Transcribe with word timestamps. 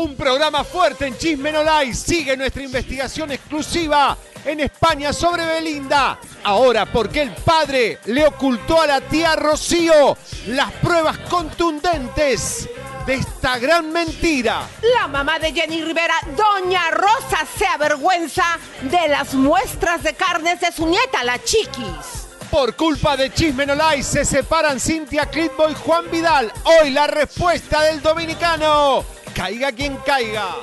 Un 0.00 0.16
programa 0.16 0.64
fuerte 0.64 1.06
en 1.06 1.18
Chisme 1.18 1.52
No 1.52 1.62
Like. 1.62 1.92
Sigue 1.92 2.34
nuestra 2.34 2.62
investigación 2.62 3.32
exclusiva 3.32 4.16
en 4.46 4.60
España 4.60 5.12
sobre 5.12 5.44
Belinda. 5.44 6.18
Ahora, 6.42 6.86
porque 6.86 7.20
el 7.20 7.32
padre 7.32 7.98
le 8.06 8.26
ocultó 8.26 8.80
a 8.80 8.86
la 8.86 9.02
tía 9.02 9.36
Rocío 9.36 10.16
las 10.46 10.72
pruebas 10.72 11.18
contundentes 11.28 12.66
de 13.04 13.14
esta 13.16 13.58
gran 13.58 13.92
mentira. 13.92 14.66
La 14.98 15.06
mamá 15.06 15.38
de 15.38 15.52
Jenny 15.52 15.84
Rivera, 15.84 16.14
Doña 16.34 16.90
Rosa, 16.92 17.46
se 17.58 17.66
avergüenza 17.66 18.58
de 18.80 19.06
las 19.06 19.34
muestras 19.34 20.02
de 20.02 20.14
carnes 20.14 20.62
de 20.62 20.72
su 20.72 20.86
nieta, 20.86 21.22
la 21.24 21.38
Chiquis. 21.44 22.26
Por 22.50 22.74
culpa 22.74 23.18
de 23.18 23.32
Chisme 23.32 23.66
No 23.66 23.74
se 24.02 24.24
separan 24.24 24.80
Cintia 24.80 25.26
Clitbo 25.26 25.68
y 25.68 25.74
Juan 25.74 26.10
Vidal. 26.10 26.50
Hoy 26.64 26.90
la 26.90 27.06
respuesta 27.06 27.82
del 27.82 28.00
dominicano. 28.00 29.04
Caiga 29.34 29.72
quien 29.72 29.96
caiga. 29.98 30.56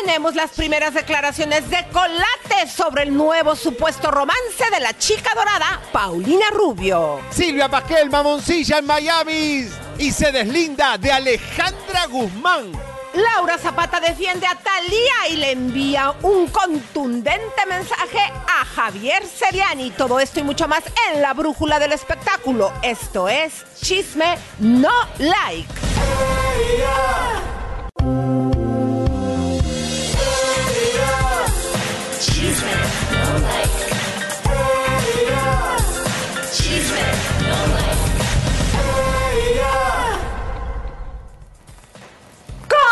Tenemos 0.00 0.34
las 0.34 0.50
primeras 0.52 0.94
declaraciones 0.94 1.68
de 1.68 1.86
Colate 1.92 2.68
sobre 2.74 3.04
el 3.04 3.14
nuevo 3.14 3.54
supuesto 3.54 4.10
romance 4.10 4.64
de 4.72 4.80
la 4.80 4.96
chica 4.96 5.34
dorada, 5.34 5.82
Paulina 5.92 6.46
Rubio. 6.50 7.20
Silvia 7.30 7.68
Pasquel, 7.68 8.10
mamoncilla 8.10 8.78
en 8.78 8.86
Miami 8.86 9.68
y 9.98 10.10
se 10.10 10.32
deslinda 10.32 10.96
de 10.98 11.12
Alejandra 11.12 12.06
Guzmán. 12.06 12.72
Laura 13.14 13.58
Zapata 13.58 14.00
defiende 14.00 14.46
a 14.46 14.56
Talía 14.56 15.28
y 15.30 15.36
le 15.36 15.52
envía 15.52 16.14
un 16.22 16.48
contundente 16.48 17.66
mensaje 17.68 18.18
a 18.18 18.64
Javier 18.64 19.24
Seriani. 19.24 19.90
Todo 19.92 20.18
esto 20.18 20.40
y 20.40 20.42
mucho 20.42 20.66
más 20.66 20.82
en 21.12 21.22
la 21.22 21.32
brújula 21.32 21.78
del 21.78 21.92
espectáculo. 21.92 22.72
Esto 22.82 23.28
es 23.28 23.64
Chisme 23.80 24.36
No 24.58 24.90
Like. 25.18 25.68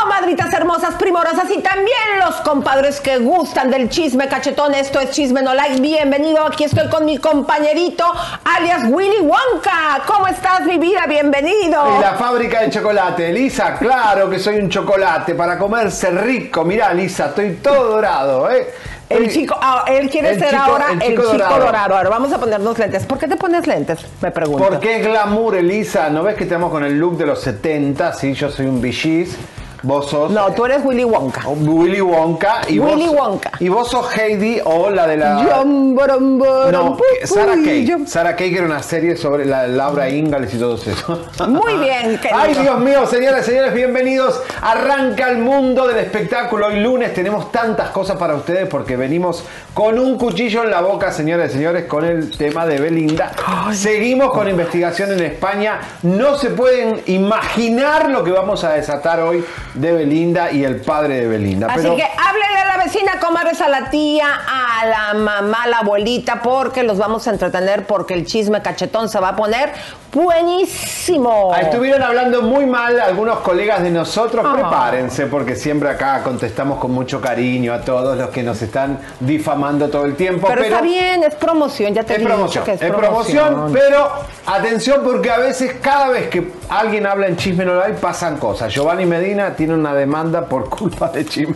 Comadritas 0.06 0.52
hermosas, 0.52 0.94
primorosas 0.96 1.48
y 1.56 1.60
también 1.60 2.18
los 2.18 2.34
compadres 2.40 3.00
que 3.00 3.18
gustan 3.18 3.70
del 3.70 3.88
chisme 3.88 4.26
cachetón. 4.26 4.74
Esto 4.74 4.98
es 4.98 5.12
Chisme 5.12 5.42
No 5.42 5.54
Like. 5.54 5.80
Bienvenido. 5.80 6.44
Aquí 6.44 6.64
estoy 6.64 6.88
con 6.88 7.04
mi 7.04 7.18
compañerito, 7.18 8.04
alias 8.44 8.82
Willy 8.88 9.20
Wonka. 9.20 10.02
¿Cómo 10.04 10.26
estás, 10.26 10.62
mi 10.62 10.78
vida? 10.78 11.06
Bienvenido. 11.06 11.86
En 11.94 12.00
la 12.00 12.14
fábrica 12.14 12.62
de 12.62 12.70
chocolate. 12.70 13.32
Lisa, 13.32 13.74
claro 13.78 14.28
que 14.28 14.40
soy 14.40 14.56
un 14.56 14.68
chocolate 14.68 15.36
para 15.36 15.56
comerse 15.56 16.10
rico. 16.10 16.64
Mirá, 16.64 16.92
Lisa, 16.92 17.26
estoy 17.26 17.58
todo 17.62 17.92
dorado, 17.92 18.50
¿eh? 18.50 18.74
El 19.08 19.30
chico, 19.30 19.56
ah, 19.60 19.84
él 19.86 20.10
quiere 20.10 20.30
El 20.30 20.38
ser 20.40 20.50
chico- 20.50 20.62
ahora 20.62 20.86
el 20.92 21.00
chico, 21.00 21.22
dorado. 21.22 21.58
dorado. 21.60 21.96
Ahora 21.96 22.08
vamos 22.10 22.32
a 22.32 22.38
ponernos 22.38 22.76
lentes. 22.76 23.06
¿Por 23.06 23.18
qué 23.18 23.28
te 23.28 23.36
pones 23.36 23.66
lentes? 23.68 24.00
Me 24.20 24.32
pregunto. 24.32 24.66
¿Por 24.68 24.80
qué 24.80 24.98
glamour, 24.98 25.54
Elisa? 25.54 26.08
¿No 26.10 26.24
ves 26.24 26.34
que 26.34 26.42
estamos 26.44 26.70
con 26.72 26.82
el 26.84 26.98
look 26.98 27.16
de 27.18 27.26
los 27.26 27.40
70? 27.40 28.12
Sí, 28.14 28.32
yo 28.34 28.50
soy 28.50 28.66
un 28.66 28.80
bichis. 28.80 29.36
Vos 29.82 30.08
sos 30.08 30.30
No, 30.30 30.52
tú 30.52 30.64
eres 30.64 30.84
Willy 30.84 31.02
Wonka. 31.02 31.42
Willy 31.48 32.00
Wonka. 32.00 32.62
Y 32.68 32.78
Willy 32.78 33.08
vos, 33.08 33.16
Wonka. 33.16 33.50
Y 33.58 33.68
vos 33.68 33.90
sos 33.90 34.16
Heidi 34.16 34.60
o 34.64 34.88
la 34.90 35.08
de 35.08 35.16
la... 35.16 35.34
Borom, 35.34 35.94
borom, 36.38 36.38
No, 36.70 36.96
Sarah 37.24 37.56
Kay. 37.64 38.06
Sarah 38.06 38.36
Kay 38.36 38.52
que 38.52 38.58
era 38.58 38.66
una 38.66 38.82
serie 38.82 39.16
sobre 39.16 39.44
la 39.44 39.66
Laura 39.66 40.08
Ingalls 40.08 40.54
y 40.54 40.58
todo 40.58 40.76
eso. 40.76 41.26
Muy 41.48 41.78
bien, 41.78 42.18
querido. 42.18 42.40
Ay, 42.40 42.54
Dios 42.54 42.78
mío, 42.78 43.06
señoras 43.06 43.42
y 43.42 43.50
señores, 43.50 43.74
bienvenidos. 43.74 44.40
Arranca 44.60 45.28
el 45.30 45.38
mundo 45.38 45.88
del 45.88 45.98
espectáculo. 45.98 46.68
Hoy 46.68 46.80
lunes 46.80 47.12
tenemos 47.12 47.50
tantas 47.50 47.90
cosas 47.90 48.16
para 48.16 48.36
ustedes 48.36 48.68
porque 48.68 48.96
venimos 48.96 49.42
con 49.74 49.98
un 49.98 50.16
cuchillo 50.16 50.62
en 50.62 50.70
la 50.70 50.80
boca, 50.80 51.10
señoras 51.10 51.50
y 51.50 51.54
señores, 51.54 51.86
con 51.86 52.04
el 52.04 52.30
tema 52.36 52.66
de 52.66 52.78
Belinda. 52.78 53.32
Seguimos 53.72 54.30
con 54.30 54.48
investigación 54.48 55.12
en 55.12 55.24
España. 55.24 55.80
No 56.02 56.36
se 56.36 56.50
pueden 56.50 57.00
imaginar 57.06 58.08
lo 58.10 58.22
que 58.22 58.30
vamos 58.30 58.62
a 58.62 58.74
desatar 58.74 59.20
hoy 59.20 59.44
de 59.74 59.92
Belinda 59.92 60.50
y 60.52 60.64
el 60.64 60.76
padre 60.80 61.20
de 61.20 61.26
Belinda. 61.28 61.66
Así 61.68 61.82
Pero- 61.82 61.96
que 61.96 62.02
háblele 62.04 62.58
a 62.58 62.76
la 62.76 62.84
vecina, 62.84 63.12
comadres, 63.20 63.60
a 63.60 63.68
la 63.68 63.90
tía, 63.90 64.26
a 64.46 64.86
la 64.86 65.14
mamá, 65.14 65.62
a 65.64 65.66
la 65.68 65.78
abuelita, 65.78 66.42
porque 66.42 66.82
los 66.82 66.98
vamos 66.98 67.26
a 67.26 67.30
entretener, 67.30 67.86
porque 67.86 68.14
el 68.14 68.26
chisme 68.26 68.60
cachetón 68.62 69.08
se 69.08 69.18
va 69.20 69.28
a 69.30 69.36
poner 69.36 69.70
buenísimo. 70.12 71.52
Ah, 71.54 71.60
Estuvieron 71.62 72.02
hablando 72.02 72.42
muy 72.42 72.66
mal 72.66 73.00
algunos 73.00 73.38
colegas 73.38 73.82
de 73.82 73.90
nosotros. 73.90 74.44
Prepárense 74.52 75.26
porque 75.26 75.56
siempre 75.56 75.88
acá 75.88 76.22
contestamos 76.22 76.78
con 76.78 76.90
mucho 76.90 77.20
cariño 77.20 77.72
a 77.72 77.80
todos 77.80 78.16
los 78.18 78.28
que 78.30 78.42
nos 78.42 78.60
están 78.60 78.98
difamando 79.20 79.88
todo 79.88 80.04
el 80.04 80.14
tiempo. 80.16 80.48
pero, 80.48 80.62
está 80.64 80.80
bien, 80.82 81.22
es 81.24 81.34
promoción, 81.34 81.94
ya 81.94 82.02
te 82.04 82.16
Es 82.16 82.22
promoción, 82.22 82.64
que 82.64 82.72
es 82.72 82.80
promoción, 82.80 83.70
pero 83.72 84.10
atención 84.46 85.00
porque 85.02 85.30
a 85.30 85.38
veces 85.38 85.76
cada 85.80 86.08
vez 86.08 86.28
que 86.28 86.52
alguien 86.68 87.06
habla 87.06 87.26
en 87.26 87.36
Chisme 87.36 87.64
No 87.64 87.74
Like 87.76 87.98
pasan 87.98 88.36
cosas. 88.36 88.72
Giovanni 88.72 89.06
Medina 89.06 89.54
tiene 89.62 89.74
una 89.74 89.94
demanda 89.94 90.46
por 90.46 90.68
culpa 90.68 91.08
de 91.10 91.24
Chisme 91.24 91.54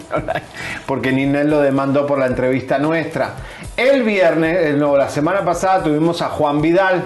porque 0.87 1.11
Ninel 1.11 1.50
lo 1.50 1.61
demandó 1.61 2.06
por 2.06 2.21
la 2.21 2.27
entrevista 2.27 2.78
nuestra. 2.78 3.34
El 3.77 4.05
viernes, 4.05 4.77
no, 4.77 4.97
la 4.97 5.09
semana 5.09 5.44
pasada 5.44 5.83
tuvimos 5.83 6.22
a 6.22 6.28
Juan 6.28 6.62
Vidal 6.62 7.03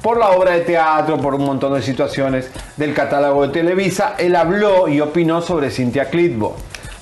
por 0.00 0.16
la 0.16 0.30
obra 0.30 0.52
de 0.52 0.60
teatro, 0.60 1.18
por 1.18 1.34
un 1.34 1.44
montón 1.44 1.74
de 1.74 1.82
situaciones 1.82 2.52
del 2.76 2.94
catálogo 2.94 3.48
de 3.48 3.52
Televisa. 3.52 4.14
Él 4.16 4.36
habló 4.36 4.86
y 4.86 5.00
opinó 5.00 5.42
sobre 5.42 5.72
Cintia 5.72 6.08
Clitbo 6.08 6.54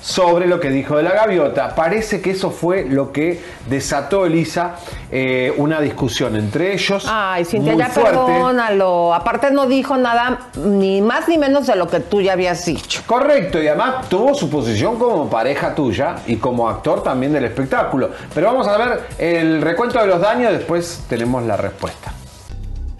sobre 0.03 0.47
lo 0.47 0.59
que 0.59 0.69
dijo 0.69 0.97
de 0.97 1.03
la 1.03 1.11
gaviota. 1.11 1.73
Parece 1.75 2.21
que 2.21 2.31
eso 2.31 2.51
fue 2.51 2.83
lo 2.83 3.13
que 3.13 3.41
desató, 3.69 4.25
Elisa, 4.25 4.75
eh, 5.09 5.53
una 5.57 5.79
discusión 5.79 6.35
entre 6.35 6.73
ellos. 6.73 7.05
Ay, 7.07 7.45
Cintia, 7.45 7.73
ya 7.75 7.87
fuerte. 7.87 8.11
perdónalo. 8.11 9.13
Aparte 9.13 9.49
no 9.51 9.65
dijo 9.65 9.95
nada, 9.95 10.49
ni 10.57 11.01
más 11.01 11.29
ni 11.29 11.37
menos 11.37 11.67
de 11.67 11.77
lo 11.77 11.87
que 11.87 12.01
tú 12.01 12.19
ya 12.19 12.33
habías 12.33 12.65
dicho. 12.65 13.01
Correcto, 13.07 13.63
y 13.63 13.67
además 13.67 14.09
tuvo 14.09 14.33
su 14.33 14.49
posición 14.49 14.99
como 14.99 15.29
pareja 15.29 15.73
tuya 15.73 16.17
y 16.27 16.35
como 16.35 16.67
actor 16.67 17.01
también 17.01 17.31
del 17.31 17.45
espectáculo. 17.45 18.09
Pero 18.33 18.47
vamos 18.47 18.67
a 18.67 18.77
ver 18.77 19.03
el 19.17 19.61
recuento 19.61 19.99
de 19.99 20.07
los 20.07 20.19
daños, 20.19 20.51
después 20.51 21.05
tenemos 21.07 21.43
la 21.43 21.55
respuesta. 21.55 22.11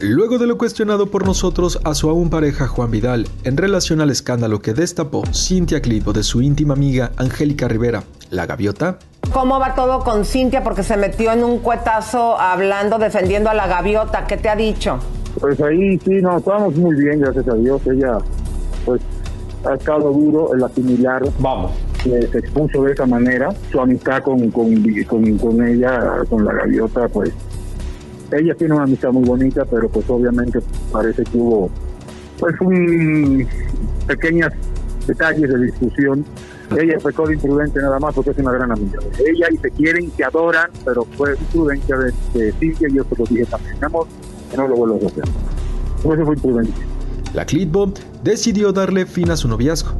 Luego 0.06 0.38
de 0.38 0.48
lo 0.48 0.58
cuestionado 0.58 1.08
por 1.08 1.26
nosotros 1.26 1.80
a 1.86 1.96
su 1.96 2.10
aún 2.10 2.30
pareja 2.30 2.68
Juan 2.68 2.92
Vidal 2.92 3.26
en 3.46 3.56
relación 3.56 4.02
al 4.02 4.10
escándalo 4.10 4.60
que 4.60 4.74
destapó 4.74 5.24
Cintia 5.34 5.82
Clitbo 5.82 6.12
de 6.12 6.24
su 6.24 6.42
íntima 6.42 6.74
amiga 6.74 7.14
Angélica 7.16 7.70
Rivera, 7.70 8.04
la 8.30 8.46
gaviota, 8.46 9.00
¿Cómo 9.32 9.58
va 9.60 9.74
todo 9.74 10.04
con 10.04 10.26
Cintia? 10.26 10.62
Porque 10.62 10.84
se 10.84 10.98
metió 10.98 11.32
en 11.32 11.46
un 11.46 11.60
cuetazo 11.60 12.38
hablando, 12.38 13.00
defendiendo 13.00 13.50
a 13.50 13.54
la 13.54 13.68
gaviota. 13.68 14.28
¿Qué 14.28 14.36
te 14.36 14.50
ha 14.50 14.56
dicho? 14.58 15.00
Pues 15.40 15.60
ahí 15.62 15.98
sí, 16.00 16.22
no, 16.22 16.38
estamos 16.38 16.76
muy 16.76 16.94
bien, 16.98 17.22
gracias 17.22 17.48
a 17.48 17.54
Dios. 17.54 17.82
Ella, 17.88 18.18
pues, 18.84 19.02
ha 19.66 19.76
estado 19.76 20.12
duro 20.12 20.54
el 20.54 20.64
asimilar 20.66 21.24
Vamos. 21.40 21.72
se 22.04 22.20
expuso 22.38 22.84
de 22.84 22.92
esa 22.92 23.06
manera. 23.06 23.56
Su 23.72 23.80
amistad 23.80 24.22
con, 24.22 24.52
con, 24.52 24.76
con, 25.08 25.38
con 25.38 25.68
ella, 25.68 26.26
con 26.30 26.44
la 26.44 26.54
gaviota, 26.54 27.08
pues, 27.08 27.32
ella 28.38 28.56
tiene 28.56 28.74
una 28.74 28.84
amistad 28.84 29.12
muy 29.12 29.24
bonita, 29.24 29.66
pero 29.66 29.90
pues 29.90 30.10
obviamente 30.10 30.60
parece 30.92 31.24
que 31.24 31.38
hubo, 31.38 31.70
pues, 32.40 32.56
un, 32.62 33.48
pequeños 34.08 34.52
detalles 35.08 35.50
de 35.50 35.66
discusión. 35.66 36.26
Ella 36.78 37.00
fue 37.00 37.12
de 37.28 37.34
imprudente 37.36 37.80
nada 37.80 38.00
más 38.00 38.16
porque 38.16 38.32
es 38.32 38.38
una 38.38 38.52
gran 38.52 38.72
amiga. 38.72 39.00
Ella 39.20 39.48
y 39.52 39.58
se 39.58 39.70
quieren, 39.72 40.12
se 40.16 40.24
adoran, 40.24 40.70
pero 40.84 41.06
fue 41.18 41.36
imprudencia 41.38 41.98
de, 41.98 42.14
de 42.34 42.52
Cintia 42.54 42.88
y 42.90 42.96
yo 42.96 43.04
se 43.04 43.16
lo 43.16 43.26
dije 43.26 43.46
también. 43.46 43.84
Amor, 43.84 44.08
no 44.58 44.68
lo 44.68 44.76
vuelvo 44.76 45.00
a 45.04 45.08
hacer. 45.08 45.24
Eso 46.00 46.26
fue 46.26 46.36
imprudente. 46.36 46.74
La 47.34 47.46
Clitbo 47.46 47.94
decidió 48.24 48.72
darle 48.72 49.06
fin 49.06 49.30
a 49.32 49.38
su 49.38 49.48
noviazgo. 49.48 49.92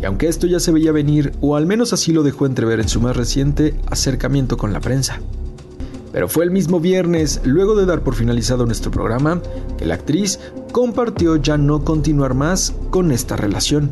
Y 0.00 0.04
aunque 0.06 0.28
esto 0.28 0.46
ya 0.46 0.60
se 0.60 0.72
veía 0.72 0.92
venir, 0.92 1.32
o 1.40 1.56
al 1.56 1.66
menos 1.66 1.92
así 1.92 2.12
lo 2.12 2.22
dejó 2.22 2.46
entrever 2.46 2.80
en 2.80 2.88
su 2.88 3.00
más 3.00 3.16
reciente 3.16 3.74
acercamiento 3.86 4.56
con 4.56 4.72
la 4.72 4.80
prensa. 4.80 5.20
Pero 6.12 6.28
fue 6.28 6.44
el 6.44 6.50
mismo 6.50 6.80
viernes, 6.80 7.40
luego 7.44 7.76
de 7.76 7.86
dar 7.86 8.02
por 8.02 8.14
finalizado 8.14 8.66
nuestro 8.66 8.90
programa, 8.90 9.40
que 9.78 9.86
la 9.86 9.94
actriz 9.94 10.40
compartió 10.72 11.36
ya 11.36 11.56
no 11.56 11.84
continuar 11.84 12.34
más 12.34 12.74
con 12.90 13.12
esta 13.12 13.36
relación. 13.36 13.90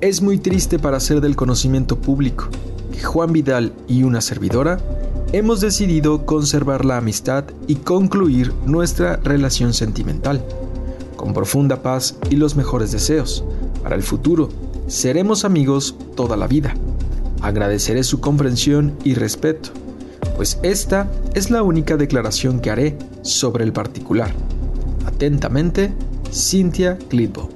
Es 0.00 0.22
muy 0.22 0.38
triste 0.38 0.78
para 0.78 1.00
ser 1.00 1.20
del 1.20 1.36
conocimiento 1.36 1.96
público 1.96 2.48
que 2.92 3.02
Juan 3.02 3.32
Vidal 3.32 3.72
y 3.88 4.04
una 4.04 4.20
servidora 4.20 4.78
hemos 5.32 5.60
decidido 5.60 6.24
conservar 6.24 6.84
la 6.84 6.96
amistad 6.96 7.44
y 7.66 7.76
concluir 7.76 8.52
nuestra 8.66 9.16
relación 9.16 9.74
sentimental, 9.74 10.44
con 11.16 11.34
profunda 11.34 11.82
paz 11.82 12.16
y 12.30 12.36
los 12.36 12.56
mejores 12.56 12.92
deseos. 12.92 13.44
Para 13.82 13.96
el 13.96 14.02
futuro, 14.02 14.48
seremos 14.86 15.44
amigos 15.44 15.96
toda 16.14 16.36
la 16.36 16.46
vida. 16.46 16.74
Agradeceré 17.42 18.04
su 18.04 18.20
comprensión 18.20 18.94
y 19.04 19.14
respeto 19.14 19.70
pues 20.36 20.58
esta 20.62 21.06
es 21.34 21.50
la 21.50 21.62
única 21.62 21.96
declaración 21.96 22.60
que 22.60 22.70
haré 22.70 22.96
sobre 23.22 23.64
el 23.64 23.72
particular. 23.72 24.30
Atentamente, 25.06 25.92
Cynthia 26.32 26.98
Clitbo. 27.08 27.48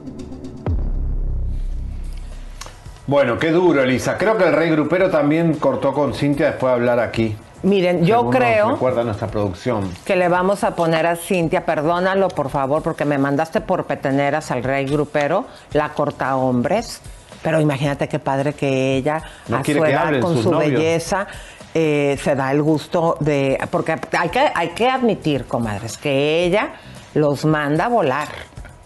Bueno, 3.06 3.38
qué 3.38 3.50
duro, 3.50 3.82
Elisa. 3.82 4.19
Creo 4.19 4.36
que 4.36 4.44
el 4.44 4.52
rey 4.52 4.70
grupero 4.70 5.08
también 5.10 5.54
cortó 5.54 5.94
con 5.94 6.12
Cintia 6.12 6.46
después 6.46 6.70
de 6.70 6.75
hablar 6.75 7.00
aquí. 7.00 7.34
Miren, 7.62 8.04
yo 8.04 8.19
Según 8.19 8.32
creo 8.32 8.70
Recuerda 8.72 9.02
nuestra 9.02 9.26
producción. 9.28 9.90
que 10.04 10.14
le 10.14 10.28
vamos 10.28 10.62
a 10.62 10.76
poner 10.76 11.06
a 11.06 11.16
Cintia, 11.16 11.64
perdónalo 11.66 12.28
por 12.28 12.50
favor, 12.50 12.82
porque 12.82 13.04
me 13.04 13.19
mandaste 13.19 13.60
por 13.60 13.84
peteneras 13.86 14.50
al 14.50 14.62
rey 14.62 14.84
grupero, 14.84 15.46
la 15.72 15.88
corta 15.94 16.36
hombres. 16.36 17.00
Pero 17.42 17.60
imagínate 17.60 18.08
qué 18.08 18.19
padre 18.19 18.52
que 18.52 18.96
ella, 18.96 19.22
No 19.48 19.56
a 19.58 19.64
su 19.64 19.70
edad, 19.84 20.20
con 20.20 20.40
su 20.42 20.50
novios. 20.50 20.72
belleza, 20.72 21.26
eh, 21.74 22.18
se 22.22 22.34
da 22.34 22.50
el 22.52 22.62
gusto 22.62 23.16
de. 23.20 23.58
Porque 23.70 23.96
hay 24.18 24.28
que, 24.28 24.50
hay 24.54 24.68
que 24.70 24.88
admitir, 24.88 25.46
comadres, 25.46 25.98
que 25.98 26.44
ella 26.44 26.70
los 27.14 27.44
manda 27.44 27.86
a 27.86 27.88
volar. 27.88 28.28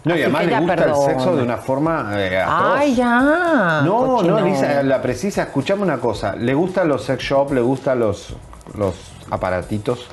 No, 0.03 0.15
y 0.15 0.21
Así 0.21 0.23
además 0.23 0.45
le 0.45 0.59
gusta 0.59 0.83
el 0.85 0.95
sexo 0.95 1.35
de 1.35 1.43
una 1.43 1.57
forma 1.57 2.11
eh, 2.15 2.39
atroz. 2.39 2.71
Ay, 2.75 2.95
ya. 2.95 3.81
No, 3.85 4.05
cochino. 4.05 4.39
no, 4.39 4.45
Lisa, 4.45 4.83
la 4.83 5.01
precisa, 5.01 5.43
escuchame 5.43 5.83
una 5.83 5.97
cosa. 5.99 6.35
Le 6.35 6.53
gustan 6.53 6.89
los 6.89 7.05
sex 7.05 7.23
shop, 7.23 7.53
le 7.53 7.61
gustan 7.61 7.99
los, 7.99 8.35
los 8.77 8.95
aparatitos. 9.29 10.07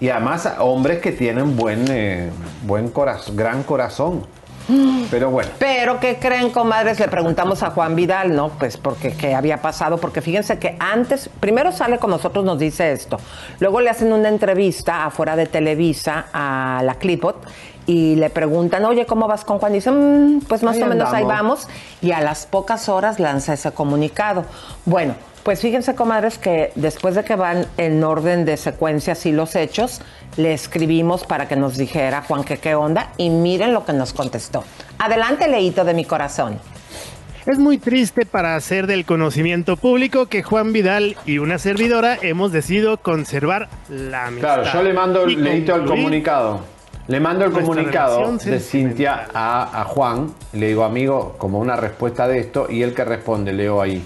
Y 0.00 0.08
además 0.08 0.48
hombres 0.58 1.00
que 1.00 1.12
tienen 1.12 1.56
buen, 1.56 1.84
eh, 1.88 2.30
buen 2.64 2.88
corazón, 2.90 3.36
gran 3.36 3.62
corazón. 3.62 4.26
Pero 5.10 5.30
bueno. 5.30 5.50
Pero, 5.58 5.98
¿qué 5.98 6.18
creen, 6.18 6.50
comadres? 6.50 7.00
Le 7.00 7.08
preguntamos 7.08 7.62
a 7.62 7.70
Juan 7.70 7.96
Vidal, 7.96 8.36
¿no? 8.36 8.50
Pues, 8.50 8.76
porque 8.76 9.12
qué 9.12 9.34
había 9.34 9.62
pasado, 9.62 9.98
porque 9.98 10.20
fíjense 10.20 10.58
que 10.58 10.76
antes, 10.78 11.30
primero 11.40 11.72
sale 11.72 11.98
con 11.98 12.10
nosotros, 12.10 12.44
nos 12.44 12.58
dice 12.58 12.92
esto. 12.92 13.18
Luego 13.60 13.80
le 13.80 13.90
hacen 13.90 14.12
una 14.12 14.28
entrevista 14.28 15.06
afuera 15.06 15.36
de 15.36 15.46
Televisa 15.46 16.26
a 16.32 16.82
la 16.84 16.96
Clipot 16.96 17.36
y 17.88 18.16
le 18.16 18.28
preguntan, 18.28 18.84
oye, 18.84 19.06
¿cómo 19.06 19.26
vas 19.26 19.46
con 19.46 19.58
Juan? 19.58 19.72
Y 19.72 19.76
dice, 19.76 19.90
"Mm, 19.90 20.40
pues 20.46 20.62
más 20.62 20.76
Ahí 20.76 20.82
o 20.82 20.86
menos 20.86 21.10
ahí 21.10 21.24
vamos. 21.24 21.66
Y 22.02 22.12
a 22.12 22.20
las 22.20 22.44
pocas 22.44 22.90
horas 22.90 23.18
lanza 23.18 23.54
ese 23.54 23.72
comunicado. 23.72 24.44
Bueno, 24.84 25.14
pues 25.42 25.62
fíjense, 25.62 25.94
comadres, 25.94 26.36
que 26.36 26.70
después 26.74 27.14
de 27.14 27.24
que 27.24 27.34
van 27.34 27.64
en 27.78 28.04
orden 28.04 28.44
de 28.44 28.58
secuencia 28.58 29.14
así 29.14 29.32
los 29.32 29.56
hechos, 29.56 30.02
le 30.36 30.52
escribimos 30.52 31.24
para 31.24 31.48
que 31.48 31.56
nos 31.56 31.78
dijera, 31.78 32.20
Juan, 32.20 32.44
que 32.44 32.58
qué 32.58 32.74
onda, 32.74 33.08
y 33.16 33.30
miren 33.30 33.72
lo 33.72 33.86
que 33.86 33.94
nos 33.94 34.12
contestó. 34.12 34.64
Adelante, 34.98 35.48
leíto 35.48 35.82
de 35.84 35.94
mi 35.94 36.04
corazón. 36.04 36.58
Es 37.46 37.58
muy 37.58 37.78
triste 37.78 38.26
para 38.26 38.54
hacer 38.56 38.86
del 38.86 39.06
conocimiento 39.06 39.78
público 39.78 40.26
que 40.26 40.42
Juan 40.42 40.74
Vidal 40.74 41.16
y 41.24 41.38
una 41.38 41.58
servidora 41.58 42.18
hemos 42.20 42.52
decidido 42.52 42.98
conservar 42.98 43.70
la 43.88 44.26
amistad. 44.26 44.62
Claro, 44.62 44.78
yo 44.78 44.82
le 44.82 44.92
mando, 44.92 45.26
y 45.26 45.36
leíto 45.36 45.72
el 45.72 45.78
concluir 45.78 46.02
comunicado. 46.02 46.77
Le 47.08 47.20
mando 47.20 47.46
el 47.46 47.52
comunicado 47.52 48.36
de 48.36 48.60
Cintia 48.60 49.28
a, 49.32 49.80
a 49.80 49.84
Juan. 49.84 50.34
Le 50.52 50.68
digo, 50.68 50.84
amigo, 50.84 51.36
como 51.38 51.58
una 51.58 51.74
respuesta 51.74 52.28
de 52.28 52.38
esto. 52.38 52.66
Y 52.68 52.82
él 52.82 52.92
que 52.92 53.02
responde, 53.02 53.54
leo 53.54 53.80
ahí. 53.80 54.04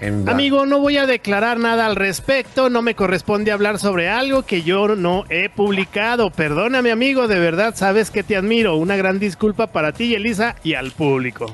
En. 0.00 0.28
Amigo, 0.28 0.66
no 0.66 0.80
voy 0.80 0.96
a 0.96 1.06
declarar 1.06 1.60
nada 1.60 1.86
al 1.86 1.94
respecto, 1.94 2.68
no 2.68 2.82
me 2.82 2.96
corresponde 2.96 3.52
hablar 3.52 3.78
sobre 3.78 4.08
algo 4.08 4.42
que 4.42 4.62
yo 4.62 4.96
no 4.96 5.24
he 5.30 5.50
publicado. 5.50 6.30
Perdóname, 6.30 6.90
amigo, 6.90 7.28
de 7.28 7.38
verdad 7.38 7.76
sabes 7.76 8.10
que 8.10 8.24
te 8.24 8.36
admiro. 8.36 8.74
Una 8.74 8.96
gran 8.96 9.20
disculpa 9.20 9.68
para 9.68 9.92
ti, 9.92 10.12
Elisa, 10.12 10.56
y 10.64 10.74
al 10.74 10.90
público. 10.90 11.46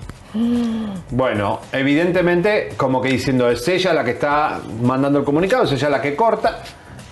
Bueno, 1.11 1.61
evidentemente, 1.71 2.71
como 2.79 3.03
que 3.03 3.11
diciendo, 3.11 3.51
es 3.51 3.69
ella 3.69 3.93
la 3.93 4.05
que 4.05 4.13
está 4.13 4.61
mandando 4.83 5.19
el 5.19 5.25
comunicado, 5.27 5.65
es 5.65 5.73
ella 5.73 5.91
la 5.91 6.01
que 6.01 6.17
corta. 6.17 6.63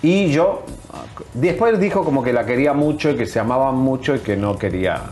Y 0.01 0.29
yo, 0.29 0.63
después 1.33 1.79
dijo 1.79 2.03
como 2.03 2.23
que 2.23 2.33
la 2.33 2.45
quería 2.45 2.73
mucho 2.73 3.09
y 3.11 3.15
que 3.15 3.25
se 3.25 3.39
amaban 3.39 3.75
mucho 3.75 4.15
y 4.15 4.19
que 4.19 4.35
no 4.35 4.57
quería. 4.57 5.03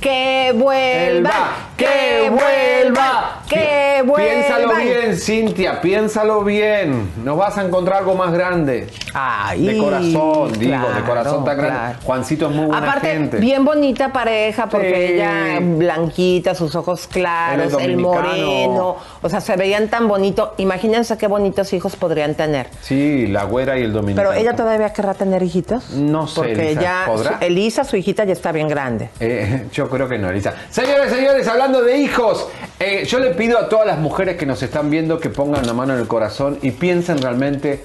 Que 0.00 0.52
vuelva, 0.54 1.32
que 1.76 2.30
vuelva, 2.30 3.40
que 3.48 4.02
vuelva. 4.06 4.16
Piénsalo 4.30 4.74
bien, 4.76 5.16
Cintia, 5.16 5.80
piénsalo 5.80 6.44
bien. 6.44 7.10
Nos 7.24 7.36
vas 7.38 7.56
a 7.58 7.64
encontrar 7.64 7.98
algo 8.00 8.14
más 8.14 8.32
grande. 8.32 8.88
Ay, 9.14 9.66
de 9.66 9.78
corazón, 9.78 10.52
digo, 10.58 10.76
de 10.94 11.02
corazón 11.02 11.44
tan 11.44 11.56
grande. 11.56 11.78
claro. 11.78 11.98
Juancito 12.04 12.46
es 12.50 12.54
muy 12.54 12.66
buena 12.66 12.86
Aparte, 12.86 13.08
gente. 13.08 13.38
bien 13.38 13.64
bonita 13.64 14.12
pareja, 14.12 14.68
porque 14.68 15.06
Sí. 15.06 15.12
ella 15.14 15.58
blanquita, 15.60 16.54
sus 16.54 16.74
ojos 16.76 17.06
claros, 17.06 17.72
el 17.80 17.96
moreno, 17.96 18.96
o 19.22 19.28
sea, 19.28 19.40
se 19.40 19.56
veían 19.56 19.88
tan 19.88 20.06
bonito. 20.08 20.54
Imagínense 20.58 21.16
qué 21.16 21.26
bonitos 21.26 21.72
hijos 21.72 21.96
podrían 21.96 22.34
tener. 22.34 22.68
Sí, 22.82 23.26
la 23.28 23.44
güera 23.44 23.78
y 23.78 23.82
el 23.82 23.92
dominicano. 23.94 24.28
Pero 24.28 24.40
ella 24.40 24.54
todavía 24.54 24.92
querrá 24.92 25.14
tener 25.14 25.42
hijitos. 25.42 25.90
No 25.92 26.26
sé, 26.28 26.34
Porque 26.36 26.66
Elisa, 26.72 26.80
ya, 26.82 27.02
¿podrá? 27.06 27.38
su- 27.38 27.44
Elisa, 27.44 27.84
su 27.84 27.96
hijita, 27.96 28.24
ya 28.24 28.34
está 28.34 28.52
bien 28.52 28.68
grande. 28.68 29.08
Eh, 29.20 29.66
yo 29.72 29.85
creo 29.88 30.08
que 30.08 30.18
no, 30.18 30.30
Elisa. 30.30 30.54
Señores, 30.70 31.12
señores, 31.12 31.46
hablando 31.48 31.82
de 31.82 31.96
hijos, 31.98 32.48
eh, 32.78 33.04
yo 33.06 33.18
le 33.18 33.30
pido 33.30 33.58
a 33.58 33.68
todas 33.68 33.86
las 33.86 33.98
mujeres 33.98 34.36
que 34.36 34.46
nos 34.46 34.62
están 34.62 34.90
viendo 34.90 35.18
que 35.18 35.30
pongan 35.30 35.66
la 35.66 35.72
mano 35.72 35.94
en 35.94 36.00
el 36.00 36.08
corazón 36.08 36.58
y 36.62 36.72
piensen 36.72 37.18
realmente 37.18 37.84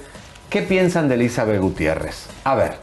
qué 0.50 0.62
piensan 0.62 1.08
de 1.08 1.16
Elizabeth 1.16 1.60
Gutiérrez. 1.60 2.28
A 2.44 2.56
ver, 2.56 2.74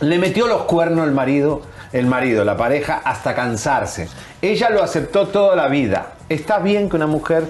le 0.00 0.18
metió 0.18 0.46
los 0.46 0.62
cuernos 0.62 1.06
el 1.06 1.12
marido, 1.12 1.62
el 1.92 2.06
marido, 2.06 2.44
la 2.44 2.56
pareja, 2.56 3.00
hasta 3.04 3.34
cansarse. 3.34 4.08
Ella 4.42 4.70
lo 4.70 4.82
aceptó 4.82 5.28
toda 5.28 5.54
la 5.54 5.68
vida. 5.68 6.14
¿Está 6.28 6.58
bien 6.58 6.88
que 6.88 6.96
una 6.96 7.06
mujer 7.06 7.44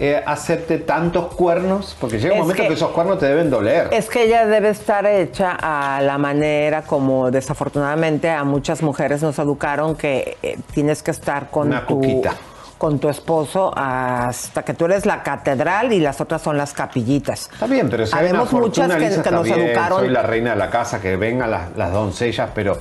eh, 0.00 0.22
acepte 0.24 0.78
tantos 0.78 1.34
cuernos? 1.34 1.96
Porque 2.00 2.18
llega 2.18 2.34
un 2.34 2.38
Es 2.38 2.42
momento 2.42 2.62
que, 2.62 2.68
que- 2.68 2.74
esos 2.74 2.90
cuernos 2.90 3.18
te 3.18 3.26
deben 3.26 3.50
doler. 3.50 3.88
Es 3.92 4.08
que 4.08 4.24
ella 4.24 4.46
debe 4.46 4.68
estar 4.70 5.04
hecha 5.06 5.56
a 5.60 6.00
la 6.02 6.18
manera 6.18 6.82
como 6.82 7.30
desafortunadamente 7.30 8.30
a 8.30 8.44
muchas 8.44 8.82
mujeres 8.82 9.22
nos 9.22 9.38
educaron 9.38 9.96
que 9.96 10.36
eh, 10.42 10.58
tienes 10.72 11.02
que 11.02 11.10
estar 11.10 11.50
con 11.50 11.68
Una 11.68 11.84
tu 11.86 11.96
cuquita. 11.96 12.34
con 12.78 13.00
tu 13.00 13.08
esposo 13.08 13.72
hasta 13.76 14.62
que 14.64 14.72
tú 14.72 14.84
eres 14.84 15.04
la 15.04 15.24
catedral 15.24 15.92
y 15.92 15.98
las 15.98 16.20
otras 16.20 16.42
son 16.42 16.56
las 16.56 16.72
capillitas. 16.72 17.50
Está 17.52 17.66
bien, 17.66 17.88
pero 17.90 18.06
si 18.06 18.14
hay 18.16 18.26
una 18.30 18.40
Habemos 18.40 18.52
muchas 18.52 18.86
que, 18.94 19.30
nos 19.32 19.42
bien, 19.42 19.58
educaron. 19.60 19.98
Soy 19.98 20.10
la 20.10 20.22
reina 20.22 20.50
de 20.50 20.56
la 20.56 20.70
casa, 20.70 21.00
que 21.00 21.16
vengan 21.16 21.50
las, 21.50 21.76
las 21.76 21.92
doncellas, 21.92 22.50
pero 22.54 22.78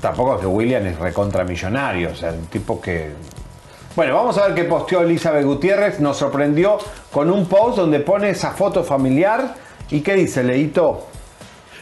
tampoco 0.00 0.36
es 0.36 0.40
que 0.40 0.46
William 0.46 0.86
es 0.86 0.98
recontramillonario, 0.98 2.10
o 2.10 2.14
sea, 2.14 2.30
un 2.30 2.46
tipo 2.46 2.80
que... 2.80 3.12
Bueno, 3.94 4.14
vamos 4.14 4.38
a 4.38 4.46
ver 4.46 4.54
qué 4.54 4.64
posteó 4.64 5.02
Elizabeth 5.02 5.44
Gutiérrez. 5.44 6.00
Nos 6.00 6.16
sorprendió 6.16 6.78
con 7.12 7.30
un 7.30 7.46
post 7.46 7.76
donde 7.76 8.00
pone 8.00 8.30
esa 8.30 8.52
foto 8.52 8.82
familiar. 8.82 9.54
¿Y 9.90 10.00
qué 10.00 10.14
dice, 10.14 10.42
Leito? 10.42 11.08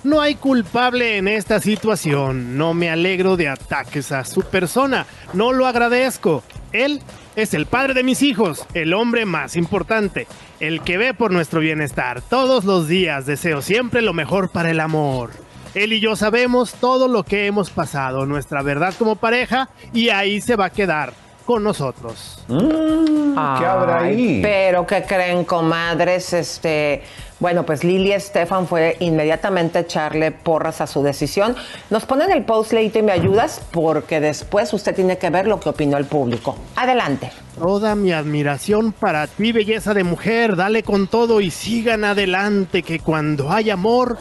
No 0.02 0.20
hay 0.20 0.34
culpable 0.34 1.18
en 1.18 1.28
esta 1.28 1.60
situación. 1.60 2.58
No 2.58 2.74
me 2.74 2.90
alegro 2.90 3.36
de 3.36 3.48
ataques 3.48 4.10
a 4.10 4.24
su 4.24 4.42
persona. 4.42 5.06
No 5.34 5.52
lo 5.52 5.66
agradezco. 5.66 6.42
Él 6.72 7.00
es 7.36 7.54
el 7.54 7.66
padre 7.66 7.94
de 7.94 8.02
mis 8.02 8.22
hijos, 8.22 8.66
el 8.74 8.92
hombre 8.92 9.24
más 9.24 9.54
importante, 9.54 10.26
el 10.58 10.80
que 10.82 10.98
ve 10.98 11.14
por 11.14 11.30
nuestro 11.30 11.60
bienestar. 11.60 12.22
Todos 12.22 12.64
los 12.64 12.88
días 12.88 13.24
deseo 13.24 13.62
siempre 13.62 14.02
lo 14.02 14.14
mejor 14.14 14.50
para 14.50 14.72
el 14.72 14.80
amor. 14.80 15.30
Él 15.74 15.92
y 15.92 16.00
yo 16.00 16.16
sabemos 16.16 16.74
todo 16.74 17.06
lo 17.06 17.22
que 17.22 17.46
hemos 17.46 17.70
pasado, 17.70 18.26
nuestra 18.26 18.62
verdad 18.62 18.94
como 18.98 19.14
pareja, 19.14 19.68
y 19.92 20.08
ahí 20.08 20.40
se 20.40 20.56
va 20.56 20.66
a 20.66 20.70
quedar 20.70 21.12
con 21.50 21.64
nosotros. 21.64 22.38
Mm, 22.46 23.34
¿Qué 23.58 23.66
habrá 23.66 24.02
ahí? 24.02 24.38
Pero 24.40 24.86
¿qué 24.86 25.02
creen, 25.02 25.44
comadres? 25.44 26.32
Este, 26.32 27.02
bueno, 27.40 27.66
pues 27.66 27.82
Lili 27.82 28.12
Estefan 28.12 28.68
fue 28.68 28.96
inmediatamente 29.00 29.78
a 29.78 29.80
echarle 29.80 30.30
porras 30.30 30.80
a 30.80 30.86
su 30.86 31.02
decisión. 31.02 31.56
Nos 31.90 32.06
ponen 32.06 32.30
el 32.30 32.44
post, 32.44 32.72
Leito, 32.72 33.00
y 33.00 33.02
me 33.02 33.10
ayudas, 33.10 33.62
porque 33.72 34.20
después 34.20 34.72
usted 34.72 34.94
tiene 34.94 35.18
que 35.18 35.28
ver 35.28 35.48
lo 35.48 35.58
que 35.58 35.70
opinó 35.70 35.96
el 35.96 36.04
público. 36.04 36.56
Adelante. 36.76 37.32
Toda 37.58 37.96
mi 37.96 38.12
admiración 38.12 38.92
para 38.92 39.26
ti, 39.26 39.50
belleza 39.50 39.92
de 39.92 40.04
mujer. 40.04 40.54
Dale 40.54 40.84
con 40.84 41.08
todo 41.08 41.40
y 41.40 41.50
sigan 41.50 42.04
adelante, 42.04 42.84
que 42.84 43.00
cuando 43.00 43.50
hay 43.50 43.70
amor, 43.70 44.18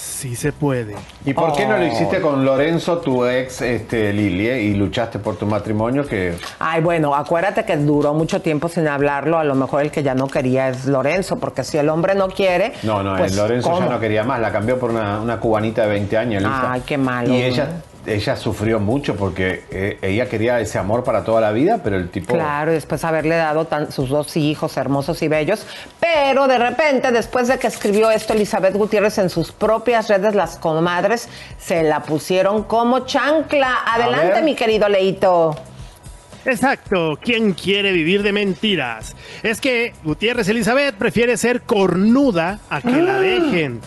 sí 0.00 0.34
se 0.34 0.52
puede. 0.52 0.96
¿Y 1.24 1.34
por 1.34 1.52
qué 1.52 1.66
no 1.66 1.76
lo 1.76 1.86
hiciste 1.86 2.20
con 2.20 2.44
Lorenzo, 2.44 2.98
tu 2.98 3.24
ex, 3.24 3.60
este, 3.60 4.12
Lili, 4.12 4.48
eh, 4.48 4.62
y 4.62 4.74
luchaste 4.74 5.18
por 5.18 5.36
tu 5.36 5.46
matrimonio? 5.46 6.06
Que 6.06 6.34
Ay, 6.58 6.80
bueno, 6.82 7.14
acuérdate 7.14 7.64
que 7.64 7.76
duró 7.76 8.14
mucho 8.14 8.40
tiempo 8.40 8.68
sin 8.68 8.88
hablarlo. 8.88 9.38
A 9.38 9.44
lo 9.44 9.54
mejor 9.54 9.82
el 9.82 9.90
que 9.90 10.02
ya 10.02 10.14
no 10.14 10.26
quería 10.26 10.68
es 10.68 10.86
Lorenzo, 10.86 11.38
porque 11.38 11.64
si 11.64 11.78
el 11.78 11.88
hombre 11.88 12.14
no 12.14 12.28
quiere. 12.28 12.72
no, 12.82 13.02
no, 13.02 13.16
pues, 13.16 13.32
el 13.32 13.38
Lorenzo 13.38 13.70
¿cómo? 13.70 13.86
ya 13.86 13.92
no 13.92 14.00
quería 14.00 14.24
más, 14.24 14.40
la 14.40 14.50
cambió 14.50 14.78
por 14.78 14.90
una, 14.90 15.20
una 15.20 15.38
cubanita 15.38 15.82
de 15.82 15.88
20 15.88 16.16
años. 16.16 16.44
Ay, 16.46 16.82
qué 16.86 16.96
malo. 16.96 17.34
Y 17.34 17.42
ella, 17.42 17.68
ella 18.06 18.36
sufrió 18.36 18.80
mucho 18.80 19.14
porque 19.16 19.64
eh, 19.70 19.98
ella 20.02 20.28
quería 20.28 20.58
ese 20.60 20.78
amor 20.78 21.04
para 21.04 21.22
toda 21.24 21.40
la 21.40 21.52
vida, 21.52 21.80
pero 21.84 21.96
el 21.96 22.08
tipo. 22.10 22.34
Claro, 22.34 22.72
después 22.72 23.04
haberle 23.04 23.36
dado 23.36 23.66
tan- 23.66 23.92
sus 23.92 24.08
dos 24.08 24.36
hijos 24.36 24.76
hermosos 24.76 25.20
y 25.22 25.28
bellos. 25.28 25.66
Pero 26.00 26.48
de 26.48 26.58
repente, 26.58 27.12
después 27.12 27.48
de 27.48 27.58
que 27.58 27.66
escribió 27.66 28.10
esto 28.10 28.32
Elizabeth 28.32 28.74
Gutiérrez 28.74 29.18
en 29.18 29.28
sus 29.30 29.52
propias 29.52 30.08
redes, 30.08 30.34
las 30.34 30.56
comadres 30.56 31.28
se 31.58 31.82
la 31.82 32.02
pusieron 32.02 32.64
como 32.64 33.00
chancla. 33.00 33.78
Adelante, 33.86 34.42
mi 34.42 34.54
querido 34.54 34.88
Leito. 34.88 35.54
Exacto, 36.46 37.18
¿quién 37.20 37.52
quiere 37.52 37.92
vivir 37.92 38.22
de 38.22 38.32
mentiras? 38.32 39.14
Es 39.42 39.60
que 39.60 39.92
Gutiérrez 40.04 40.48
Elizabeth 40.48 40.94
prefiere 40.94 41.36
ser 41.36 41.60
cornuda 41.62 42.60
a 42.70 42.80
que 42.80 43.02
la 43.02 43.20
dejen. 43.20 43.80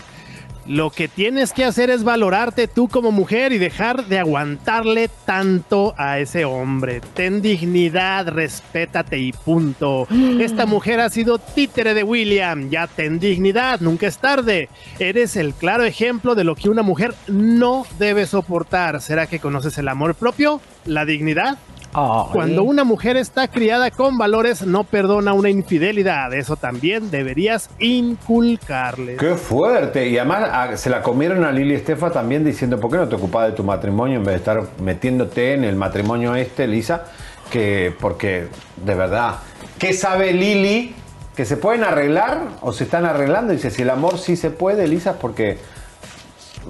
Lo 0.65 0.91
que 0.91 1.07
tienes 1.07 1.51
que 1.51 1.65
hacer 1.65 1.89
es 1.89 2.03
valorarte 2.03 2.67
tú 2.67 2.87
como 2.87 3.11
mujer 3.11 3.51
y 3.51 3.57
dejar 3.57 4.05
de 4.05 4.19
aguantarle 4.19 5.09
tanto 5.25 5.93
a 5.97 6.19
ese 6.19 6.45
hombre. 6.45 7.01
Ten 7.13 7.41
dignidad, 7.41 8.29
respétate 8.29 9.19
y 9.19 9.33
punto. 9.33 10.07
Esta 10.39 10.65
mujer 10.65 11.01
ha 11.01 11.09
sido 11.09 11.37
títere 11.37 11.93
de 11.93 12.03
William. 12.03 12.69
Ya 12.69 12.87
ten 12.87 13.19
dignidad, 13.19 13.81
nunca 13.81 14.07
es 14.07 14.19
tarde. 14.19 14.69
Eres 14.99 15.35
el 15.35 15.53
claro 15.53 15.83
ejemplo 15.83 16.33
de 16.33 16.45
lo 16.45 16.55
que 16.55 16.69
una 16.69 16.81
mujer 16.81 17.13
no 17.27 17.85
debe 17.99 18.25
soportar. 18.25 19.01
¿Será 19.01 19.27
que 19.27 19.39
conoces 19.39 19.77
el 19.77 19.89
amor 19.89 20.15
propio? 20.15 20.61
¿La 20.85 21.05
dignidad? 21.05 21.57
Cuando 21.93 22.63
una 22.63 22.83
mujer 22.83 23.17
está 23.17 23.47
criada 23.47 23.91
con 23.91 24.17
valores, 24.17 24.65
no 24.65 24.83
perdona 24.83 25.33
una 25.33 25.49
infidelidad. 25.49 26.33
Eso 26.33 26.55
también 26.55 27.11
deberías 27.11 27.69
inculcarle. 27.79 29.17
Qué 29.17 29.35
fuerte. 29.35 30.07
Y 30.09 30.17
además 30.17 30.49
a- 30.51 30.77
se 30.77 30.89
la 30.89 31.01
comieron 31.01 31.43
a 31.45 31.51
Lili 31.51 31.75
Estefa 31.75 32.09
también 32.11 32.43
diciendo, 32.43 32.79
¿por 32.79 32.91
qué 32.91 32.97
no 32.97 33.07
te 33.07 33.15
ocupas 33.15 33.47
de 33.47 33.53
tu 33.53 33.63
matrimonio 33.63 34.17
en 34.17 34.23
vez 34.23 34.33
de 34.33 34.37
estar 34.37 34.63
metiéndote 34.81 35.53
en 35.53 35.63
el 35.63 35.75
matrimonio 35.75 36.35
este, 36.35 36.67
Lisa? 36.67 37.05
Que, 37.51 37.93
porque, 37.99 38.47
de 38.83 38.95
verdad, 38.95 39.35
¿qué 39.77 39.93
sabe 39.93 40.33
Lili? 40.33 40.95
¿Que 41.35 41.45
se 41.45 41.57
pueden 41.57 41.83
arreglar 41.83 42.41
o 42.61 42.73
se 42.73 42.83
están 42.85 43.05
arreglando? 43.05 43.53
Dice, 43.53 43.69
si 43.71 43.81
el 43.83 43.89
amor 43.89 44.17
sí 44.17 44.35
se 44.35 44.49
puede, 44.51 44.87
Lisa, 44.87 45.11
es 45.11 45.15
porque 45.17 45.57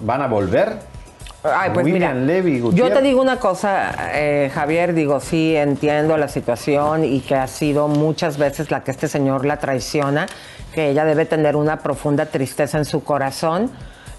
van 0.03 0.21
a 0.21 0.27
volver. 0.27 0.79
Ay, 1.43 1.71
pues 1.73 1.85
William 1.85 2.21
mira, 2.21 2.25
Levy 2.25 2.63
yo 2.73 2.89
te 2.91 3.01
digo 3.01 3.21
una 3.21 3.37
cosa, 3.37 3.93
eh, 4.13 4.49
Javier, 4.53 4.93
digo, 4.93 5.19
sí 5.19 5.55
entiendo 5.55 6.15
la 6.15 6.29
situación 6.29 7.03
y 7.03 7.19
que 7.19 7.35
ha 7.35 7.47
sido 7.47 7.89
muchas 7.89 8.37
veces 8.37 8.71
la 8.71 8.83
que 8.83 8.91
este 8.91 9.09
señor 9.09 9.45
la 9.45 9.57
traiciona, 9.57 10.25
que 10.73 10.89
ella 10.89 11.03
debe 11.03 11.25
tener 11.25 11.57
una 11.57 11.79
profunda 11.79 12.27
tristeza 12.27 12.77
en 12.77 12.85
su 12.85 13.03
corazón, 13.03 13.69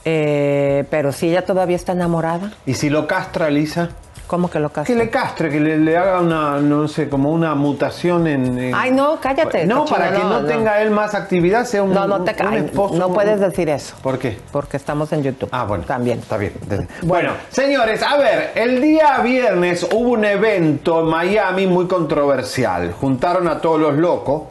eh, 0.04 0.84
pero 0.90 1.12
si 1.12 1.30
ella 1.30 1.46
todavía 1.46 1.76
está 1.76 1.92
enamorada, 1.92 2.52
¿Y 2.66 2.74
si 2.74 2.90
lo 2.90 3.06
castra, 3.06 3.48
Lisa? 3.48 3.88
¿Cómo 4.26 4.50
que 4.50 4.58
lo 4.58 4.68
Que 4.70 4.74
castra? 4.74 4.94
le 4.96 5.10
castre, 5.10 5.50
que 5.50 5.60
le, 5.60 5.76
le 5.78 5.96
haga 5.96 6.20
una, 6.20 6.58
no 6.60 6.88
sé, 6.88 7.08
como 7.08 7.30
una 7.30 7.54
mutación 7.54 8.26
en... 8.26 8.58
en- 8.58 8.74
Ay, 8.74 8.90
no, 8.90 9.18
cállate. 9.20 9.66
No, 9.66 9.80
cochino, 9.80 9.96
para 9.98 10.12
que 10.12 10.18
no, 10.18 10.40
no. 10.40 10.46
tenga 10.46 10.80
él 10.82 10.90
más 10.90 11.14
actividad, 11.14 11.64
sea 11.64 11.82
un, 11.82 11.92
No, 11.92 12.06
no 12.06 12.22
te 12.22 12.34
un 12.46 12.54
esposo. 12.54 12.94
no 12.94 13.12
puedes 13.12 13.40
decir 13.40 13.68
eso, 13.68 13.94
¿Por 14.02 14.18
qué? 14.18 14.38
porque 14.52 14.76
estamos 14.76 15.12
en 15.12 15.22
YouTube. 15.22 15.48
Ah, 15.52 15.64
bueno. 15.64 15.84
También. 15.84 16.18
Está 16.18 16.36
bien. 16.36 16.52
Bueno, 17.02 17.32
señores, 17.50 18.02
a 18.02 18.16
ver, 18.16 18.52
el 18.54 18.80
día 18.80 19.18
viernes 19.18 19.86
hubo 19.92 20.10
un 20.10 20.24
evento 20.24 21.00
en 21.00 21.06
Miami 21.06 21.66
muy 21.66 21.86
controversial. 21.86 22.92
Juntaron 22.92 23.46
a 23.48 23.60
todos 23.60 23.80
los 23.80 23.94
locos, 23.94 24.42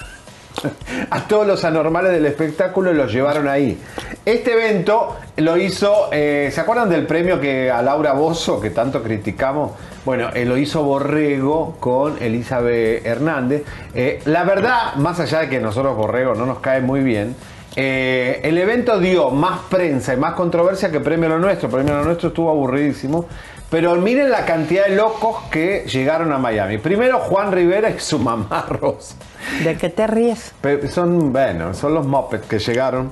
a 1.09 1.27
todos 1.27 1.47
los 1.47 1.63
anormales 1.65 2.11
del 2.11 2.25
espectáculo 2.25 2.93
los 2.93 3.11
llevaron 3.11 3.47
ahí. 3.47 3.79
Este 4.25 4.53
evento 4.53 5.17
lo 5.37 5.57
hizo, 5.57 6.09
eh, 6.11 6.49
¿se 6.51 6.61
acuerdan 6.61 6.89
del 6.89 7.05
premio 7.05 7.39
que 7.39 7.69
a 7.69 7.81
Laura 7.81 8.13
Bozo, 8.13 8.59
que 8.59 8.71
tanto 8.71 9.03
criticamos? 9.03 9.71
Bueno, 10.05 10.29
eh, 10.33 10.45
lo 10.45 10.57
hizo 10.57 10.83
Borrego 10.83 11.77
con 11.79 12.21
Elizabeth 12.21 13.05
Hernández. 13.05 13.63
Eh, 13.93 14.21
la 14.25 14.43
verdad, 14.43 14.95
más 14.95 15.19
allá 15.19 15.41
de 15.41 15.49
que 15.49 15.59
nosotros 15.59 15.95
Borrego 15.95 16.35
no 16.35 16.45
nos 16.45 16.59
cae 16.59 16.81
muy 16.81 17.01
bien, 17.01 17.35
eh, 17.77 18.39
el 18.43 18.57
evento 18.57 18.99
dio 18.99 19.31
más 19.31 19.59
prensa 19.69 20.13
y 20.13 20.17
más 20.17 20.33
controversia 20.33 20.91
que 20.91 20.99
Premio 21.01 21.27
Lo 21.27 21.39
Nuestro. 21.39 21.69
Premio 21.69 21.93
Lo 21.95 22.05
Nuestro 22.05 22.29
estuvo 22.29 22.49
aburridísimo. 22.49 23.25
Pero 23.69 23.95
miren 23.95 24.29
la 24.29 24.45
cantidad 24.45 24.85
de 24.85 24.95
locos 24.95 25.43
que 25.51 25.85
llegaron 25.87 26.31
a 26.31 26.37
Miami. 26.37 26.77
Primero 26.77 27.19
Juan 27.19 27.51
Rivera 27.51 27.89
y 27.89 27.99
su 27.99 28.19
mamá 28.19 28.65
Rosa. 28.69 29.15
¿De 29.63 29.75
qué 29.75 29.89
te 29.89 30.07
ríes? 30.07 30.53
Son, 30.89 31.33
bueno, 31.33 31.73
son 31.73 31.93
los 31.93 32.05
Muppets 32.05 32.45
que 32.47 32.59
llegaron 32.59 33.11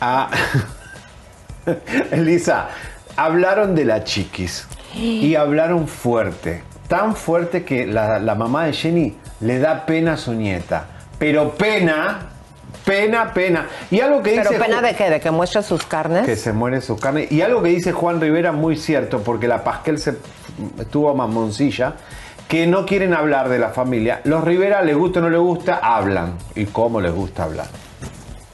a... 0.00 0.30
Elisa, 2.10 2.68
hablaron 3.16 3.74
de 3.74 3.84
la 3.86 4.04
chiquis 4.04 4.66
y 4.94 5.34
hablaron 5.34 5.88
fuerte. 5.88 6.62
Tan 6.88 7.16
fuerte 7.16 7.64
que 7.64 7.86
la, 7.86 8.18
la 8.18 8.34
mamá 8.34 8.66
de 8.66 8.72
Jenny 8.74 9.16
le 9.40 9.58
da 9.58 9.86
pena 9.86 10.12
a 10.12 10.16
su 10.16 10.34
nieta. 10.34 10.86
Pero 11.18 11.52
pena, 11.54 12.33
pena, 12.84 13.32
pena. 13.32 13.66
Y 13.90 14.00
algo 14.00 14.22
que 14.22 14.30
¿Pero 14.36 14.50
dice... 14.50 14.62
pena 14.62 14.78
Ju- 14.80 14.82
de 14.82 14.94
qué? 14.94 15.10
¿De 15.10 15.20
que 15.20 15.30
muestra 15.30 15.62
sus 15.62 15.84
carnes? 15.84 16.24
que 16.26 16.36
se 16.36 16.52
muere 16.52 16.80
su 16.80 16.96
carne. 16.96 17.26
Y 17.30 17.40
algo 17.40 17.62
que 17.62 17.70
dice 17.70 17.92
Juan 17.92 18.20
Rivera 18.20 18.52
muy 18.52 18.76
cierto, 18.76 19.22
porque 19.22 19.48
la 19.48 19.64
Pasquel 19.64 19.98
se 19.98 20.16
estuvo 20.78 21.10
a 21.10 21.14
mamoncilla, 21.14 21.94
que 22.48 22.66
no 22.66 22.84
quieren 22.86 23.14
hablar 23.14 23.48
de 23.48 23.58
la 23.58 23.70
familia. 23.70 24.20
Los 24.24 24.44
Rivera, 24.44 24.82
les 24.82 24.96
gusta 24.96 25.20
o 25.20 25.22
no 25.22 25.30
les 25.30 25.40
gusta, 25.40 25.80
hablan. 25.82 26.34
¿Y 26.54 26.66
cómo 26.66 27.00
les 27.00 27.12
gusta 27.12 27.44
hablar? 27.44 27.66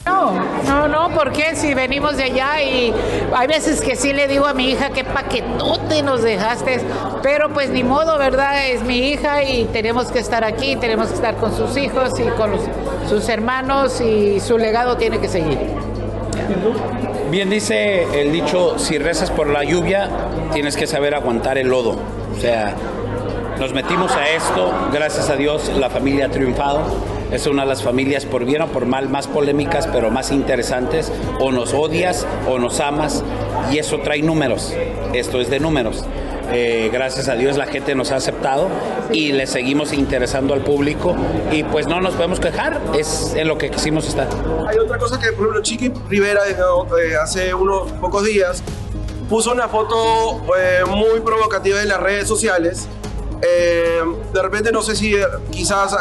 No, 0.07 0.33
no, 0.66 0.88
no, 0.88 1.11
porque 1.14 1.54
si 1.54 1.75
venimos 1.75 2.16
de 2.16 2.25
allá 2.25 2.62
y 2.62 2.92
hay 3.35 3.47
veces 3.47 3.83
que 3.83 3.97
sí 3.97 4.14
le 4.14 4.28
digo 4.28 4.47
a 4.47 4.54
mi 4.54 4.71
hija 4.71 4.90
qué 4.90 5.04
paquetote 5.04 6.02
nos 6.02 6.23
dejaste, 6.23 6.80
pero 7.23 7.50
pues 7.50 7.69
ni 7.69 7.85
modo, 7.85 8.16
¿verdad? 8.16 8.66
Es 8.69 8.83
mi 8.83 9.11
hija 9.11 9.42
y 9.42 9.66
tenemos 9.66 10.11
que 10.11 10.19
estar 10.19 10.42
aquí, 10.42 10.76
tenemos 10.76 11.09
que 11.09 11.14
estar 11.16 11.37
con 11.37 11.54
sus 11.54 11.76
hijos 11.76 12.19
y 12.19 12.25
con 12.30 12.52
sus 13.09 13.28
hermanos 13.28 14.00
y 14.00 14.40
su 14.40 14.57
legado 14.57 14.97
tiene 14.97 15.19
que 15.19 15.28
seguir. 15.28 15.59
Bien 17.30 17.50
dice 17.50 18.04
el 18.21 18.33
dicho, 18.33 18.78
si 18.78 18.99
rezas 18.99 19.30
por 19.30 19.49
la 19.49 19.64
lluvia, 19.64 20.09
tienes 20.52 20.76
que 20.76 20.87
saber 20.87 21.14
aguantar 21.14 21.59
el 21.59 21.69
lodo. 21.69 21.97
O 22.37 22.40
sea, 22.40 22.75
nos 23.59 23.75
metimos 23.75 24.12
a 24.12 24.30
esto, 24.30 24.73
gracias 24.92 25.28
a 25.28 25.37
Dios 25.37 25.71
la 25.78 25.90
familia 25.90 26.26
ha 26.26 26.30
triunfado. 26.30 27.19
Es 27.32 27.46
una 27.46 27.62
de 27.62 27.68
las 27.68 27.82
familias, 27.82 28.26
por 28.26 28.44
bien 28.44 28.62
o 28.62 28.68
por 28.68 28.87
mal, 28.87 29.08
más 29.08 29.28
polémicas, 29.28 29.87
pero 29.87 30.10
más 30.10 30.32
interesantes. 30.32 31.12
O 31.38 31.52
nos 31.52 31.72
odias 31.75 32.26
o 32.49 32.58
nos 32.58 32.80
amas, 32.80 33.22
y 33.70 33.78
eso 33.78 33.99
trae 33.99 34.22
números. 34.22 34.75
Esto 35.12 35.40
es 35.40 35.49
de 35.49 35.60
números. 35.60 36.04
Eh, 36.52 36.90
gracias 36.92 37.28
a 37.28 37.34
Dios 37.34 37.56
la 37.56 37.66
gente 37.66 37.94
nos 37.94 38.10
ha 38.10 38.16
aceptado 38.16 38.68
y 39.12 39.30
le 39.30 39.46
seguimos 39.46 39.92
interesando 39.92 40.52
al 40.52 40.62
público 40.62 41.14
y 41.52 41.62
pues 41.62 41.87
no 41.87 42.00
nos 42.00 42.14
podemos 42.14 42.40
quejar, 42.40 42.80
es 42.99 43.34
en 43.37 43.46
lo 43.46 43.56
que 43.56 43.70
quisimos 43.70 44.08
estar. 44.08 44.26
Hay 44.66 44.76
otra 44.78 44.99
cosa 44.99 45.20
que, 45.20 45.26
por 45.28 45.42
ejemplo, 45.44 45.62
Chiqui 45.62 45.92
Rivera 46.08 46.40
eh, 46.49 46.56
eh, 46.56 47.14
hace 47.22 47.54
unos 47.54 47.92
pocos 47.92 48.25
días 48.25 48.64
puso 49.28 49.52
una 49.52 49.68
foto 49.68 50.44
muy 50.88 51.20
provocativa 51.20 51.80
en 51.80 51.88
las 51.88 52.00
redes 52.00 52.26
sociales. 52.26 52.88
De 53.40 54.42
repente, 54.42 54.72
no 54.72 54.82
sé 54.82 54.96
si 54.96 55.14
quizás 55.52 55.96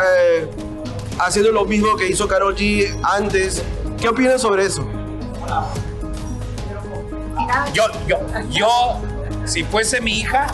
haciendo 1.19 1.51
lo 1.51 1.65
mismo 1.65 1.95
que 1.95 2.07
hizo 2.07 2.27
Karol 2.27 2.55
G 2.55 2.99
antes. 3.03 3.63
¿Qué 3.99 4.07
opinan 4.07 4.39
sobre 4.39 4.65
eso? 4.65 4.87
Yo, 7.73 7.83
yo, 8.07 8.17
yo, 8.49 9.01
si 9.45 9.63
fuese 9.63 10.01
mi 10.01 10.19
hija, 10.19 10.47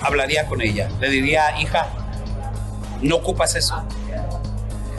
hablaría 0.00 0.46
con 0.46 0.60
ella. 0.60 0.88
Le 1.00 1.10
diría, 1.10 1.60
hija, 1.60 1.88
no 3.02 3.16
ocupas 3.16 3.54
eso. 3.54 3.82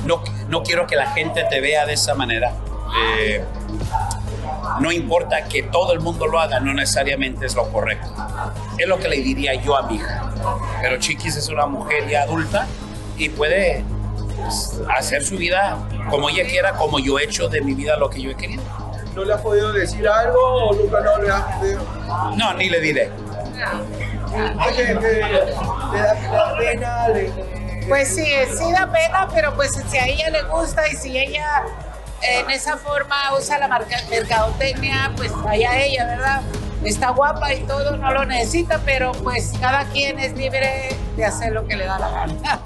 No, 0.05 0.21
no 0.49 0.61
quiero 0.61 0.85
que 0.85 0.95
la 0.95 1.11
gente 1.11 1.45
te 1.49 1.61
vea 1.61 1.85
de 1.85 1.93
esa 1.93 2.13
manera. 2.13 2.53
Eh, 3.17 3.43
no 4.79 4.91
importa 4.91 5.45
que 5.45 5.63
todo 5.63 5.93
el 5.93 5.99
mundo 5.99 6.27
lo 6.27 6.39
haga, 6.39 6.59
no 6.59 6.73
necesariamente 6.73 7.45
es 7.45 7.55
lo 7.55 7.71
correcto. 7.71 8.07
Es 8.77 8.87
lo 8.87 8.99
que 8.99 9.07
le 9.07 9.17
diría 9.17 9.55
yo 9.55 9.77
a 9.77 9.87
mi 9.87 9.95
hija. 9.95 10.31
Pero 10.81 10.97
Chiquis 10.97 11.35
es 11.37 11.49
una 11.49 11.65
mujer 11.65 12.07
ya 12.07 12.23
adulta 12.23 12.67
y 13.17 13.29
puede 13.29 13.83
hacer 14.95 15.23
su 15.23 15.37
vida 15.37 15.77
como 16.09 16.29
ella 16.29 16.45
quiera, 16.45 16.73
como 16.73 16.99
yo 16.99 17.19
he 17.19 17.23
hecho 17.23 17.47
de 17.47 17.61
mi 17.61 17.73
vida 17.73 17.95
lo 17.97 18.09
que 18.09 18.21
yo 18.21 18.31
he 18.31 18.35
querido. 18.35 18.63
¿No 19.13 19.23
le 19.23 19.33
has 19.33 19.41
podido 19.41 19.71
decir 19.71 20.07
algo 20.07 20.39
o 20.39 20.73
nunca 20.73 20.99
no 20.99 21.17
le 21.21 21.29
has 21.31 21.41
podido? 21.57 21.81
No, 22.37 22.53
ni 22.53 22.69
le 22.69 22.79
diré. 22.81 23.11
Oye, 24.67 24.85
que 24.85 24.93
le 24.93 25.19
da, 26.31 26.55
pena, 26.57 27.07
le- 27.09 27.31
Pues 27.87 28.13
sí, 28.15 28.25
sí 28.57 28.71
da 28.73 28.91
pena, 28.91 29.27
pero 29.33 29.53
pues 29.55 29.71
si 29.89 29.97
a 29.97 30.05
ella 30.07 30.29
le 30.31 30.43
gusta 30.43 30.87
y 30.89 30.95
si 30.95 31.17
ella 31.17 31.63
en 32.21 32.49
esa 32.49 32.75
forma 32.77 33.15
usa 33.37 33.57
la 33.59 33.67
marca, 33.67 33.97
mercadotecnia, 34.09 35.11
pues 35.15 35.31
allá 35.47 35.79
ella, 35.81 36.05
¿verdad? 36.05 36.41
Está 36.83 37.11
guapa 37.11 37.53
y 37.53 37.61
todo, 37.63 37.95
no 37.97 38.11
lo 38.11 38.25
necesita, 38.25 38.81
pero 38.83 39.11
pues 39.13 39.53
cada 39.61 39.85
quien 39.85 40.19
es 40.19 40.33
libre 40.35 40.89
de 41.15 41.25
hacer 41.25 41.53
lo 41.53 41.65
que 41.67 41.77
le 41.77 41.85
da 41.85 41.97
la 41.99 42.09
gana. 42.09 42.59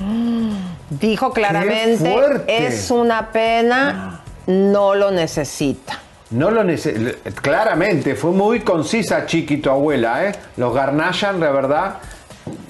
Dijo 1.00 1.32
claramente, 1.32 2.44
es 2.46 2.90
una 2.90 3.30
pena, 3.30 4.20
no 4.46 4.94
lo 4.94 5.10
necesita. 5.10 5.98
No 6.30 6.50
lo 6.50 6.64
nece- 6.64 7.14
Claramente, 7.40 8.14
fue 8.14 8.32
muy 8.32 8.60
concisa, 8.60 9.24
Chiqui, 9.26 9.58
tu 9.58 9.70
abuela, 9.70 10.24
¿eh? 10.26 10.32
Los 10.56 10.74
Garnashan, 10.74 11.38
de 11.38 11.50
verdad, 11.50 11.96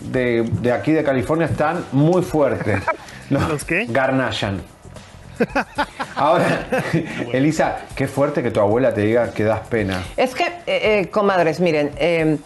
de, 0.01 0.43
de 0.61 0.73
aquí 0.73 0.93
de 0.93 1.03
California 1.03 1.47
están 1.47 1.85
muy 1.93 2.23
fuertes. 2.23 2.83
¿Los, 3.31 3.65
qué? 3.65 3.87
Garnashan. 3.89 4.63
Ahora, 6.17 6.67
Elisa, 7.33 7.79
qué 7.97 8.07
fuerte 8.07 8.43
que 8.43 8.51
tu 8.51 8.61
abuela 8.61 8.95
te 8.95 9.01
diga 9.01 9.33
que 9.33 9.45
das 9.45 9.61
pena. 9.69 10.03
Es 10.17 10.35
que, 10.35 10.45
eh, 10.45 10.53
eh, 10.67 11.09
comadres, 11.11 11.59
miren, 11.59 11.91
eh, 11.97 12.37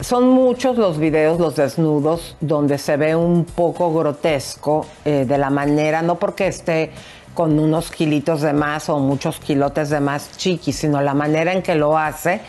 son 0.00 0.28
muchos 0.28 0.76
los 0.76 0.98
videos, 0.98 1.38
los 1.40 1.56
desnudos, 1.56 2.36
donde 2.40 2.78
se 2.78 2.96
ve 2.96 3.14
un 3.16 3.44
poco 3.44 3.92
grotesco 3.92 4.86
eh, 5.04 5.24
de 5.26 5.38
la 5.38 5.50
manera, 5.50 6.02
no 6.02 6.16
porque 6.16 6.46
esté 6.48 6.90
con 7.34 7.58
unos 7.58 7.90
kilitos 7.90 8.42
de 8.42 8.52
más 8.52 8.88
o 8.88 8.98
muchos 8.98 9.40
kilotes 9.40 9.90
de 9.90 10.00
más 10.00 10.36
chiqui, 10.36 10.72
sino 10.72 11.00
la 11.00 11.14
manera 11.14 11.52
en 11.52 11.62
que 11.62 11.74
lo 11.74 11.96
hace. 11.98 12.40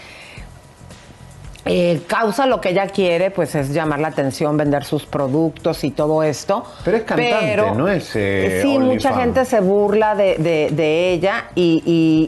eh, 1.68 2.04
causa 2.06 2.46
lo 2.46 2.62
que 2.62 2.70
ella 2.70 2.86
quiere, 2.86 3.32
pues 3.32 3.56
es 3.56 3.74
llamar 3.74 4.00
la 4.00 4.10
atención, 4.10 4.56
vender 4.56 4.84
sus 4.84 5.08
productos 5.08 5.84
y 5.84 5.90
todo 5.90 6.22
esto. 6.22 6.64
Pero 6.84 6.98
es 6.98 7.04
cantante, 7.04 7.40
Pero, 7.42 7.74
no 7.74 7.88
es, 7.90 8.12
eh, 8.16 8.60
sí, 8.62 8.78
mucha 8.78 9.10
gente 9.24 9.46
se 9.46 9.62
burla 9.62 10.14
de, 10.14 10.36
de- 10.38 10.70
de 10.72 11.12
ella 11.14 11.46
y, 11.56 11.82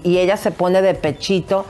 y- 0.04 0.10
y 0.10 0.18
ella 0.18 0.38
se 0.38 0.50
pone 0.50 0.82
de 0.82 0.96
pechito. 0.96 1.66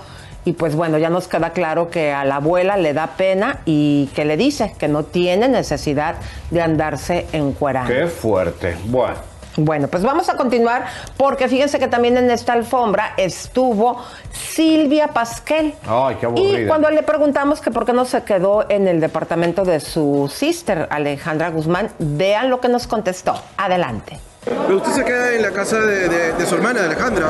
Y 0.48 0.54
pues 0.54 0.78
bueno, 0.78 0.98
ya 0.98 1.10
nos 1.10 1.28
queda 1.28 1.50
claro 1.50 1.90
que 1.90 2.14
a 2.14 2.24
la 2.24 2.38
abuela 2.38 2.78
le 2.78 2.94
da 2.94 3.08
pena 3.18 3.60
y 3.66 4.10
que 4.16 4.24
le 4.24 4.38
dice 4.38 4.74
que 4.80 4.88
no 4.88 5.04
tiene 5.04 5.50
necesidad 5.50 6.16
de 6.52 6.62
andarse 6.62 7.28
encuerando. 7.34 7.94
Qué 7.94 8.08
fuerte. 8.08 8.78
Bueno. 8.86 9.16
Bueno, 9.58 9.90
pues 9.90 10.04
vamos 10.04 10.30
a 10.30 10.38
continuar 10.38 10.86
porque 11.18 11.50
fíjense 11.50 11.80
que 11.80 11.90
también 11.90 12.16
en 12.16 12.32
esta 12.32 12.54
alfombra 12.54 13.12
estuvo 13.18 14.02
Silvia 14.32 15.10
Pasquel. 15.10 15.74
Ay, 15.86 16.16
qué 16.18 16.28
aburrida. 16.28 16.62
Y 16.62 16.66
cuando 16.66 16.90
le 16.92 17.04
preguntamos 17.04 17.60
que 17.60 17.70
por 17.70 17.86
qué 17.86 17.92
no 17.92 18.06
se 18.06 18.24
quedó 18.24 18.70
en 18.70 18.88
el 18.88 19.02
departamento 19.02 19.66
de 19.66 19.82
su 19.82 20.32
sister 20.34 20.88
Alejandra 20.90 21.50
Guzmán, 21.50 21.90
vean 22.00 22.50
lo 22.50 22.62
que 22.62 22.70
nos 22.70 22.88
contestó. 22.88 23.36
Adelante. 23.58 24.18
Pero 24.48 24.78
usted 24.78 24.92
se 24.92 25.04
queda 25.04 25.34
en 25.34 25.42
la 25.42 25.52
casa 25.52 25.80
de, 25.80 26.46
su 26.46 26.56
hermana, 26.56 26.82
de 26.82 26.86
Alejandra, 26.88 27.28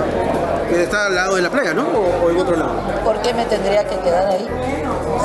que 0.70 0.84
está 0.84 1.08
al 1.08 1.16
lado 1.16 1.36
de 1.36 1.42
la 1.42 1.50
playa, 1.50 1.74
¿no? 1.74 1.88
O, 1.88 2.26
o 2.26 2.30
en 2.30 2.38
otro 2.38 2.56
lado. 2.56 2.76
¿Por 3.04 3.22
qué 3.22 3.34
me 3.34 3.46
tendría 3.46 3.84
que 3.88 3.98
quedar 4.00 4.28
ahí? 4.28 4.48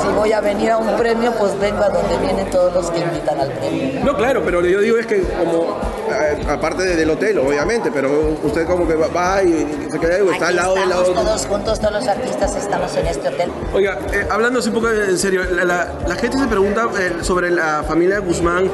Si 0.01 0.07
voy 0.15 0.31
a 0.33 0.41
venir 0.41 0.71
a 0.71 0.77
un 0.77 0.95
premio, 0.97 1.31
pues 1.33 1.57
vengo 1.59 1.83
a 1.83 1.89
donde 1.89 2.17
vienen 2.17 2.49
todos 2.49 2.73
los 2.73 2.89
que 2.91 2.99
invitan 2.99 3.39
al 3.39 3.49
premio. 3.51 4.03
No, 4.03 4.15
claro, 4.17 4.41
pero 4.43 4.61
yo 4.61 4.79
digo 4.81 4.97
es 4.97 5.05
que 5.05 5.21
como, 5.23 5.77
eh, 6.11 6.41
aparte 6.49 6.83
de- 6.83 6.95
del 6.95 7.09
hotel, 7.09 7.39
obviamente, 7.39 7.91
pero 7.91 8.09
usted 8.43 8.65
como 8.65 8.87
que 8.87 8.95
va, 8.95 9.41
y 9.43 9.87
se 9.91 9.99
queda 9.99 10.15
ahí 10.15 10.21
o 10.21 10.31
está 10.31 10.47
al 10.47 10.55
lado 10.55 10.75
del 10.75 10.89
lado. 10.89 11.03
todos 11.13 11.45
juntos, 11.45 11.79
todos 11.79 11.93
los 11.93 12.07
artistas 12.07 12.55
estamos 12.55 12.95
en 12.95 13.07
este 13.07 13.27
hotel. 13.29 13.51
Oiga, 13.73 13.99
eh, 14.13 14.25
hablando 14.29 14.59
un 14.63 14.71
poco 14.73 14.89
en 14.89 15.17
serio, 15.17 15.43
la, 15.51 15.63
la- 15.65 15.87
la 16.07 16.15
gente 16.15 16.37
se 16.37 16.47
pregunta 16.47 16.87
eh, 16.99 17.13
sobre 17.21 17.51
la 17.51 17.83
familia 17.87 18.19
Guzmán. 18.19 18.69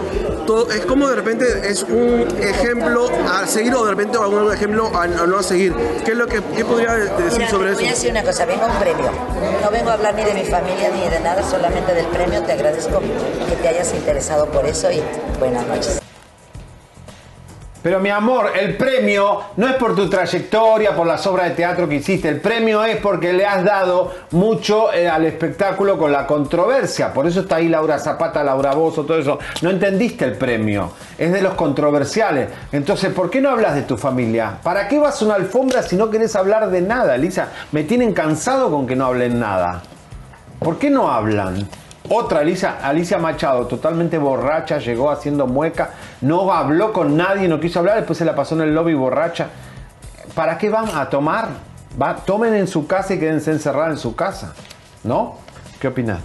Todo, 0.45 0.69
es 0.71 0.85
como 0.85 1.07
de 1.09 1.15
repente 1.15 1.45
es 1.69 1.83
un 1.83 2.25
ejemplo 2.41 3.07
a 3.31 3.45
seguir 3.45 3.73
o 3.75 3.83
de 3.85 3.91
repente 3.91 4.17
un 4.17 4.51
ejemplo 4.53 4.91
a, 4.95 5.03
a 5.03 5.07
no 5.07 5.37
a 5.39 5.43
seguir. 5.43 5.73
¿Qué 6.05 6.11
es 6.11 6.17
lo 6.17 6.27
que 6.27 6.41
qué 6.55 6.65
podría 6.65 6.93
decir 6.93 7.37
Mira, 7.37 7.49
sobre 7.49 7.69
eso? 7.71 7.79
voy 7.79 7.87
a 7.87 7.91
decir 7.91 8.11
una 8.11 8.23
cosa, 8.23 8.45
vengo 8.45 8.63
a 8.63 8.67
un 8.67 8.79
premio. 8.79 9.09
No 9.63 9.71
vengo 9.71 9.89
a 9.89 9.93
hablar 9.93 10.15
ni 10.15 10.23
de 10.23 10.33
mi 10.33 10.43
familia 10.45 10.89
ni 10.93 11.07
de 11.08 11.08
nada, 11.17 11.41
solamente 11.41 11.93
del 11.93 12.05
premio. 12.07 12.43
Te 12.43 12.51
agradezco 12.51 12.99
que 12.99 13.55
te 13.55 13.67
hayas 13.67 13.93
interesado 13.93 14.45
por 14.47 14.65
eso 14.65 14.91
y 14.91 15.01
buenas 15.39 15.65
noches. 15.65 15.99
Pero 17.81 18.01
mi 18.01 18.09
amor, 18.09 18.51
el 18.59 18.75
premio 18.75 19.39
no 19.55 19.67
es 19.67 19.75
por 19.75 19.95
tu 19.95 20.09
trayectoria, 20.09 20.93
por 20.93 21.07
las 21.07 21.25
obras 21.27 21.47
de 21.47 21.55
teatro 21.55 21.87
que 21.87 21.95
hiciste. 21.95 22.27
El 22.27 22.41
premio 22.41 22.83
es 22.83 22.97
porque 22.97 23.31
le 23.31 23.45
has 23.45 23.63
dado 23.63 24.11
mucho 24.31 24.91
eh, 24.91 25.07
al 25.07 25.25
espectáculo 25.25 25.97
con 25.97 26.11
la 26.11 26.27
controversia. 26.27 27.13
Por 27.13 27.25
eso 27.25 27.39
está 27.41 27.55
ahí 27.55 27.69
Laura 27.69 27.97
Zapata, 27.97 28.43
Laura 28.43 28.73
Bozo, 28.73 29.05
todo 29.05 29.17
eso. 29.17 29.39
No 29.61 29.69
entendiste 29.69 30.25
el 30.25 30.33
premio. 30.33 30.91
Es 31.17 31.31
de 31.31 31.41
los 31.41 31.53
controversiales. 31.53 32.49
Entonces, 32.73 33.13
¿por 33.13 33.29
qué 33.29 33.39
no 33.39 33.49
hablas 33.49 33.75
de 33.75 33.83
tu 33.83 33.95
familia? 33.95 34.57
¿Para 34.61 34.89
qué 34.89 34.99
vas 34.99 35.21
a 35.21 35.25
una 35.25 35.35
alfombra 35.35 35.81
si 35.81 35.95
no 35.95 36.09
querés 36.09 36.35
hablar 36.35 36.69
de 36.69 36.81
nada, 36.81 37.15
Elisa? 37.15 37.47
Me 37.71 37.85
tienen 37.85 38.11
cansado 38.11 38.69
con 38.69 38.87
que 38.87 38.97
no 38.97 39.05
hablen 39.05 39.39
nada. 39.39 39.83
¿Por 40.59 40.77
qué 40.77 40.89
no 40.89 41.09
hablan? 41.11 41.67
Otra, 42.09 42.39
Alicia, 42.39 42.77
Alicia 42.81 43.17
Machado, 43.17 43.67
totalmente 43.67 44.17
borracha, 44.17 44.79
llegó 44.79 45.11
haciendo 45.11 45.45
mueca, 45.47 45.91
no 46.21 46.51
habló 46.51 46.91
con 46.91 47.15
nadie, 47.15 47.47
no 47.47 47.59
quiso 47.59 47.79
hablar, 47.79 47.97
después 47.97 48.17
se 48.17 48.25
la 48.25 48.35
pasó 48.35 48.55
en 48.55 48.61
el 48.61 48.73
lobby 48.73 48.93
borracha. 48.95 49.47
¿Para 50.33 50.57
qué 50.57 50.69
van 50.69 50.87
a 50.95 51.09
tomar? 51.09 51.49
Va, 52.01 52.15
tomen 52.15 52.53
en 52.55 52.67
su 52.67 52.87
casa 52.87 53.13
y 53.13 53.19
quédense 53.19 53.51
encerradas 53.51 53.91
en 53.91 53.97
su 53.97 54.15
casa. 54.15 54.53
¿No? 55.03 55.35
¿Qué 55.79 55.87
opinas? 55.87 56.19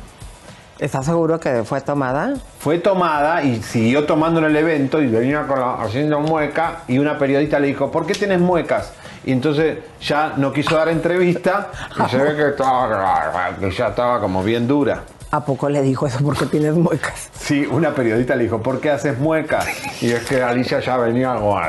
¿Estás 0.79 1.05
seguro 1.07 1.38
que 1.38 1.62
fue 1.64 1.81
tomada? 1.81 2.35
Fue 2.59 2.79
tomada 2.79 3.42
y 3.42 3.62
siguió 3.62 4.07
tomando 4.07 4.40
en 4.40 4.47
el 4.47 4.57
evento 4.57 5.01
y 5.01 5.07
venía 5.07 5.47
con 5.47 5.61
la- 5.61 5.75
haciendo 5.75 6.18
mueca 6.20 6.79
y 6.88 6.99
una 6.99 7.18
periodista 7.18 7.59
le 7.61 7.68
dijo, 7.68 7.90
¿por 7.90 8.07
qué 8.07 8.14
tienes 8.14 8.40
muecas? 8.40 8.92
Y 9.26 9.32
entonces 9.32 9.78
ya 10.00 10.34
no 10.37 10.52
quiso 10.52 10.76
dar 10.76 10.88
entrevista 10.88 11.70
y 12.04 12.10
se 12.10 12.18
ve 12.18 12.37
que, 12.37 12.48
estaba, 12.48 13.56
que 13.58 13.70
ya 13.70 13.88
estaba 13.88 14.20
como 14.20 14.42
bien 14.42 14.66
dura. 14.66 15.02
¿A 15.30 15.44
poco 15.44 15.68
le 15.68 15.82
dijo 15.82 16.06
eso 16.06 16.18
porque 16.22 16.46
tienes 16.46 16.74
muecas? 16.74 17.30
Sí, 17.37 17.66
una 17.66 17.92
periodista 17.92 18.37
le 18.37 18.44
dijo, 18.44 18.62
¿por 18.62 18.80
qué 18.80 18.90
haces 18.90 19.18
muecas? 19.18 19.66
Y 20.00 20.12
es 20.12 20.24
que 20.26 20.42
Alicia 20.42 20.80
ya 20.80 20.96
venía 20.96 21.34
como... 21.34 21.60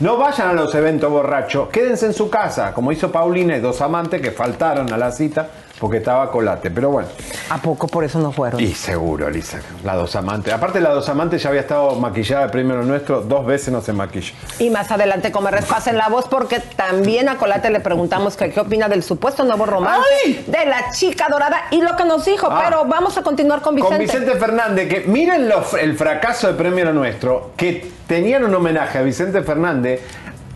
No 0.00 0.16
vayan 0.16 0.48
a 0.48 0.52
los 0.52 0.74
eventos 0.74 1.10
borrachos, 1.10 1.68
quédense 1.68 2.06
en 2.06 2.12
su 2.12 2.30
casa, 2.30 2.72
como 2.72 2.90
hizo 2.90 3.12
Paulina 3.12 3.56
y 3.56 3.60
dos 3.60 3.80
amantes 3.82 4.20
que 4.20 4.32
faltaron 4.32 4.92
a 4.92 4.96
la 4.96 5.12
cita 5.12 5.48
porque 5.82 5.96
estaba 5.96 6.30
colate. 6.30 6.70
Pero 6.70 6.90
bueno. 6.90 7.08
¿A 7.50 7.58
poco 7.58 7.88
por 7.88 8.04
eso 8.04 8.20
no 8.20 8.30
fueron? 8.30 8.60
Y 8.60 8.72
seguro, 8.72 9.26
Elisa, 9.26 9.58
la 9.82 9.96
dos 9.96 10.14
amantes. 10.14 10.54
Aparte, 10.54 10.80
la 10.80 10.90
dos 10.90 11.08
amantes 11.08 11.42
ya 11.42 11.48
había 11.48 11.62
estado 11.62 11.96
maquillada 11.96 12.52
primero 12.52 12.84
nuestro, 12.84 13.20
dos 13.22 13.44
veces 13.44 13.72
no 13.74 13.80
se 13.80 13.92
maquilla. 13.92 14.32
Y 14.60 14.70
más 14.70 14.92
adelante, 14.92 15.32
como 15.32 15.50
pasen 15.68 15.96
la 15.96 16.08
voz, 16.08 16.26
porque 16.28 16.60
también 16.60 17.28
a 17.28 17.36
Colate 17.36 17.68
le 17.70 17.80
preguntamos 17.80 18.36
que 18.36 18.50
qué 18.52 18.60
opina 18.60 18.88
del 18.88 19.02
supuesto 19.02 19.42
nuevo 19.42 19.66
romance 19.66 20.06
de 20.46 20.66
la 20.66 20.92
chica 20.92 21.26
dorada 21.28 21.62
y 21.72 21.80
lo 21.82 21.96
que 21.96 22.04
nos 22.04 22.24
dijo. 22.26 22.46
Ah. 22.48 22.62
Pero 22.64 22.84
vamos 22.84 23.18
a 23.18 23.22
continuar 23.24 23.60
con 23.60 23.74
Vicente. 23.74 23.96
Con 23.96 24.06
Vicente 24.06 24.38
Fernández, 24.38 24.88
que 24.88 25.00
miren 25.08 25.48
lo- 25.48 25.64
el 25.76 25.96
fracaso 25.96 26.46
de 26.46 26.54
Premio 26.54 26.92
Nuestro, 26.92 27.50
que 27.56 27.90
tenían 28.06 28.44
un 28.44 28.54
homenaje 28.54 28.98
a 28.98 29.02
Vicente 29.02 29.42
Fernández. 29.42 30.00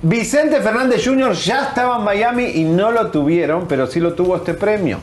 Vicente 0.03 0.61
Fernández 0.61 1.03
Jr. 1.05 1.33
ya 1.33 1.63
estaba 1.69 1.97
en 1.99 2.05
Miami 2.05 2.45
y 2.45 2.65
no 2.65 2.91
lo 2.93 3.11
tuvieron, 3.11 3.67
pero 3.67 3.87
sí 3.87 3.99
lo 4.01 4.15
tuvo 4.15 4.37
este 4.37 4.55
premio. 4.55 4.99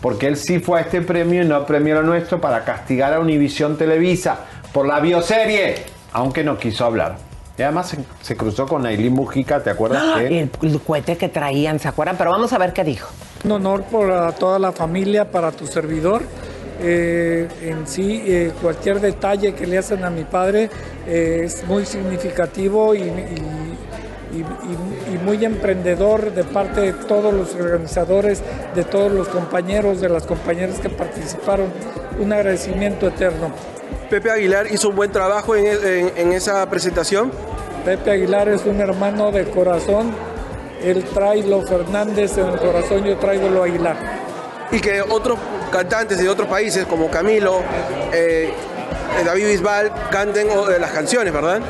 Porque 0.00 0.26
él 0.28 0.36
sí 0.36 0.58
fue 0.60 0.78
a 0.78 0.82
este 0.82 1.02
premio 1.02 1.42
y 1.42 1.46
no 1.46 1.56
a 1.56 1.66
Premio 1.66 1.96
Lo 1.96 2.02
Nuestro 2.02 2.40
para 2.40 2.64
castigar 2.64 3.12
a 3.12 3.18
Univisión 3.20 3.76
Televisa 3.76 4.38
por 4.72 4.86
la 4.86 5.00
bioserie, 5.00 5.74
aunque 6.12 6.44
no 6.44 6.56
quiso 6.56 6.84
hablar. 6.84 7.16
Y 7.58 7.62
además 7.62 7.88
se, 7.88 7.98
se 8.22 8.36
cruzó 8.36 8.66
con 8.68 8.86
Aileen 8.86 9.12
Mujica, 9.12 9.60
¿te 9.62 9.70
acuerdas? 9.70 10.02
¡Ah! 10.06 10.18
que- 10.20 10.26
El, 10.42 10.50
el 10.62 10.80
cohete 10.80 11.16
que 11.16 11.28
traían, 11.28 11.80
¿se 11.80 11.88
acuerdan? 11.88 12.16
Pero 12.16 12.30
vamos 12.30 12.52
a 12.52 12.58
ver 12.58 12.72
qué 12.72 12.84
dijo. 12.84 13.08
Un 13.44 13.50
honor 13.52 13.82
para 13.82 14.30
toda 14.32 14.60
la 14.60 14.70
familia, 14.70 15.28
para 15.30 15.50
tu 15.50 15.66
servidor. 15.66 16.22
Eh, 16.80 17.48
en 17.62 17.88
sí, 17.88 18.22
eh, 18.24 18.52
cualquier 18.62 19.00
detalle 19.00 19.52
que 19.52 19.66
le 19.66 19.78
hacen 19.78 20.04
a 20.04 20.10
mi 20.10 20.22
padre 20.22 20.70
eh, 21.08 21.40
es 21.42 21.64
muy 21.66 21.84
significativo 21.84 22.94
y, 22.94 23.00
y- 23.00 23.78
y- 24.32 24.40
y- 24.40 25.14
y 25.14 25.18
muy 25.24 25.44
emprendedor 25.44 26.32
de 26.32 26.44
parte 26.44 26.80
de 26.80 26.92
todos 26.92 27.32
los 27.32 27.54
organizadores, 27.54 28.42
de 28.74 28.84
todos 28.84 29.10
los 29.12 29.28
compañeros, 29.28 30.00
de 30.00 30.08
las 30.08 30.24
compañeras 30.24 30.78
que 30.80 30.90
participaron. 30.90 31.66
Un 32.20 32.32
agradecimiento 32.32 33.08
eterno. 33.08 33.50
Pepe 34.10 34.30
Aguilar 34.30 34.66
hizo 34.70 34.88
un 34.88 34.96
buen 34.96 35.12
trabajo 35.12 35.54
en, 35.56 35.66
el- 35.66 35.84
en- 35.84 36.12
en 36.16 36.32
esa 36.32 36.68
presentación. 36.68 37.30
Pepe 37.84 38.10
Aguilar 38.10 38.48
es 38.48 38.64
un 38.66 38.80
hermano 38.80 39.30
de 39.32 39.44
corazón. 39.44 40.12
Él 40.82 41.04
trae 41.12 41.42
lo 41.42 41.62
Fernández 41.62 42.38
en 42.38 42.46
el 42.48 42.58
corazón, 42.58 43.04
yo 43.04 43.16
traigo 43.18 43.48
lo 43.48 43.62
Aguilar. 43.64 43.96
Y 44.70 44.80
que 44.80 45.00
otros 45.00 45.38
cantantes 45.72 46.18
de 46.18 46.28
otros 46.28 46.46
países 46.48 46.84
como 46.86 47.10
Camilo, 47.10 47.60
eh, 48.12 48.52
David 49.24 49.46
Bisbal 49.46 49.90
canten 50.10 50.48
eh, 50.48 50.78
las 50.78 50.90
canciones, 50.92 51.32
¿verdad? 51.32 51.60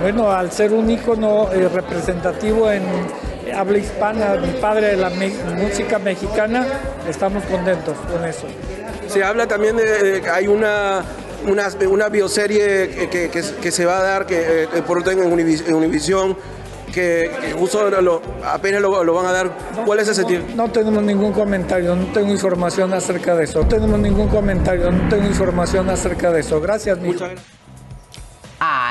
Bueno, 0.00 0.30
al 0.30 0.50
ser 0.50 0.72
un 0.72 0.90
ícono 0.90 1.50
eh, 1.52 1.68
representativo 1.68 2.70
en 2.70 2.82
habla 3.54 3.78
hispana, 3.78 4.36
mi 4.36 4.52
padre 4.60 4.88
de 4.88 4.96
la 4.96 5.10
me- 5.10 5.32
música 5.56 5.98
mexicana, 5.98 6.66
estamos 7.08 7.42
contentos 7.44 7.96
con 8.10 8.24
eso. 8.24 8.46
Se 9.08 9.24
habla 9.24 9.46
también 9.46 9.76
de 9.76 10.18
eh, 10.18 10.20
que 10.20 10.30
hay 10.30 10.46
una, 10.46 11.02
una, 11.46 11.68
una 11.88 12.08
bioserie 12.08 12.88
que, 12.88 13.08
que- 13.10 13.28
que- 13.30 13.42
que 13.60 13.70
se 13.72 13.84
va 13.84 13.98
a 13.98 14.02
dar 14.02 14.26
que, 14.26 14.62
eh, 14.64 14.68
por 14.86 14.98
en, 15.24 15.32
Univis- 15.32 15.66
en 15.66 15.74
Univisión, 15.74 16.36
que, 16.94 17.30
justo 17.58 17.90
lo- 18.00 18.22
apenas 18.44 18.80
lo, 18.80 19.02
lo 19.04 19.14
van 19.14 19.26
a 19.26 19.32
dar. 19.32 19.50
¿Cuál 19.84 19.98
es 20.00 20.08
ese 20.08 20.24
tiempo? 20.24 20.52
No 20.54 20.70
tenemos 20.70 21.02
ningún 21.02 21.32
comentario, 21.32 21.94
no 21.96 22.06
tengo 22.12 22.30
información 22.30 22.92
acerca 22.94 23.34
de 23.34 23.44
eso. 23.44 23.62
No 23.62 23.68
tenemos 23.68 23.98
ningún 23.98 24.28
comentario, 24.28 24.90
no 24.90 25.08
tengo 25.08 25.26
información 25.26 25.90
acerca 25.90 26.30
de 26.30 26.40
eso. 26.40 26.60
Gracias, 26.60 26.98
mi 26.98 27.14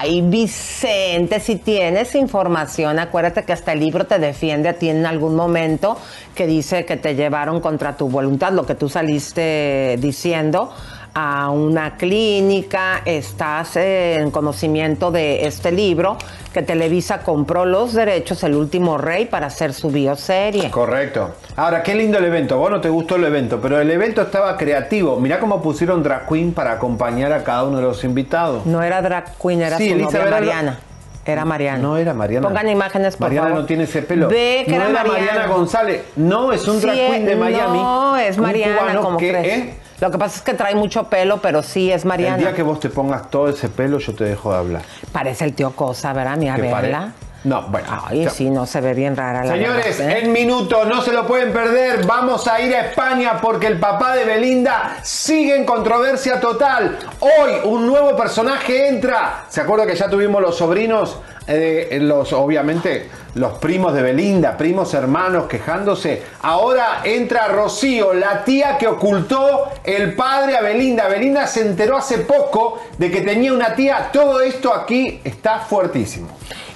Ay, 0.01 0.21
Vicente, 0.21 1.41
si 1.41 1.57
tienes 1.57 2.15
información, 2.15 2.99
acuérdate 2.99 3.43
que 3.43 3.51
hasta 3.51 3.73
el 3.73 3.81
libro 3.81 4.07
te 4.07 4.17
defiende 4.17 4.69
a 4.69 4.73
ti 4.75 4.87
en 4.87 5.05
algún 5.05 5.35
momento 5.35 5.97
que 6.33 6.47
dice 6.47 6.85
que 6.85 6.95
te 6.95 7.15
llevaron 7.15 7.59
contra 7.59 7.97
tu 7.97 8.07
voluntad, 8.07 8.53
lo 8.53 8.65
que 8.65 8.75
tú 8.75 8.87
saliste 8.87 9.97
diciendo 9.99 10.71
a 11.13 11.49
una 11.49 11.97
clínica, 11.97 13.01
estás 13.05 13.75
en 13.75 14.31
conocimiento 14.31 15.11
de 15.11 15.45
este 15.45 15.71
libro, 15.71 16.17
que 16.53 16.61
Televisa 16.61 17.19
compró 17.19 17.65
los 17.65 17.93
derechos, 17.93 18.43
El 18.43 18.55
Último 18.55 18.97
Rey, 18.97 19.25
para 19.25 19.47
hacer 19.47 19.73
su 19.73 19.89
bioserie. 19.91 20.71
Correcto. 20.71 21.35
Ahora, 21.55 21.83
qué 21.83 21.93
lindo 21.95 22.17
el 22.17 22.25
evento. 22.25 22.57
Vos 22.57 22.71
no 22.71 22.81
te 22.81 22.89
gustó 22.89 23.15
el 23.17 23.25
evento, 23.25 23.59
pero 23.61 23.79
el 23.79 23.89
evento 23.91 24.21
estaba 24.21 24.57
creativo. 24.57 25.17
Mirá 25.19 25.39
cómo 25.39 25.61
pusieron 25.61 26.01
drag 26.03 26.27
queen 26.27 26.53
para 26.53 26.71
acompañar 26.73 27.31
a 27.33 27.43
cada 27.43 27.63
uno 27.65 27.77
de 27.77 27.83
los 27.83 28.03
invitados. 28.03 28.65
No 28.65 28.81
era 28.81 29.01
drag 29.01 29.37
queen, 29.41 29.61
era 29.61 29.77
Sí, 29.77 29.89
su 29.89 29.97
novia 29.97 30.25
Mariana. 30.29 30.79
Era 31.25 31.45
Mariana. 31.45 31.77
No 31.79 31.97
era 31.97 32.13
Mariana. 32.13 32.47
Pongan 32.47 32.69
imágenes, 32.69 33.15
por 33.15 33.27
Mariana 33.27 33.49
favor. 33.49 33.61
no 33.61 33.67
tiene 33.67 33.83
ese 33.83 34.01
pelo. 34.01 34.29
Ve 34.29 34.63
que 34.65 34.71
no 34.77 34.85
era 34.85 35.01
era 35.01 35.03
Mariana. 35.03 35.47
González. 35.47 36.01
No, 36.15 36.51
es 36.51 36.67
un 36.67 36.81
drag 36.81 36.95
queen 36.95 37.25
de 37.25 37.35
Miami. 37.35 37.77
No, 37.77 38.17
es 38.17 38.37
Mariana, 38.39 38.99
como 39.01 39.17
que, 39.17 39.29
crees. 39.29 39.47
¿eh? 39.47 39.73
Lo 40.01 40.11
que 40.11 40.17
pasa 40.17 40.37
es 40.37 40.41
que 40.41 40.53
trae 40.53 40.75
mucho 40.75 41.03
pelo, 41.05 41.37
pero 41.41 41.61
sí 41.61 41.91
es 41.91 42.05
Mariana. 42.05 42.35
El 42.37 42.41
día 42.41 42.53
que 42.53 42.63
vos 42.63 42.79
te 42.79 42.89
pongas 42.89 43.29
todo 43.29 43.49
ese 43.49 43.67
pelo, 43.69 43.99
yo 43.99 44.15
te 44.15 44.23
dejo 44.23 44.51
de 44.53 44.57
hablar. 44.57 44.81
Parece 45.11 45.43
el 45.45 45.53
tío 45.53 45.71
Cosa, 45.71 46.13
¿verdad? 46.13 46.37
Mira, 46.37 46.55
¿Qué 46.55 46.63
pare- 46.63 46.87
verla. 46.87 47.11
No, 47.43 47.61
bueno. 47.63 47.87
Ay, 48.05 48.25
chao. 48.25 48.33
sí, 48.33 48.49
no 48.49 48.65
se 48.65 48.81
ve 48.81 48.93
bien 48.93 49.15
rara 49.15 49.43
la 49.43 49.53
Señores, 49.53 49.97
verdad, 49.97 50.17
¿eh? 50.17 50.25
en 50.25 50.31
minutos, 50.33 50.87
no 50.87 51.01
se 51.01 51.13
lo 51.13 51.25
pueden 51.25 51.53
perder. 51.53 52.05
Vamos 52.05 52.47
a 52.47 52.59
ir 52.61 52.75
a 52.75 52.87
España 52.87 53.39
porque 53.41 53.67
el 53.67 53.79
papá 53.79 54.15
de 54.15 54.25
Belinda 54.25 54.97
sigue 55.03 55.55
en 55.55 55.65
controversia 55.65 56.39
total. 56.39 56.97
Hoy 57.19 57.51
un 57.63 57.87
nuevo 57.87 58.15
personaje 58.17 58.89
entra. 58.89 59.45
¿Se 59.49 59.61
acuerda 59.61 59.87
que 59.87 59.95
ya 59.95 60.09
tuvimos 60.09 60.41
los 60.41 60.57
sobrinos? 60.57 61.17
eh, 61.49 61.97
los 61.99 62.31
obviamente 62.33 63.09
los 63.33 63.57
primos 63.57 63.93
de 63.93 64.03
Belinda, 64.03 64.55
primos 64.55 64.93
hermanos 64.93 65.47
quejándose. 65.47 66.21
Ahora 66.41 67.01
entra 67.03 67.47
Rocío, 67.47 68.13
la 68.13 68.43
tía 68.43 68.77
que 68.77 68.87
ocultó 68.87 69.69
el 69.83 70.13
padre 70.13 70.57
a 70.57 70.61
Belinda. 70.61 71.07
Belinda 71.07 71.47
se 71.47 71.61
enteró 71.61 71.97
hace 71.97 72.19
poco 72.19 72.79
de 72.97 73.09
que 73.09 73.21
tenía 73.21 73.51
una 73.51 73.73
tía. 73.73 74.09
Todo 74.13 74.41
esto 74.41 74.73
aquí 74.73 75.21
está 75.23 75.59
fuertísimo. 75.59 76.27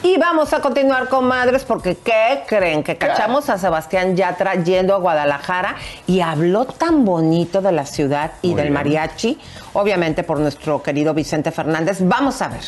Y 0.04 0.18
vamos 0.18 0.52
a 0.52 0.60
continuar 0.60 1.08
con 1.08 1.26
madres 1.26 1.64
porque 1.64 1.96
¿qué 1.96 2.44
creen? 2.46 2.84
Que 2.84 2.98
cachamos 2.98 3.50
a 3.50 3.58
Sebastián 3.58 4.18
Yatra 4.18 4.56
yendo 4.56 4.94
a 4.94 4.98
Guadalajara 4.98 5.76
y 6.08 6.20
habló 6.20 6.66
tan 6.66 7.06
bonito 7.06 7.62
de 7.62 7.72
la 7.72 7.86
ciudad 7.86 8.32
y 8.42 8.48
Muy 8.50 8.56
del 8.58 8.66
bien. 8.66 8.74
mariachi, 8.74 9.40
obviamente 9.72 10.24
por 10.24 10.40
nuestro 10.40 10.84
querido 10.84 11.14
Vicente 11.14 11.52
Fernández. 11.52 12.00
Vamos 12.02 12.42
a 12.42 12.50
ver. 12.50 12.64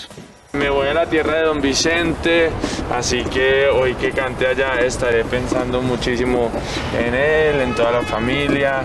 Me 0.54 0.70
voy 0.70 0.88
a 0.88 0.94
la 0.94 1.06
tierra 1.08 1.34
de 1.34 1.42
Don 1.42 1.60
Vicente, 1.60 2.50
así 2.96 3.26
que 3.26 3.68
hoy 3.68 3.96
que 3.96 4.12
cante 4.12 4.48
allá 4.48 4.80
estaré 4.80 5.26
pensando 5.26 5.82
muchísimo 5.82 6.50
en 6.98 7.14
él, 7.14 7.60
en 7.60 7.76
toda 7.76 7.92
la 7.92 8.02
familia 8.04 8.84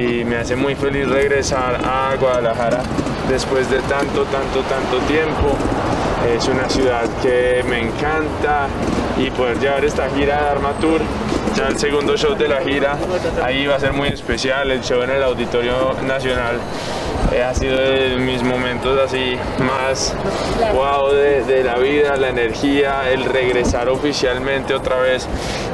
y 0.00 0.24
me 0.24 0.36
hace 0.36 0.56
muy 0.56 0.74
feliz 0.74 1.06
regresar 1.08 1.78
a 1.84 2.14
Guadalajara 2.18 2.82
después 3.28 3.68
de 3.70 3.78
tanto, 3.80 4.24
tanto, 4.24 4.60
tanto 4.62 4.98
tiempo. 5.06 5.56
Es 6.34 6.48
una 6.48 6.68
ciudad 6.68 7.04
que 7.22 7.62
me 7.68 7.80
encanta 7.80 8.66
y 9.18 9.30
poder 9.30 9.58
llevar 9.58 9.84
esta 9.84 10.08
gira 10.10 10.36
de 10.36 10.42
Dharma 10.44 10.72
Tour, 10.80 11.00
ya 11.56 11.68
el 11.68 11.78
segundo 11.78 12.16
show 12.16 12.34
de 12.34 12.48
la 12.48 12.60
gira, 12.60 12.96
ahí 13.42 13.66
va 13.66 13.76
a 13.76 13.80
ser 13.80 13.92
muy 13.92 14.08
especial, 14.08 14.70
el 14.70 14.82
show 14.82 15.02
en 15.02 15.10
el 15.10 15.22
Auditorio 15.22 15.94
Nacional 16.06 16.56
eh, 17.32 17.42
ha 17.42 17.54
sido 17.54 17.76
de 17.76 18.16
mis 18.16 18.42
momentos 18.42 18.98
así 18.98 19.36
más 19.58 20.14
wow 20.74 21.12
de 21.12 21.62
la 21.64 21.76
vida, 21.76 22.16
la 22.16 22.28
energía, 22.28 23.10
el 23.10 23.24
regresar 23.24 23.88
oficialmente 23.88 24.74
otra 24.74 24.98
vez 24.98 25.26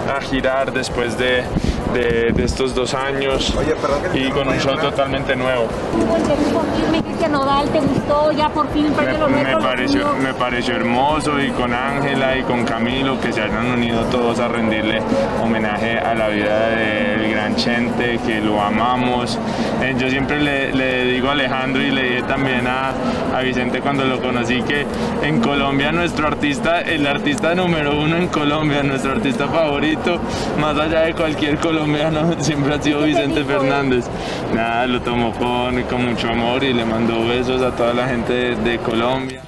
a 0.09 0.21
girar 0.21 0.73
después 0.73 1.17
de, 1.19 1.45
de- 1.95 2.33
de 2.33 2.45
estos 2.45 2.75
dos 2.75 2.95
años 2.95 3.55
y 4.15 4.29
con 4.31 4.49
un 4.49 4.59
show 4.59 4.77
totalmente 4.77 5.35
nuevo. 5.37 5.69
Cristian 7.05 7.33
Nodal, 7.33 7.69
¿te 7.71 7.81
gustó? 7.81 8.33
Ya 8.33 8.49
por 8.51 8.69
fin 8.73 8.87
Me, 9.29 9.45
me 9.45 9.57
pareció, 9.57 10.13
me 10.23 10.35
pareció 10.35 10.75
hermoso 10.77 11.41
y 11.41 11.51
con 11.51 11.73
Ángela 11.73 12.37
y 12.37 12.43
con 12.43 12.65
Camilo 12.65 13.19
que 13.21 13.33
se 13.33 13.43
hayan 13.43 13.67
unido 13.67 14.03
todos 14.07 14.39
a 14.39 14.49
rendirle 14.49 15.01
homenaje 15.43 15.99
a 15.99 16.15
la 16.15 16.29
vida 16.29 16.69
del 16.71 17.31
gran 17.31 17.57
Chente, 17.57 18.19
que 18.27 18.41
lo 18.41 18.61
amamos. 18.61 19.39
Eh, 19.83 19.95
yo 19.99 20.09
siempre 20.11 20.41
le, 20.41 20.73
le 20.75 21.05
digo 21.05 21.29
a 21.29 21.33
Alejandro 21.33 21.83
y 21.83 21.91
le 21.91 22.03
dije 22.03 22.23
también 22.25 22.67
a, 22.67 22.93
a 23.37 23.41
Vicente 23.43 23.81
cuando 23.81 24.05
lo 24.05 24.21
conocí 24.21 24.63
que 24.63 24.87
en 25.23 25.41
Colombia 25.41 25.93
nuestro 25.93 26.27
artista, 26.29 26.81
el 26.83 27.07
artista 27.07 27.55
número 27.55 27.99
uno 27.99 28.17
en 28.17 28.29
Colombia, 28.29 28.83
nuestro 28.83 29.13
artista 29.13 29.47
favorito, 29.49 30.19
más 30.61 30.77
allá 30.79 31.01
de 31.03 31.15
cualquier 31.15 31.57
colombiano, 31.59 31.76
siempre 32.41 32.75
ha 32.75 32.83
sido 32.83 33.03
Vicente 33.03 33.45
Fernández. 33.45 34.07
Nada, 34.55 34.87
lo 34.87 35.01
tomó 35.03 35.33
con, 35.33 35.83
con 35.85 36.05
mucho 36.05 36.29
amor 36.31 36.65
y 36.65 36.73
le 36.73 36.85
mandó 36.85 37.27
besos 37.27 37.63
a 37.63 37.75
toda 37.75 37.93
la 37.93 38.09
gente 38.09 38.33
de, 38.33 38.57
de 38.57 38.79
Colombia. 38.79 39.46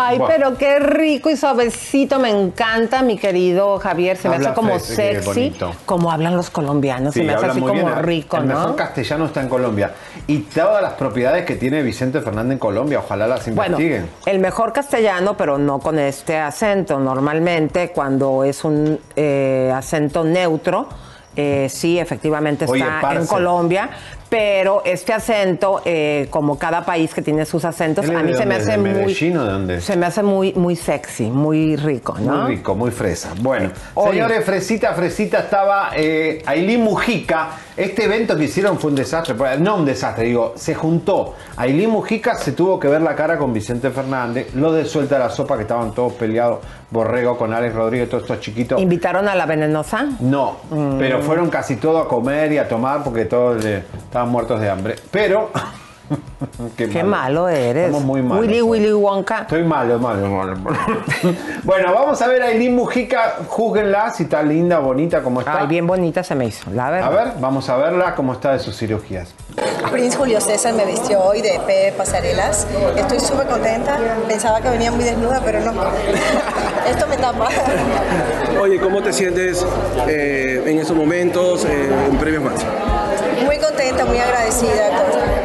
Ay, 0.00 0.20
pero 0.28 0.56
qué 0.56 0.78
rico 0.78 1.28
y 1.28 1.36
suavecito, 1.36 2.20
me 2.20 2.30
encanta, 2.30 3.02
mi 3.02 3.18
querido 3.18 3.78
Javier. 3.80 4.16
Se 4.16 4.28
me 4.28 4.36
hace 4.36 4.52
como 4.54 4.78
sexy, 4.78 5.52
como 5.84 6.12
hablan 6.12 6.36
los 6.36 6.50
colombianos. 6.50 7.14
se 7.14 7.24
me 7.24 7.34
hace 7.34 7.46
así 7.46 7.60
como 7.60 7.72
bien. 7.72 8.02
rico, 8.02 8.36
el 8.36 8.46
¿no? 8.46 8.54
mejor 8.54 8.76
castellano 8.76 9.26
está 9.26 9.40
en 9.42 9.48
Colombia. 9.48 9.92
Y 10.28 10.38
todas 10.38 10.80
las 10.82 10.92
propiedades 10.92 11.44
que 11.44 11.56
tiene 11.56 11.82
Vicente 11.82 12.20
Fernández 12.20 12.52
en 12.52 12.58
Colombia, 12.58 13.00
ojalá 13.00 13.26
las 13.26 13.44
Bueno, 13.52 13.76
investiguen. 13.80 14.08
el 14.26 14.38
mejor 14.38 14.72
castellano, 14.72 15.36
pero 15.36 15.58
no 15.58 15.80
con 15.80 15.98
este 15.98 16.38
acento. 16.38 17.00
Normalmente, 17.00 17.90
cuando 17.90 18.44
es 18.44 18.62
un 18.64 19.00
eh, 19.16 19.72
acento 19.74 20.22
neutro, 20.22 20.88
eh, 21.40 21.68
sí, 21.68 21.98
efectivamente 22.00 22.64
está 22.64 23.14
en 23.14 23.26
Colombia, 23.26 23.90
pero 24.28 24.82
este 24.84 25.12
acento, 25.12 25.80
eh, 25.84 26.26
como 26.30 26.58
cada 26.58 26.84
país 26.84 27.14
que 27.14 27.22
tiene 27.22 27.44
sus 27.46 27.64
acentos, 27.64 28.04
¿Él 28.04 28.12
es 28.12 28.16
a 28.18 28.22
mí 28.22 28.34
se 28.34 28.46
me 28.46 28.54
hace 28.56 28.70
¿De 28.72 28.76
muy, 28.78 29.30
dónde? 29.32 29.80
se 29.80 29.96
me 29.96 30.06
hace 30.06 30.22
muy, 30.22 30.52
muy 30.52 30.76
sexy, 30.76 31.30
muy 31.30 31.76
rico, 31.76 32.16
¿no? 32.20 32.42
Muy 32.42 32.56
rico, 32.56 32.74
muy 32.74 32.90
fresa. 32.90 33.30
Bueno, 33.40 33.70
Oye. 33.94 34.12
señores, 34.12 34.44
Fresita, 34.44 34.92
Fresita 34.94 35.38
estaba 35.40 35.90
eh, 35.96 36.42
Ailín 36.46 36.82
Mujica. 36.82 37.48
Este 37.76 38.04
evento 38.06 38.36
que 38.36 38.44
hicieron 38.44 38.78
fue 38.78 38.90
un 38.90 38.96
desastre. 38.96 39.34
No 39.60 39.76
un 39.76 39.84
desastre, 39.86 40.24
digo, 40.26 40.52
se 40.56 40.74
juntó. 40.74 41.34
Ailín 41.56 41.90
Mujica 41.90 42.34
se 42.36 42.52
tuvo 42.52 42.78
que 42.80 42.88
ver 42.88 43.00
la 43.00 43.14
cara 43.14 43.38
con 43.38 43.52
Vicente 43.52 43.90
Fernández. 43.90 44.52
Los 44.54 44.74
de 44.74 44.84
Suelta 44.84 45.18
la 45.18 45.30
Sopa, 45.30 45.54
que 45.56 45.62
estaban 45.62 45.92
todos 45.94 46.12
peleados. 46.14 46.58
Borrego 46.90 47.36
con 47.36 47.52
Alex 47.52 47.74
Rodríguez, 47.74 48.08
todos 48.08 48.22
estos 48.24 48.40
chiquitos. 48.40 48.80
¿Invitaron 48.80 49.28
a 49.28 49.34
la 49.34 49.44
venenosa? 49.46 50.06
No, 50.20 50.56
Mm. 50.70 50.98
pero 50.98 51.20
fueron 51.22 51.50
casi 51.50 51.76
todos 51.76 52.06
a 52.06 52.08
comer 52.08 52.50
y 52.52 52.58
a 52.58 52.66
tomar 52.66 53.04
porque 53.04 53.26
todos 53.26 53.62
le- 53.62 53.82
estaban 54.18 54.32
muertos 54.32 54.60
de 54.60 54.68
hambre. 54.68 54.96
Pero. 55.10 55.50
Qué 56.76 57.04
malo 57.04 57.48
eres. 57.48 57.86
Estamos 57.86 58.04
muy 58.04 58.22
malos. 58.22 58.46
Willy 58.46 58.62
Willy 58.62 58.92
Wonka. 58.92 59.42
Estoy 59.42 59.62
malo, 59.62 59.98
malo, 59.98 60.28
malo. 60.28 60.56
bueno, 61.64 61.92
vamos 61.92 62.20
a 62.22 62.26
ver 62.26 62.42
a 62.42 62.46
Aileen 62.46 62.74
Mujica. 62.74 63.36
Júguenla 63.46 64.10
si 64.10 64.22
está 64.22 64.42
linda, 64.42 64.78
bonita, 64.78 65.22
como 65.22 65.40
está. 65.40 65.60
Ay, 65.60 65.66
bien 65.66 65.86
bonita 65.86 66.24
se 66.24 66.34
me 66.34 66.46
hizo, 66.46 66.70
la 66.70 66.90
verdad. 66.90 67.12
A 67.12 67.24
ver, 67.24 67.32
vamos 67.38 67.68
a 67.68 67.76
verla 67.76 68.14
cómo 68.14 68.32
está 68.32 68.52
de 68.52 68.58
sus 68.58 68.76
cirugías. 68.76 69.34
Prince 69.90 70.16
Julio 70.16 70.40
César 70.40 70.72
me 70.72 70.86
vistió 70.86 71.20
hoy 71.20 71.42
de 71.42 71.60
P 71.66 71.92
Pasarelas. 71.96 72.66
Estoy 72.96 73.20
súper 73.20 73.46
contenta. 73.46 73.98
Pensaba 74.26 74.60
que 74.60 74.70
venía 74.70 74.90
muy 74.90 75.04
desnuda, 75.04 75.42
pero 75.44 75.60
no. 75.60 75.72
Esto 76.88 77.06
me 77.06 77.16
tapa. 77.18 77.48
Oye, 78.60 78.80
¿cómo 78.80 79.02
te 79.02 79.12
sientes 79.12 79.64
eh, 80.08 80.62
en 80.66 80.78
estos 80.78 80.96
momentos 80.96 81.66
eh, 81.66 81.90
en 82.10 82.16
Premios 82.16 82.42
Más? 82.42 82.64
Muy 83.58 83.66
contenta, 83.66 84.04
muy 84.04 84.18
agradecida 84.18 84.88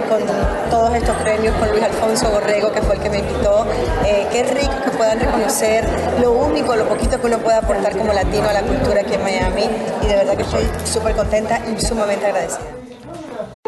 con, 0.07 0.21
todos 0.69 0.93
estos 0.93 1.15
premios, 1.17 1.55
con 1.55 1.67
Luis 1.69 1.81
Alfonso 1.81 2.29
Borrego, 2.29 2.71
que 2.71 2.79
fue 2.83 2.95
el 2.95 3.01
que 3.01 3.09
me 3.09 3.17
invitó. 3.19 3.65
Eh, 4.05 4.27
qué 4.31 4.43
rico 4.43 4.73
que 4.83 4.91
puedan 4.91 5.19
reconocer 5.19 5.83
lo 6.21 6.33
único, 6.33 6.75
lo 6.75 6.87
poquito 6.87 7.19
que 7.19 7.25
uno 7.25 7.39
puede 7.39 7.57
aportar 7.57 7.97
como 7.97 8.13
latino 8.13 8.47
a 8.47 8.53
la 8.53 8.61
cultura 8.61 9.01
aquí 9.01 9.15
en 9.15 9.23
Miami. 9.23 9.67
Y 10.03 10.05
de 10.05 10.15
verdad 10.15 10.37
que 10.37 10.43
estoy 10.43 10.69
súper 10.85 11.15
contenta 11.15 11.59
y 11.67 11.81
sumamente 11.83 12.27
agradecida. 12.27 12.82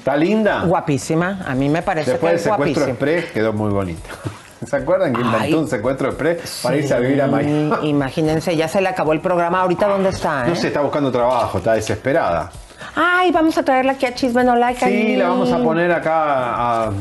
¿Está 0.00 0.16
linda? 0.16 0.62
Guapísima. 0.62 1.40
A 1.46 1.54
mí 1.54 1.68
me 1.68 1.82
parece 1.82 2.12
Después 2.12 2.30
que 2.30 2.32
del 2.32 2.36
es 2.38 2.42
secuestro 2.44 2.84
guapísima. 2.86 2.90
express 3.10 3.32
quedó 3.32 3.52
muy 3.52 3.70
bonita. 3.70 4.08
¿Se 4.66 4.76
acuerdan 4.76 5.12
que 5.14 5.20
inventó 5.20 5.58
un 5.60 5.68
secuestro 5.68 6.08
express 6.08 6.60
para 6.62 6.76
irse 6.76 6.94
a 6.94 6.98
vivir 7.00 7.20
a 7.20 7.26
Sí, 7.26 7.30
Miami? 7.32 7.70
Imagínense, 7.88 8.56
ya 8.56 8.66
se 8.66 8.80
le 8.80 8.88
acabó 8.88 9.12
el 9.12 9.20
programa. 9.20 9.60
¿Ahorita 9.60 9.86
dónde 9.88 10.08
está? 10.08 10.44
No 10.46 10.54
eh? 10.54 10.56
se 10.56 10.68
está 10.68 10.80
buscando 10.80 11.12
trabajo, 11.12 11.58
está 11.58 11.74
desesperada. 11.74 12.50
Ay, 12.94 13.30
vamos 13.30 13.58
a 13.58 13.62
traerla 13.62 13.92
aquí 13.92 14.06
a 14.06 14.14
Chisme 14.14 14.42
No 14.42 14.56
Like. 14.56 14.80
Sí, 14.80 14.84
ahí. 14.86 15.16
la 15.16 15.28
vamos 15.28 15.52
a 15.52 15.58
poner 15.58 15.92
acá 15.92 16.84
a... 16.86 16.92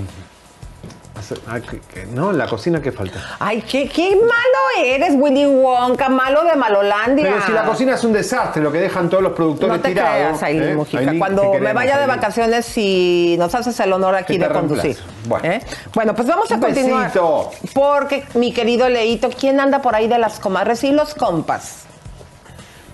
a- 1.48 1.54
a- 1.56 1.60
que- 1.62 1.80
que- 1.80 2.06
no, 2.06 2.32
en 2.32 2.38
la 2.38 2.48
cocina 2.48 2.82
que 2.82 2.92
falta. 2.92 3.20
Ay, 3.40 3.62
qué, 3.62 3.88
qué 3.90 4.16
malo 4.16 4.86
eres, 4.86 5.14
Willy 5.16 5.46
Wonka, 5.46 6.10
malo 6.10 6.44
de 6.44 6.56
Malolandia. 6.56 7.26
Pero 7.30 7.46
si 7.46 7.52
la 7.52 7.64
cocina 7.64 7.96
es 7.96 8.04
un 8.04 8.14
desastre, 8.14 8.62
lo 8.64 8.72
que 8.72 8.80
dejan 8.80 9.10
todos 9.10 9.22
los 9.24 9.34
productores 9.34 9.76
No 9.78 9.82
te 9.82 9.90
tirados. 9.90 10.12
creas, 10.12 10.44
Aileen 10.44 10.70
¿eh? 10.70 10.76
Mujica. 10.76 10.98
Aileen, 11.00 11.20
Cuando 11.20 11.54
me 11.54 11.74
vaya 11.74 11.98
de 11.98 12.04
Aileen. 12.04 12.20
vacaciones, 12.20 12.66
si 12.66 13.36
nos 13.38 13.54
haces 13.56 13.80
el 13.80 13.94
honor 13.94 14.16
aquí 14.16 14.38
de 14.38 14.50
conducir. 14.50 14.98
Bueno. 15.26 15.46
¿eh? 15.50 15.62
Bueno, 15.94 16.16
pues 16.16 16.28
vamos 16.28 16.52
a 16.52 16.56
Un 16.56 16.62
continuar. 16.62 17.04
besito. 17.06 17.52
Porque, 17.74 18.24
mi 18.36 18.54
querido 18.54 18.88
Leito, 18.90 19.30
¿quién 19.30 19.60
anda 19.60 19.82
por 19.82 19.96
ahí 19.96 20.08
de 20.08 20.18
las 20.20 20.40
comadres 20.40 20.84
y 20.84 20.92
los 20.92 21.14
compas? 21.14 21.84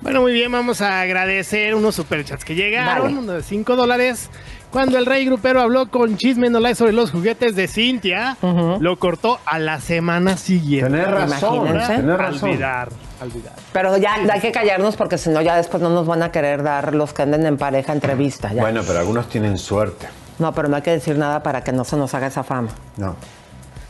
Bueno, 0.01 0.21
muy 0.21 0.33
bien, 0.33 0.51
vamos 0.51 0.81
a 0.81 1.01
agradecer 1.01 1.73
unos 1.73 1.95
superchats 1.95 2.45
que 2.45 2.53
llegaron, 2.53 3.05
Dale. 3.07 3.17
uno 3.17 3.33
de 3.33 3.41
5 3.43 3.75
dólares. 3.75 4.29
Cuando 4.75 4.97
el 4.97 5.05
rey 5.05 5.23
grupero 5.23 5.61
habló 5.61 5.89
con 5.89 6.17
Chisme 6.17 6.49
No 6.49 6.59
sobre 6.75 6.91
los 6.91 7.09
juguetes 7.09 7.55
de 7.55 7.69
Cintia, 7.69 8.35
lo 8.41 8.99
cortó 8.99 9.39
a 9.45 9.57
la 9.57 9.79
semana 9.79 10.35
siguiente. 10.35 10.91
Tenés 10.91 11.09
razón, 11.09 11.65
tenés 11.65 12.17
razón. 12.17 12.49
Olvidar, 12.49 12.89
olvidar. 13.21 13.53
Pero 13.71 13.95
ya 13.95 14.15
hay 14.15 14.41
que 14.41 14.51
callarnos 14.51 14.97
porque 14.97 15.17
si 15.17 15.29
no, 15.29 15.41
ya 15.41 15.55
después 15.55 15.81
no 15.81 15.91
nos 15.91 16.05
van 16.05 16.23
a 16.23 16.31
querer 16.33 16.61
dar 16.61 16.93
los 16.93 17.13
que 17.13 17.21
anden 17.21 17.45
en 17.45 17.55
pareja 17.55 17.93
entrevista. 17.93 18.51
Ya. 18.51 18.63
Bueno, 18.63 18.81
pero 18.85 18.99
algunos 18.99 19.29
tienen 19.29 19.57
suerte. 19.57 20.07
No, 20.39 20.51
pero 20.53 20.67
no 20.67 20.75
hay 20.75 20.81
que 20.81 20.91
decir 20.91 21.17
nada 21.17 21.41
para 21.41 21.63
que 21.63 21.71
no 21.71 21.85
se 21.85 21.95
nos 21.95 22.13
haga 22.13 22.27
esa 22.27 22.43
fama. 22.43 22.67
No. 22.97 23.15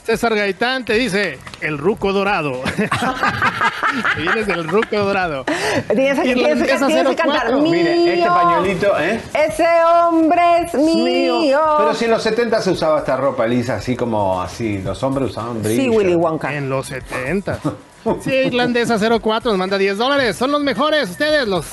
César 0.05 0.35
Gaitán 0.35 0.85
te 0.85 0.93
dice, 0.93 1.39
el 1.61 1.79
ruco 1.79 2.13
dorado. 2.13 2.61
Vienes 4.17 4.45
del 4.45 4.67
ruco 4.67 4.95
dorado. 4.97 5.45
Tienes 5.45 6.19
que, 6.19 6.33
tienes 6.35 6.43
que- 6.63 6.73
Irlandesa 6.73 6.87
tienes 6.87 7.07
que 7.07 7.15
cantar 7.15 7.41
04. 7.47 7.61
mío. 7.61 7.71
Mire, 7.71 8.13
este 8.13 8.29
pañuelito, 8.29 8.99
¿eh? 8.99 9.19
Ese 9.33 9.65
hombre 9.83 10.41
es 10.61 10.73
mío. 10.75 11.59
Pero 11.79 11.93
si 11.95 12.05
en 12.05 12.11
los 12.11 12.21
70 12.21 12.61
se 12.61 12.71
usaba 12.71 12.99
esta 12.99 13.17
ropa, 13.17 13.45
Elisa, 13.45 13.77
así 13.77 13.95
como 13.95 14.39
así. 14.41 14.77
Los 14.77 15.01
hombres 15.01 15.31
usaban 15.31 15.63
brillo. 15.63 15.81
Sí, 15.81 15.89
Willy 15.89 16.13
Wonka. 16.15 16.53
En 16.53 16.69
los 16.69 16.85
70. 16.85 17.59
Sí, 18.21 18.31
Irlandesa 18.31 18.97
04 18.99 19.51
nos 19.51 19.57
manda 19.57 19.77
10 19.77 19.97
dólares. 19.97 20.35
Son 20.35 20.51
los 20.51 20.61
mejores. 20.61 21.09
Ustedes, 21.09 21.47
los, 21.47 21.65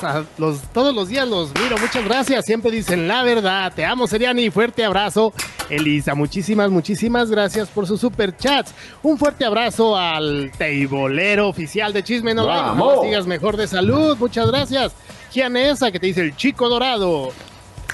todos 0.73 0.95
los 0.95 1.09
días 1.09 1.29
los 1.29 1.53
miro. 1.55 1.77
Muchas 1.79 2.05
gracias. 2.05 2.45
Siempre 2.47 2.71
dicen 2.71 3.07
la 3.09 3.23
verdad. 3.23 3.73
Te 3.75 3.85
amo, 3.85 4.07
Seriani. 4.07 4.51
Fuerte 4.51 4.85
abrazo, 4.85 5.33
Elisa. 5.69 6.15
Muchísimas, 6.15 6.71
muchísimas 6.71 7.31
gracias 7.31 7.69
por 7.69 7.87
sus 7.87 8.01
super 8.01 8.37
chats. 8.37 8.73
Un 9.03 9.19
fuerte 9.19 9.45
abrazo 9.45 9.97
al 9.97 10.51
teibolero 10.57 11.49
oficial 11.49 11.93
de 11.93 12.03
Chisme 12.03 12.35
No 12.35 13.03
sigas 13.03 13.27
mejor 13.27 13.57
de 13.57 13.67
salud. 13.67 14.17
Muchas 14.19 14.47
gracias. 14.51 14.93
Gianesa, 15.33 15.91
que 15.91 15.99
te 16.01 16.07
dice 16.07 16.21
el 16.23 16.37
chico 16.37 16.69
dorado. 16.69 17.31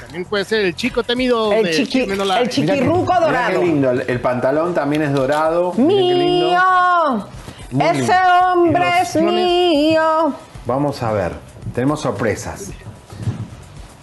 También 0.01 0.25
puede 0.25 0.45
ser 0.45 0.65
el 0.65 0.75
chico 0.75 1.03
temido 1.03 1.53
El 1.53 1.65
de 1.65 1.73
chiqui- 1.73 1.89
Chisme 1.89 2.17
No 2.17 2.25
Like. 2.25 2.45
el 2.45 2.51
chiqui- 2.51 2.61
Mirá 2.63 2.75
que- 2.75 2.81
Chirruco 2.81 3.03
mirá 3.13 3.21
dorado. 3.21 3.61
qué 3.61 3.67
lindo. 3.67 3.91
El, 3.91 4.05
el 4.09 4.21
pantalón 4.21 4.75
también 4.75 5.03
es 5.03 5.13
dorado. 5.13 5.73
Miren 5.77 6.09
qué 6.09 6.15
lindo. 6.15 6.47
Mío. 6.51 7.27
Ese 7.71 8.13
hombre 8.53 8.85
es 9.03 9.15
mío. 9.17 10.33
Vamos 10.65 11.03
a 11.03 11.13
ver. 11.13 11.33
Tenemos 11.75 12.01
sorpresas. 12.01 12.71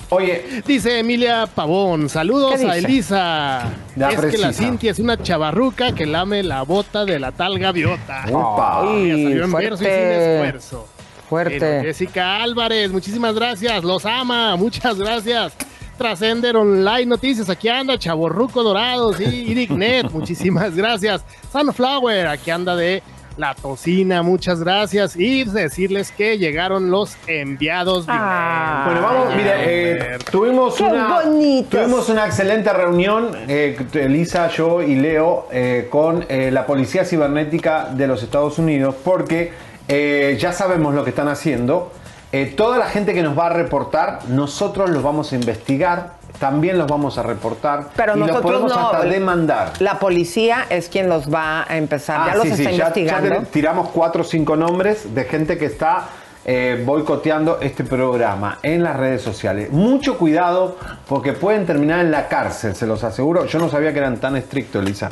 Oye, 0.10 0.62
Dice 0.65 0.99
Emilia 0.99 1.47
Pavón, 1.47 2.10
saludos 2.10 2.56
¿Qué 2.60 2.69
a? 2.69 2.78
Elisa. 2.78 3.63
La 3.95 4.12
es 4.12 4.21
que 4.21 4.38
la 4.38 4.54
Cintia 4.54 4.91
es 4.91 4.99
una 4.99 5.17
chavarruca 5.21 5.93
que 5.93 6.06
lame 6.06 6.43
la 6.43 6.62
bota 6.62 7.06
de 7.06 7.19
la 7.19 7.32
tal 7.32 7.58
gaviota. 7.58 8.23
Opa. 8.32 8.84
Ya 8.86 8.91
Ay, 8.91 9.23
salió 9.23 9.43
en 9.45 9.51
verso 9.51 9.73
y 9.73 9.78
sin 9.78 9.88
fuerte. 9.88 10.36
esfuerzo. 10.36 10.88
Fuerte. 11.28 11.82
Jessica 11.84 12.43
Álvarez, 12.43 12.91
muchísimas 12.91 13.34
gracias. 13.34 13.84
Los 13.84 14.06
ama, 14.06 14.56
muchas 14.56 14.95
gracias. 14.97 15.54
Trascender 15.97 16.56
Online 16.56 17.06
Noticias, 17.08 17.49
aquí 17.49 17.67
anda 17.69 17.97
Chaborruco 17.97 18.62
Dorado, 18.62 19.13
sí, 19.13 19.23
Irignet, 19.23 20.12
muchísimas 20.12 20.75
gracias. 20.75 21.23
Sunflower, 21.51 22.28
aquí 22.28 22.51
anda 22.51 22.75
de 22.75 23.01
La 23.38 23.54
Tocina, 23.54 24.21
muchas 24.21 24.62
gracias. 24.62 25.15
Y 25.15 25.43
decirles 25.43 26.12
que 26.12 26.38
llegaron 26.38 26.89
los 26.89 27.17
enviados. 27.28 28.06
Ah. 28.08 28.84
Bueno, 28.86 29.02
vamos, 29.02 29.36
mire, 29.36 29.52
eh, 29.56 30.17
tuvimos, 30.32 30.80
una, 30.80 31.21
tuvimos 31.69 32.10
una 32.10 32.26
excelente 32.26 32.71
reunión, 32.71 33.32
eh, 33.48 33.78
Elisa, 33.93 34.50
yo 34.50 34.82
y 34.82 34.95
Leo, 34.95 35.48
eh, 35.52 35.88
con 35.89 36.26
eh, 36.30 36.50
la 36.52 36.65
Policía 36.65 37.04
Cibernética 37.04 37.89
de 37.91 38.08
los 38.08 38.24
Estados 38.24 38.58
Unidos, 38.58 38.95
porque 39.04 39.52
eh, 39.88 40.38
ya 40.39 40.52
sabemos 40.54 40.93
lo 40.93 41.04
que 41.04 41.10
están 41.10 41.28
haciendo. 41.28 41.91
Eh, 42.32 42.54
toda 42.58 42.78
la 42.78 42.88
gente 42.88 43.13
que 43.13 43.21
nos 43.21 43.38
va 43.38 43.48
a 43.48 43.50
reportar, 43.50 44.19
nosotros 44.28 44.89
los 44.89 45.04
vamos 45.04 45.32
a 45.32 45.36
investigar, 45.36 46.15
también 46.39 46.78
los 46.78 46.88
vamos 46.88 47.17
a 47.17 47.24
reportar 47.24 47.89
Pero 47.95 48.15
y 48.15 48.19
los 48.19 48.28
nosotros 48.28 48.52
podemos 48.52 48.76
no. 48.76 48.89
hasta 48.91 49.06
demandar. 49.06 49.74
La 49.80 50.00
policía 50.00 50.65
es 50.69 50.89
quien 50.89 51.10
los 51.10 51.34
va 51.34 51.65
a 51.67 51.78
empezar. 51.78 52.19
Ah, 52.21 52.28
ya 52.28 52.36
los 52.36 52.43
sí, 52.43 52.63
ya- 52.63 52.69
ya 52.71 52.71
investigando. 52.71 53.30
te- 53.39 53.45
tiramos 53.48 53.89
cuatro 53.89 54.21
o 54.21 54.26
cinco 54.26 54.56
nombres 54.56 55.13
de 55.15 55.24
gente 55.26 55.58
que 55.58 55.65
está 55.65 56.04
eh, 56.48 56.84
boicoteando 56.86 57.60
este 57.60 57.84
programa 57.84 58.60
en 58.62 58.84
las 58.84 58.95
redes 58.95 59.24
sociales. 59.24 59.71
Mucho 59.71 60.17
cuidado 60.19 60.78
porque 61.08 61.34
pueden 61.34 61.65
terminar 61.65 62.02
en 62.02 62.12
la 62.12 62.28
cárcel, 62.28 62.76
se 62.76 62.86
los 62.86 63.04
aseguro. 63.04 63.45
Yo 63.48 63.58
no 63.58 63.67
sabía 63.67 63.91
que 63.93 63.98
eran 64.00 64.17
tan 64.17 64.36
estrictos, 64.36 64.84
Elisa, 64.84 65.10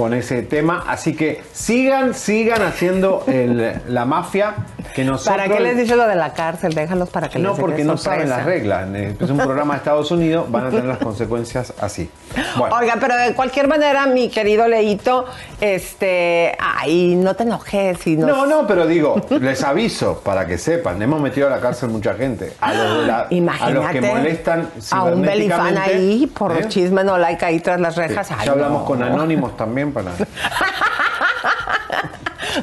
con 0.00 0.14
ese 0.14 0.40
tema. 0.42 0.84
Así 0.88 1.14
que 1.14 1.42
sigan, 1.52 2.14
sigan 2.14 2.62
haciendo 2.62 3.22
el- 3.26 3.82
la 3.86 4.06
mafia 4.06 4.54
que 4.94 5.04
nosotros... 5.04 5.36
¿Para 5.36 5.54
qué 5.54 5.60
les 5.60 5.76
dices 5.76 5.94
lo 5.94 6.06
de 6.08 6.14
la 6.14 6.32
cárcel? 6.32 6.72
Déjalos 6.72 7.10
para 7.10 7.28
que 7.28 7.38
No, 7.38 7.50
les 7.50 7.60
porque 7.60 7.84
no 7.84 7.98
saben 7.98 8.30
las 8.30 8.46
reglas. 8.46 8.88
Es 9.20 9.28
un 9.28 9.36
programa 9.36 9.74
de 9.74 9.78
Estados 9.78 10.10
Unidos, 10.10 10.50
van 10.50 10.66
a 10.68 10.70
tener 10.70 10.86
las 10.86 10.96
consecuencias 10.98 11.74
así. 11.82 12.08
Bueno. 12.56 12.74
Oiga, 12.76 12.94
pero 12.98 13.14
de 13.14 13.34
cualquier 13.34 13.68
manera, 13.68 14.06
mi 14.06 14.30
querido 14.30 14.66
Leito, 14.68 15.26
este, 15.60 16.56
ay, 16.58 17.14
no 17.16 17.34
te 17.36 17.42
enojes 17.42 18.06
y 18.06 18.16
nos- 18.16 18.28
No, 18.30 18.46
no, 18.46 18.66
pero 18.66 18.86
digo, 18.86 19.20
les 19.38 19.62
aviso 19.62 20.20
para 20.24 20.46
que 20.46 20.56
sepan, 20.56 21.00
hemos 21.02 21.20
metido 21.20 21.46
a 21.48 21.50
la 21.50 21.60
cárcel 21.60 21.90
mucha 21.90 22.14
gente. 22.14 22.54
A 22.60 22.72
los, 22.72 23.00
de 23.02 23.06
la- 23.06 23.18
a 23.18 23.22
los 23.24 23.32
Imagínate 23.32 24.00
que 24.00 24.06
molestan 24.06 24.68
a 24.92 25.04
un 25.04 25.20
belifán 25.22 25.76
ahí 25.76 26.26
por 26.26 26.52
¿eh? 26.56 26.68
chisme 26.68 27.04
no 27.04 27.18
like 27.18 27.44
ahí 27.44 27.60
tras 27.60 27.78
las 27.80 27.94
Sí, 27.94 28.00
rejas. 28.00 28.30
Ya 28.44 28.52
hablamos 28.52 28.80
no. 28.80 28.84
con 28.86 29.02
anónimos 29.02 29.56
también 29.56 29.89
para. 29.92 30.12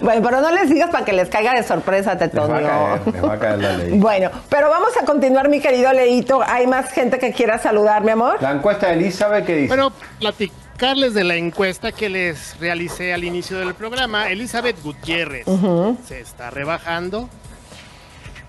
Bueno, 0.01 0.21
pero 0.21 0.41
no 0.41 0.51
les 0.51 0.69
digas 0.69 0.89
para 0.89 1.05
que 1.05 1.13
les 1.13 1.29
caiga 1.29 1.53
de 1.53 1.63
sorpresa, 1.63 2.13
Les 2.13 2.21
va 2.21 2.25
a 2.25 2.29
Tetonio. 2.29 2.67
caer, 2.67 3.13
les 3.13 3.23
va 3.23 3.33
a 3.33 3.39
caer 3.39 3.59
la 3.59 3.77
ley. 3.77 3.91
Bueno, 3.99 4.31
pero 4.49 4.69
vamos 4.69 4.89
a 5.01 5.05
continuar, 5.05 5.49
mi 5.49 5.59
querido 5.61 5.91
Leito. 5.93 6.41
Hay 6.45 6.67
más 6.67 6.91
gente 6.91 7.19
que 7.19 7.31
quiera 7.31 7.57
saludar, 7.57 8.03
mi 8.03 8.11
amor. 8.11 8.37
La 8.41 8.51
encuesta 8.51 8.87
de 8.87 8.93
Elizabeth, 8.93 9.45
¿qué 9.45 9.55
dice? 9.55 9.67
Bueno, 9.69 9.91
platicarles 10.19 11.13
de 11.13 11.23
la 11.23 11.35
encuesta 11.35 11.91
que 11.91 12.09
les 12.09 12.59
realicé 12.59 13.13
al 13.13 13.23
inicio 13.23 13.57
del 13.59 13.73
programa. 13.75 14.29
Elizabeth 14.29 14.81
Gutiérrez 14.83 15.45
se 16.05 16.19
está 16.19 16.49
rebajando. 16.49 17.29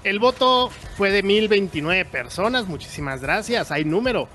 El 0.05 0.19
voto 0.19 0.71
fue 0.97 1.11
de 1.11 1.23
1029 1.23 2.05
personas. 2.05 2.67
Muchísimas 2.67 3.21
gracias. 3.21 3.71
Hay 3.71 3.85
número. 3.85 4.29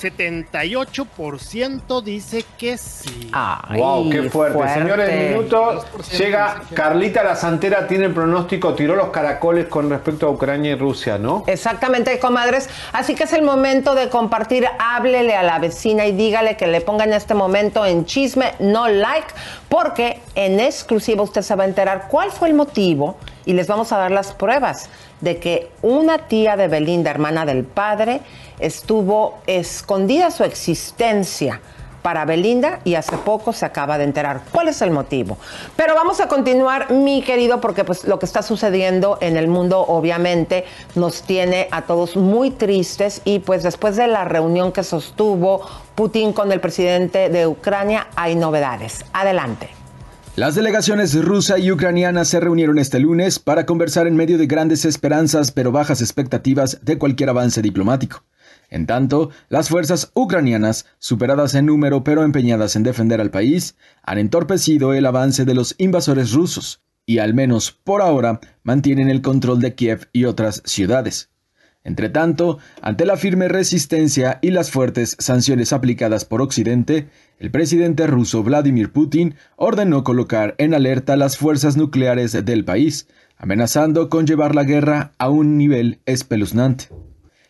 78% 0.00 2.02
dice 2.02 2.44
que 2.56 2.78
sí. 2.78 3.30
wow, 3.76 4.08
qué 4.08 4.30
fuerte. 4.30 4.74
Señores, 4.74 5.30
minutos. 5.30 5.84
Llega 6.16 6.62
Carlita 6.72 7.22
la 7.22 7.36
Santera, 7.36 7.86
tiene 7.86 8.06
el 8.06 8.14
pronóstico, 8.14 8.72
tiró 8.74 8.96
los 8.96 9.10
caracoles 9.10 9.66
con 9.66 9.90
respecto 9.90 10.26
a 10.26 10.30
Ucrania 10.30 10.72
y 10.72 10.74
Rusia, 10.74 11.18
¿no? 11.18 11.44
Exactamente, 11.46 12.18
comadres. 12.18 12.70
Así 12.92 13.14
que 13.14 13.24
es 13.24 13.34
el 13.34 13.42
momento 13.42 13.94
de 13.94 14.08
compartir. 14.08 14.66
Háblele 14.78 15.36
a 15.36 15.42
la 15.42 15.58
vecina 15.58 16.06
y 16.06 16.12
dígale 16.12 16.56
que 16.56 16.66
le 16.66 16.80
ponga 16.80 17.04
en 17.04 17.12
este 17.12 17.34
momento 17.34 17.84
en 17.84 18.06
chisme, 18.06 18.54
no 18.58 18.88
like, 18.88 19.28
porque 19.68 20.22
en 20.34 20.60
exclusiva 20.60 21.22
usted 21.22 21.42
se 21.42 21.54
va 21.54 21.64
a 21.64 21.66
enterar 21.66 22.08
cuál 22.08 22.30
fue 22.30 22.48
el 22.48 22.54
motivo 22.54 23.18
y 23.44 23.52
les 23.52 23.66
vamos 23.66 23.92
a 23.92 23.98
dar 23.98 24.10
las 24.10 24.32
pruebas 24.32 24.88
de 25.20 25.38
que 25.38 25.70
una 25.82 26.28
tía 26.28 26.56
de 26.56 26.68
Belinda, 26.68 27.10
hermana 27.10 27.44
del 27.44 27.64
padre, 27.64 28.20
estuvo 28.58 29.38
escondida 29.46 30.30
su 30.30 30.44
existencia 30.44 31.60
para 32.02 32.24
Belinda 32.24 32.80
y 32.84 32.94
hace 32.94 33.16
poco 33.18 33.52
se 33.52 33.66
acaba 33.66 33.98
de 33.98 34.04
enterar. 34.04 34.42
¿Cuál 34.52 34.68
es 34.68 34.82
el 34.82 34.90
motivo? 34.90 35.36
Pero 35.76 35.94
vamos 35.94 36.20
a 36.20 36.28
continuar, 36.28 36.90
mi 36.90 37.22
querido, 37.22 37.60
porque 37.60 37.84
pues 37.84 38.04
lo 38.04 38.18
que 38.18 38.26
está 38.26 38.42
sucediendo 38.42 39.18
en 39.20 39.36
el 39.36 39.48
mundo 39.48 39.80
obviamente 39.86 40.64
nos 40.94 41.22
tiene 41.22 41.68
a 41.70 41.82
todos 41.82 42.16
muy 42.16 42.50
tristes 42.50 43.20
y 43.24 43.40
pues 43.40 43.62
después 43.62 43.96
de 43.96 44.06
la 44.06 44.24
reunión 44.24 44.72
que 44.72 44.82
sostuvo 44.82 45.60
Putin 45.94 46.32
con 46.32 46.50
el 46.52 46.60
presidente 46.60 47.28
de 47.28 47.46
Ucrania 47.46 48.06
hay 48.16 48.34
novedades. 48.34 49.04
Adelante. 49.12 49.79
Las 50.40 50.54
delegaciones 50.54 51.22
rusa 51.22 51.58
y 51.58 51.70
ucraniana 51.70 52.24
se 52.24 52.40
reunieron 52.40 52.78
este 52.78 52.98
lunes 52.98 53.38
para 53.38 53.66
conversar 53.66 54.06
en 54.06 54.16
medio 54.16 54.38
de 54.38 54.46
grandes 54.46 54.86
esperanzas 54.86 55.52
pero 55.52 55.70
bajas 55.70 56.00
expectativas 56.00 56.78
de 56.80 56.96
cualquier 56.96 57.28
avance 57.28 57.60
diplomático. 57.60 58.24
En 58.70 58.86
tanto, 58.86 59.28
las 59.50 59.68
fuerzas 59.68 60.10
ucranianas, 60.14 60.86
superadas 60.98 61.54
en 61.54 61.66
número 61.66 62.04
pero 62.04 62.22
empeñadas 62.22 62.74
en 62.74 62.84
defender 62.84 63.20
al 63.20 63.30
país, 63.30 63.76
han 64.02 64.16
entorpecido 64.16 64.94
el 64.94 65.04
avance 65.04 65.44
de 65.44 65.52
los 65.52 65.74
invasores 65.76 66.32
rusos 66.32 66.80
y 67.04 67.18
al 67.18 67.34
menos 67.34 67.70
por 67.70 68.00
ahora 68.00 68.40
mantienen 68.62 69.10
el 69.10 69.20
control 69.20 69.60
de 69.60 69.74
Kiev 69.74 70.08
y 70.14 70.24
otras 70.24 70.62
ciudades. 70.64 71.29
Entre 71.82 72.10
tanto, 72.10 72.58
ante 72.82 73.06
la 73.06 73.16
firme 73.16 73.48
resistencia 73.48 74.38
y 74.42 74.50
las 74.50 74.70
fuertes 74.70 75.16
sanciones 75.18 75.72
aplicadas 75.72 76.26
por 76.26 76.42
Occidente, 76.42 77.08
el 77.38 77.50
presidente 77.50 78.06
ruso 78.06 78.42
Vladimir 78.42 78.92
Putin 78.92 79.34
ordenó 79.56 80.04
colocar 80.04 80.54
en 80.58 80.74
alerta 80.74 81.16
las 81.16 81.38
fuerzas 81.38 81.78
nucleares 81.78 82.32
del 82.44 82.66
país, 82.66 83.08
amenazando 83.38 84.10
con 84.10 84.26
llevar 84.26 84.54
la 84.54 84.64
guerra 84.64 85.12
a 85.16 85.30
un 85.30 85.56
nivel 85.56 86.00
espeluznante. 86.04 86.88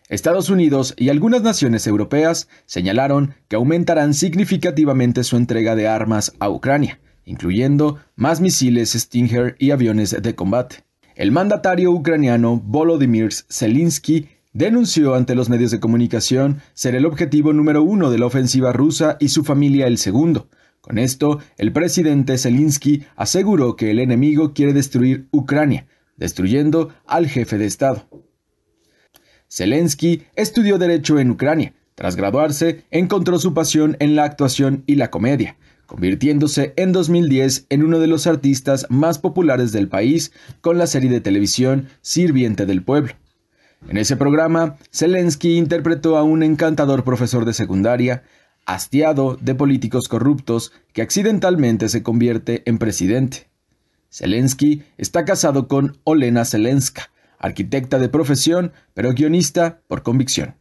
Estados 0.09 0.49
Unidos 0.49 0.95
y 0.97 1.09
algunas 1.09 1.43
naciones 1.43 1.87
europeas 1.89 2.49
señalaron 2.67 3.35
que 3.49 3.57
aumentarán 3.57 4.15
significativamente 4.15 5.25
su 5.25 5.37
entrega 5.37 5.75
de 5.75 5.89
armas 5.89 6.33
a 6.39 6.51
Ucrania, 6.51 7.01
incluyendo 7.25 7.99
más 8.15 8.41
misiles 8.41 8.93
Stinger 8.93 9.57
y 9.59 9.73
aviones 9.73 10.21
de 10.23 10.35
combate. 10.37 10.90
El 11.21 11.33
mandatario 11.33 11.93
ucraniano 11.93 12.57
Volodymyr 12.65 13.31
Zelensky 13.51 14.29
denunció 14.55 15.15
ante 15.15 15.35
los 15.35 15.51
medios 15.51 15.71
de 15.71 15.79
comunicación 15.79 16.63
ser 16.73 16.95
el 16.95 17.05
objetivo 17.05 17.53
número 17.53 17.83
uno 17.83 18.11
de 18.11 18.17
la 18.17 18.25
ofensiva 18.25 18.73
rusa 18.73 19.19
y 19.21 19.29
su 19.29 19.45
familia 19.45 19.87
el 19.87 19.99
segundo. 19.99 20.49
Con 20.81 20.97
esto, 20.97 21.39
el 21.59 21.75
presidente 21.75 22.39
Zelensky 22.39 23.05
aseguró 23.17 23.77
que 23.77 23.91
el 23.91 23.99
enemigo 23.99 24.55
quiere 24.55 24.73
destruir 24.73 25.29
Ucrania, 25.31 25.87
destruyendo 26.17 26.89
al 27.07 27.29
jefe 27.29 27.59
de 27.59 27.67
Estado. 27.67 28.09
Zelensky 29.47 30.23
estudió 30.37 30.79
Derecho 30.79 31.19
en 31.19 31.33
Ucrania. 31.33 31.75
Tras 31.97 32.17
graduarse, 32.17 32.85
encontró 32.91 33.39
su 33.39 33.53
pasión 33.53 33.95
en 34.01 34.17
la 34.17 34.25
actuación 34.25 34.85
y 34.87 34.95
la 34.95 35.11
comedia, 35.11 35.59
convirtiéndose 35.91 36.73
en 36.77 36.93
2010 36.93 37.67
en 37.69 37.83
uno 37.83 37.99
de 37.99 38.07
los 38.07 38.29
artistas 38.29 38.87
más 38.91 39.19
populares 39.19 39.73
del 39.73 39.89
país 39.89 40.31
con 40.61 40.79
la 40.79 40.87
serie 40.87 41.11
de 41.11 41.21
televisión 41.21 41.89
Sirviente 42.01 42.65
del 42.65 42.85
Pueblo. 42.85 43.15
En 43.89 43.97
ese 43.97 44.17
programa, 44.17 44.77
Zelensky 44.95 45.57
interpretó 45.57 46.17
a 46.17 46.23
un 46.23 46.45
encantador 46.45 47.03
profesor 47.03 47.45
de 47.45 47.55
secundaria, 47.55 48.23
hastiado 48.67 49.37
de 49.41 49.57
políticos 49.57 50.07
corruptos, 50.07 50.73
que 50.93 51.03
accidentalmente 51.03 51.89
se 51.89 52.05
convierte 52.05 52.63
en 52.67 52.79
presidente. 52.79 53.49
Zelensky 54.13 54.85
está 54.97 55.25
casado 55.25 55.67
con 55.67 55.99
Olena 56.05 56.45
Zelenska, 56.45 57.11
arquitecta 57.37 57.99
de 57.99 58.09
profesión, 58.09 58.71
pero 58.95 59.13
guionista 59.13 59.81
por 59.89 60.05
convicción. 60.05 60.55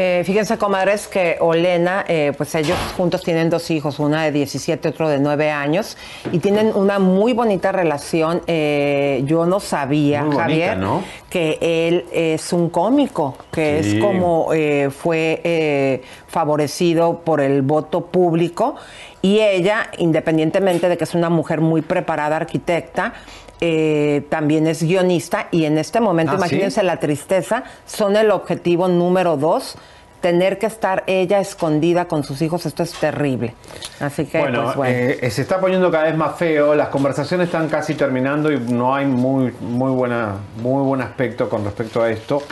Eh, 0.00 0.22
fíjense, 0.24 0.56
comadres, 0.58 1.08
que 1.08 1.38
Olena, 1.40 2.04
eh, 2.06 2.32
pues 2.36 2.54
ellos 2.54 2.78
juntos 2.96 3.20
tienen 3.24 3.50
dos 3.50 3.68
hijos, 3.72 3.98
una 3.98 4.22
de 4.22 4.30
17, 4.30 4.90
otro 4.90 5.08
de 5.08 5.18
9 5.18 5.50
años, 5.50 5.96
y 6.30 6.38
tienen 6.38 6.70
una 6.72 7.00
muy 7.00 7.32
bonita 7.32 7.72
relación. 7.72 8.40
Eh, 8.46 9.22
yo 9.24 9.44
no 9.44 9.58
sabía, 9.58 10.24
Javier, 10.30 10.78
que 11.28 11.58
él 11.60 12.06
es 12.12 12.52
un 12.52 12.70
cómico, 12.70 13.38
que 13.50 13.80
es 13.80 14.00
como 14.00 14.50
fue 14.90 16.00
favorecido 16.28 17.22
por 17.24 17.40
el 17.40 17.62
voto 17.62 18.06
público, 18.06 18.76
y 19.20 19.40
ella, 19.40 19.90
independientemente 19.98 20.88
de 20.88 20.96
que 20.96 21.02
es 21.02 21.14
una 21.16 21.28
mujer 21.28 21.60
muy 21.60 21.82
preparada 21.82 22.36
arquitecta, 22.36 23.14
eh, 23.60 24.24
también 24.30 24.66
es 24.66 24.82
guionista 24.82 25.48
y 25.50 25.64
en 25.64 25.78
este 25.78 26.00
momento, 26.00 26.32
Ah, 26.32 26.36
imagínense 26.36 26.82
la 26.82 26.98
tristeza, 26.98 27.64
son 27.86 28.16
el 28.16 28.30
objetivo 28.30 28.88
número 28.88 29.36
dos. 29.36 29.76
Tener 30.20 30.58
que 30.58 30.66
estar 30.66 31.04
ella 31.06 31.38
escondida 31.38 32.06
con 32.06 32.24
sus 32.24 32.42
hijos, 32.42 32.66
esto 32.66 32.82
es 32.82 32.92
terrible. 32.92 33.54
Así 34.00 34.24
que, 34.24 34.40
Bueno, 34.40 34.64
pues 34.64 34.76
bueno. 34.76 34.92
eh, 34.92 35.30
se 35.30 35.42
está 35.42 35.60
poniendo 35.60 35.92
cada 35.92 36.04
vez 36.04 36.16
más 36.16 36.34
feo, 36.36 36.74
las 36.74 36.88
conversaciones 36.88 37.46
están 37.46 37.68
casi 37.68 37.94
terminando 37.94 38.50
y 38.50 38.58
no 38.58 38.96
hay 38.96 39.06
muy, 39.06 39.52
muy, 39.60 39.92
buena, 39.92 40.34
muy 40.60 40.82
buen 40.82 41.02
aspecto 41.02 41.48
con 41.48 41.64
respecto 41.64 42.02
a 42.02 42.10
esto. 42.10 42.42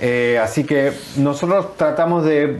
Eh, 0.00 0.38
así 0.42 0.64
que 0.64 0.92
nosotros 1.16 1.78
tratamos 1.78 2.26
de 2.26 2.58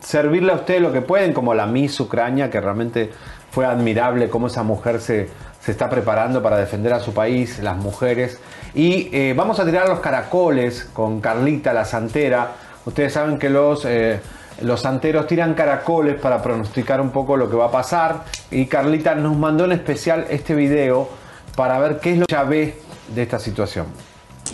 servirle 0.00 0.52
a 0.52 0.56
ustedes 0.56 0.80
lo 0.80 0.92
que 0.92 1.00
pueden, 1.00 1.32
como 1.32 1.52
la 1.52 1.66
Miss 1.66 1.98
Ucrania, 1.98 2.50
que 2.50 2.60
realmente 2.60 3.10
fue 3.50 3.66
admirable 3.66 4.28
cómo 4.28 4.46
esa 4.46 4.62
mujer 4.62 5.00
se, 5.00 5.28
se 5.64 5.72
está 5.72 5.88
preparando 5.88 6.42
para 6.42 6.58
defender 6.58 6.92
a 6.92 7.00
su 7.00 7.14
país, 7.14 7.58
las 7.60 7.76
mujeres. 7.76 8.38
Y 8.74 9.08
eh, 9.12 9.32
vamos 9.34 9.58
a 9.60 9.64
tirar 9.64 9.88
los 9.88 10.00
caracoles 10.00 10.86
con 10.92 11.20
Carlita, 11.20 11.72
la 11.72 11.86
santera. 11.86 12.52
Ustedes 12.84 13.14
saben 13.14 13.38
que 13.38 13.48
los, 13.48 13.86
eh, 13.86 14.20
los 14.60 14.82
santeros 14.82 15.26
tiran 15.26 15.54
caracoles 15.54 16.20
para 16.20 16.42
pronosticar 16.42 17.00
un 17.00 17.10
poco 17.10 17.38
lo 17.38 17.48
que 17.48 17.56
va 17.56 17.66
a 17.66 17.70
pasar. 17.70 18.24
Y 18.50 18.66
Carlita 18.66 19.14
nos 19.14 19.36
mandó 19.36 19.64
en 19.64 19.72
especial 19.72 20.26
este 20.28 20.54
video 20.54 21.08
para 21.56 21.78
ver 21.78 21.98
qué 21.98 22.12
es 22.12 22.18
lo 22.18 22.26
que 22.26 22.74
de 23.14 23.22
esta 23.22 23.38
situación. 23.38 23.86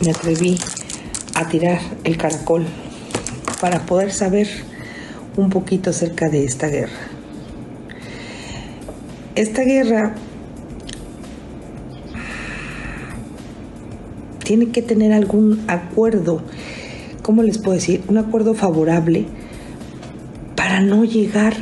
me 0.04 0.10
atreví 0.12 0.58
a 1.34 1.48
tirar 1.48 1.80
el 2.04 2.16
caracol 2.16 2.66
para 3.60 3.80
poder 3.80 4.12
saber 4.12 4.46
un 5.36 5.50
poquito 5.50 5.90
acerca 5.90 6.28
de 6.28 6.44
esta 6.44 6.68
guerra. 6.68 6.92
Esta 9.34 9.62
guerra 9.62 10.14
tiene 14.50 14.70
que 14.70 14.82
tener 14.82 15.12
algún 15.12 15.62
acuerdo, 15.68 16.42
¿cómo 17.22 17.44
les 17.44 17.58
puedo 17.58 17.74
decir? 17.74 18.02
Un 18.08 18.18
acuerdo 18.18 18.54
favorable 18.54 19.26
para 20.56 20.80
no 20.80 21.04
llegar 21.04 21.54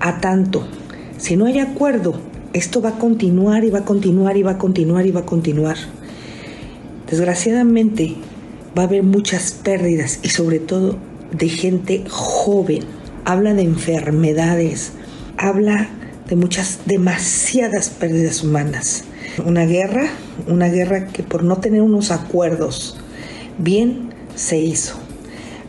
a 0.00 0.20
tanto. 0.20 0.68
Si 1.16 1.34
no 1.36 1.46
hay 1.46 1.60
acuerdo, 1.60 2.20
esto 2.52 2.82
va 2.82 2.90
a 2.90 2.98
continuar 2.98 3.64
y 3.64 3.70
va 3.70 3.78
a 3.78 3.84
continuar 3.86 4.36
y 4.36 4.42
va 4.42 4.50
a 4.50 4.58
continuar 4.58 5.06
y 5.06 5.12
va 5.12 5.20
a 5.20 5.24
continuar. 5.24 5.78
Desgraciadamente 7.08 8.16
va 8.76 8.82
a 8.82 8.86
haber 8.86 9.02
muchas 9.02 9.52
pérdidas 9.52 10.20
y 10.22 10.28
sobre 10.28 10.58
todo 10.58 10.98
de 11.32 11.48
gente 11.48 12.04
joven. 12.10 12.82
Habla 13.24 13.54
de 13.54 13.62
enfermedades, 13.62 14.92
habla 15.38 15.88
de 16.28 16.36
muchas, 16.36 16.80
demasiadas 16.84 17.88
pérdidas 17.88 18.44
humanas. 18.44 19.04
Una 19.38 19.64
guerra, 19.64 20.10
una 20.48 20.68
guerra 20.68 21.06
que 21.06 21.22
por 21.22 21.44
no 21.44 21.58
tener 21.58 21.82
unos 21.82 22.10
acuerdos 22.10 22.96
bien 23.58 24.10
se 24.34 24.58
hizo. 24.58 24.96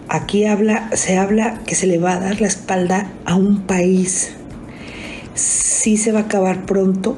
Aquí 0.10 0.46
habla, 0.46 0.90
se 0.96 1.18
habla 1.18 1.62
que 1.66 1.76
se 1.76 1.86
le 1.86 2.00
va 2.00 2.14
a 2.14 2.20
dar 2.20 2.42
la 2.42 2.48
espalda 2.48 3.12
a 3.24 3.36
un 3.36 3.62
país. 3.62 4.32
Sí 5.36 5.98
se 5.98 6.12
va 6.12 6.22
a 6.22 6.24
acabar 6.24 6.66
pronto, 6.66 7.16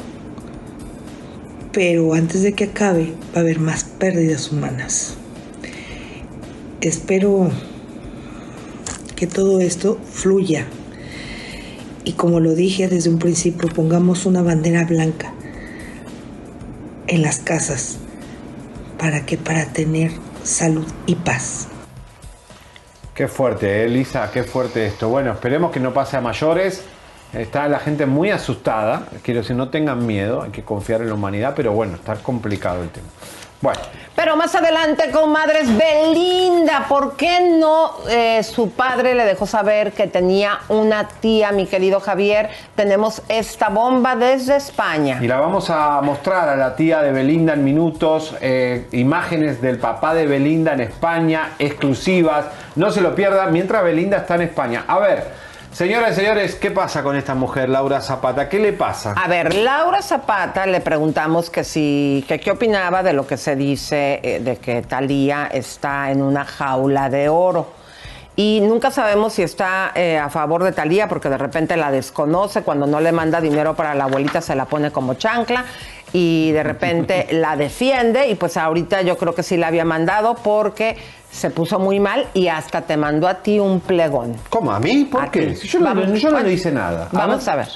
pero 1.72 2.14
antes 2.14 2.44
de 2.44 2.54
que 2.54 2.66
acabe 2.66 3.14
va 3.34 3.38
a 3.38 3.40
haber 3.40 3.60
más 3.60 3.86
pérdidas 3.86 4.52
humanas. 4.52 5.16
Espero 6.82 7.50
que 9.16 9.28
todo 9.28 9.62
esto 9.62 9.98
fluya 10.12 10.68
y 12.04 12.12
como 12.14 12.42
lo 12.42 12.54
dije 12.54 12.90
desde 12.90 13.10
un 13.10 13.20
principio, 13.20 13.70
pongamos 13.70 14.26
una 14.26 14.42
bandera 14.42 14.84
blanca 14.84 15.34
en 17.14 17.22
las 17.22 17.40
casas 17.40 18.00
para 18.98 19.24
que 19.26 19.38
para 19.38 19.66
tener 19.66 20.12
salud 20.44 20.88
y 21.06 21.14
paz. 21.16 21.68
Qué 23.14 23.28
fuerte, 23.28 23.86
Elisa, 23.86 24.32
qué 24.32 24.44
fuerte 24.44 24.88
esto. 24.88 25.10
Bueno, 25.10 25.32
esperemos 25.32 25.72
que 25.72 25.80
no 25.80 25.94
pase 25.94 26.18
a 26.18 26.22
mayores. 26.22 26.84
Está 27.32 27.68
la 27.68 27.78
gente 27.78 28.08
muy 28.08 28.32
asustada. 28.32 29.08
Quiero 29.22 29.42
decir, 29.42 29.56
no 29.56 29.70
tengan 29.70 30.06
miedo, 30.08 30.42
hay 30.42 30.50
que 30.50 30.64
confiar 30.64 31.02
en 31.02 31.10
la 31.10 31.14
humanidad, 31.14 31.54
pero 31.56 31.72
bueno, 31.72 31.96
está 31.96 32.16
complicado 32.16 32.82
el 32.82 32.90
tema. 32.90 33.08
Bueno. 33.62 33.80
Pero 34.16 34.36
más 34.36 34.54
adelante, 34.54 35.10
comadres, 35.10 35.68
Belinda, 35.76 36.86
¿por 36.88 37.16
qué 37.16 37.58
no 37.60 37.94
eh, 38.08 38.44
su 38.44 38.70
padre 38.70 39.16
le 39.16 39.26
dejó 39.26 39.48
saber 39.48 39.92
que 39.92 40.06
tenía 40.06 40.60
una 40.70 41.08
tía, 41.08 41.52
mi 41.52 41.66
querido 41.66 42.00
Javier? 42.00 42.50
Tenemos 42.76 43.24
esta 43.28 43.70
bomba 43.70 44.16
desde 44.16 44.58
España. 44.58 45.18
Y 45.20 45.28
la 45.28 45.40
vamos 45.40 45.72
a 45.72 46.00
mostrar 46.02 46.48
a 46.48 46.56
la 46.56 46.76
tía 46.76 47.02
de 47.02 47.12
Belinda 47.12 47.54
en 47.54 47.64
minutos. 47.64 48.36
eh, 48.40 48.88
imágenes 48.92 49.62
del 49.62 49.80
papá 49.80 50.14
de 50.14 50.28
Belinda 50.28 50.74
en 50.74 50.82
España, 50.82 51.54
exclusivas. 51.58 52.46
No 52.76 52.92
se 52.92 53.02
lo 53.02 53.16
pierdan 53.16 53.52
mientras 53.52 53.84
Belinda 53.84 54.18
está 54.18 54.36
en 54.36 54.44
España. 54.44 54.86
A 54.88 55.00
ver, 55.00 55.43
señoras 55.74 56.12
y 56.14 56.16
señores, 56.16 56.56
¿qué 56.56 56.72
pasa 56.72 57.04
con 57.04 57.16
esta 57.16 57.36
mujer, 57.36 57.70
Laura 57.70 58.02
Zapata? 58.02 58.48
¿Qué 58.48 58.60
le 58.60 58.74
pasa? 58.74 59.14
A 59.14 59.28
ver, 59.28 59.56
Laura 59.56 60.02
Zapata 60.02 60.66
le 60.66 60.82
preguntamos 60.82 61.50
que 61.50 61.64
si, 61.64 62.24
que 62.28 62.40
qué 62.40 62.52
opinaba 62.52 63.04
de 63.04 63.14
lo 63.14 63.28
que 63.28 63.38
se 63.38 63.56
dice 63.56 64.20
eh, 64.24 64.40
de 64.40 64.58
que 64.58 64.82
Talía 64.84 65.50
está 65.52 66.12
en 66.12 66.22
una 66.22 66.46
jaula 66.46 67.10
de 67.10 67.30
oro. 67.30 67.84
Y 68.36 68.62
nunca 68.62 68.90
sabemos 68.90 69.34
si 69.34 69.44
está 69.44 69.92
eh, 69.94 70.18
a 70.18 70.30
favor 70.30 70.64
de 70.64 70.72
Talía 70.72 71.08
porque 71.08 71.30
de 71.30 71.38
repente 71.38 71.78
la 71.78 71.92
desconoce, 71.92 72.64
cuando 72.64 72.88
no 72.88 73.00
le 73.00 73.12
manda 73.12 73.42
dinero 73.42 73.76
para 73.76 73.94
la 73.94 74.06
abuelita 74.06 74.42
se 74.42 74.56
la 74.56 74.66
pone 74.66 74.92
como 74.92 75.14
chancla 75.14 75.66
y 76.14 76.52
de 76.52 76.64
repente 76.64 77.28
la 77.32 77.56
defiende 77.56 78.28
y 78.30 78.36
pues 78.36 78.58
ahorita 78.58 79.02
yo 79.04 79.18
creo 79.18 79.36
que 79.36 79.44
sí 79.44 79.58
la 79.58 79.68
había 79.68 79.86
mandado 79.86 80.36
porque 80.36 80.98
se 81.34 81.50
puso 81.50 81.80
muy 81.80 82.00
mal 82.00 82.28
y 82.36 82.48
hasta 82.48 82.82
te 82.82 82.96
mandó 82.96 83.28
a 83.28 83.36
ti 83.42 83.60
un 83.60 83.80
plegón. 83.80 84.36
¿Cómo? 84.50 84.72
¿A 84.72 84.80
mí? 84.80 85.06
¿Por 85.12 85.24
A 85.24 85.32
qué? 85.32 85.56
Si 85.56 85.68
yo 85.68 85.80
no- 85.80 86.14
yo 86.16 86.30
no 86.32 86.40
le 86.40 86.54
hice 86.54 86.72
nada. 86.72 87.10
Vamos 87.12 87.48
a 87.48 87.56
ver. 87.56 87.68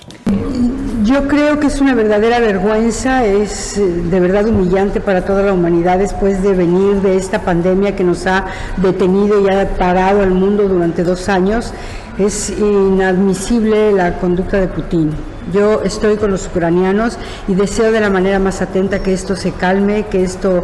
Yo 1.03 1.27
creo 1.27 1.59
que 1.59 1.67
es 1.67 1.79
una 1.81 1.93
verdadera 1.95 2.39
vergüenza, 2.39 3.23
es 3.25 3.77
eh, 3.77 3.81
de 3.87 4.19
verdad 4.19 4.45
humillante 4.47 4.99
para 4.99 5.23
toda 5.23 5.41
la 5.41 5.53
humanidad 5.53 5.97
después 5.99 6.43
de 6.43 6.53
venir 6.53 6.95
de 7.01 7.15
esta 7.15 7.41
pandemia 7.41 7.95
que 7.95 8.03
nos 8.03 8.27
ha 8.27 8.45
detenido 8.77 9.41
y 9.41 9.49
ha 9.53 9.67
parado 9.77 10.21
al 10.21 10.31
mundo 10.31 10.67
durante 10.67 11.03
dos 11.03 11.27
años. 11.29 11.73
Es 12.17 12.49
inadmisible 12.49 13.91
la 13.93 14.17
conducta 14.19 14.59
de 14.59 14.67
Putin. 14.67 15.11
Yo 15.53 15.81
estoy 15.83 16.17
con 16.17 16.31
los 16.31 16.45
ucranianos 16.47 17.17
y 17.47 17.53
deseo 17.55 17.91
de 17.91 18.01
la 18.01 18.09
manera 18.09 18.37
más 18.39 18.61
atenta 18.61 18.99
que 18.99 19.13
esto 19.13 19.35
se 19.35 19.51
calme, 19.53 20.05
que 20.11 20.23
esto 20.23 20.63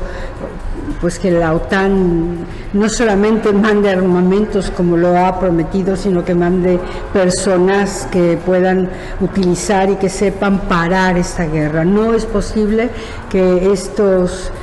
pues 1.04 1.20
que 1.20 1.32
la 1.32 1.54
OTAN 1.54 2.46
no 2.72 2.88
solamente 2.88 3.52
mande 3.52 3.90
armamentos 3.90 4.72
como 4.72 4.96
lo 4.96 5.18
ha 5.18 5.38
prometido, 5.38 5.98
sino 5.98 6.24
que 6.24 6.34
mande 6.34 6.80
personas 7.12 8.08
que 8.10 8.38
puedan 8.38 8.90
utilizar 9.20 9.90
y 9.90 9.98
que 9.98 10.08
sepan 10.08 10.62
parar 10.62 11.18
esta 11.18 11.46
guerra. 11.46 11.84
No 11.84 12.14
es 12.14 12.26
posible 12.26 12.90
que 13.30 13.74
estos 13.74 14.54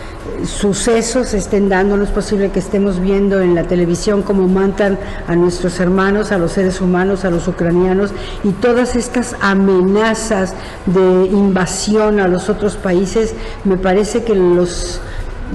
sucesos 0.46 1.34
estén 1.34 1.68
dando, 1.68 1.98
no 1.98 2.04
es 2.04 2.10
posible 2.10 2.50
que 2.50 2.60
estemos 2.60 3.00
viendo 3.00 3.42
en 3.42 3.54
la 3.54 3.64
televisión 3.64 4.22
cómo 4.22 4.48
matan 4.48 4.98
a 5.28 5.36
nuestros 5.36 5.78
hermanos, 5.78 6.32
a 6.32 6.38
los 6.38 6.52
seres 6.52 6.80
humanos, 6.80 7.26
a 7.26 7.30
los 7.30 7.48
ucranianos 7.48 8.12
y 8.44 8.52
todas 8.52 8.96
estas 8.96 9.36
amenazas 9.42 10.54
de 10.86 11.26
invasión 11.26 12.18
a 12.18 12.28
los 12.28 12.48
otros 12.48 12.76
países, 12.76 13.34
me 13.64 13.76
parece 13.76 14.24
que 14.24 14.34
los 14.34 15.02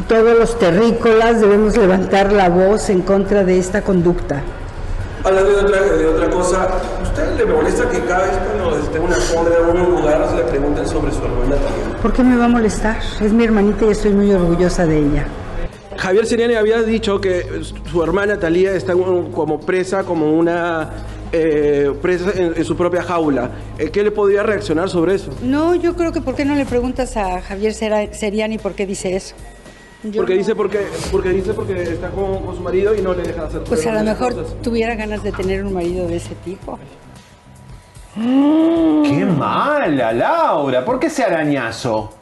todos 0.08 0.38
los 0.38 0.60
terrícolas 0.60 1.42
debemos 1.42 1.78
levantar 1.78 2.32
la 2.32 2.50
voz 2.50 2.90
en 2.90 3.02
contra 3.02 3.44
de 3.44 3.58
esta 3.58 3.82
conducta. 3.82 4.42
Hablando 5.24 5.50
de 5.50 5.58
otra, 5.58 5.82
de 5.82 6.06
otra 6.06 6.30
cosa, 6.30 6.64
¿a 6.64 7.04
¿usted 7.04 7.38
le 7.38 7.46
molesta 7.46 7.90
que 7.90 8.00
cada 8.02 8.26
vez 8.26 8.38
cuando 8.38 8.78
esté 8.78 8.98
en 8.98 9.04
una 9.04 9.16
en 9.72 9.86
un 9.86 9.92
lugar 10.02 10.28
se 10.30 10.38
le 10.38 10.44
pregunten 10.44 10.88
sobre 10.88 11.12
su 11.12 11.20
hermana 11.20 11.56
también? 11.56 12.02
¿Por 12.02 12.14
qué 12.14 12.24
me 12.24 12.38
va 12.38 12.46
a 12.46 12.50
molestar? 12.50 12.98
Es 13.20 13.34
mi 13.34 13.44
hermanita 13.44 13.86
y 13.86 13.90
estoy 13.90 14.12
muy 14.12 14.32
orgullosa 14.32 14.86
de 14.86 15.00
ella. 15.00 15.26
Javier 15.98 16.26
Seriani 16.28 16.56
había 16.56 16.84
dicho 16.84 17.20
que 17.22 17.64
su 17.90 18.04
hermana 18.04 18.38
Talía 18.38 18.74
está 18.74 18.94
como 18.94 19.60
presa, 19.62 20.04
como 20.04 20.38
una 20.38 20.92
eh, 21.32 21.92
presa 22.02 22.32
en, 22.36 22.54
en 22.56 22.66
su 22.66 22.76
propia 22.76 23.02
jaula. 23.02 23.50
Eh, 23.80 23.90
¿Qué 23.90 24.04
le 24.04 24.12
podría 24.12 24.44
reaccionar 24.44 24.90
sobre 24.90 25.16
eso? 25.16 25.32
No, 25.42 25.74
yo 25.74 25.96
creo 25.96 26.12
que 26.12 26.22
¿por 26.22 26.36
qué 26.36 26.46
no 26.46 26.54
le 26.54 26.66
preguntas 26.66 27.18
a 27.18 27.42
Javier 27.42 27.74
Seriani 27.74 28.58
por 28.58 28.74
qué 28.74 28.86
dice 28.86 29.16
eso? 29.16 29.36
Yo 30.12 30.22
porque 30.22 30.34
no. 30.34 30.38
dice 30.40 30.56
porque 30.56 30.88
porque 31.12 31.30
dice 31.30 31.54
porque 31.54 31.82
está 31.84 32.10
con, 32.10 32.44
con 32.46 32.56
su 32.56 32.62
marido 32.62 32.94
y 32.96 33.02
no 33.02 33.14
le 33.14 33.24
deja 33.24 33.44
hacer. 33.46 33.62
Pues 33.64 33.86
a 33.88 33.92
lo 33.94 34.04
mejor 34.04 34.36
cosas. 34.36 34.62
tuviera 34.62 34.96
ganas 34.96 35.24
de 35.24 35.32
tener 35.32 35.64
un 35.64 35.74
marido 35.74 36.08
de 36.08 36.18
ese 36.18 36.36
tipo. 36.44 36.78
¡Qué 38.16 39.26
mala, 39.26 40.14
Laura! 40.14 40.86
¿Por 40.86 41.00
qué 41.00 41.08
ese 41.08 41.24
arañazo? 41.24 42.14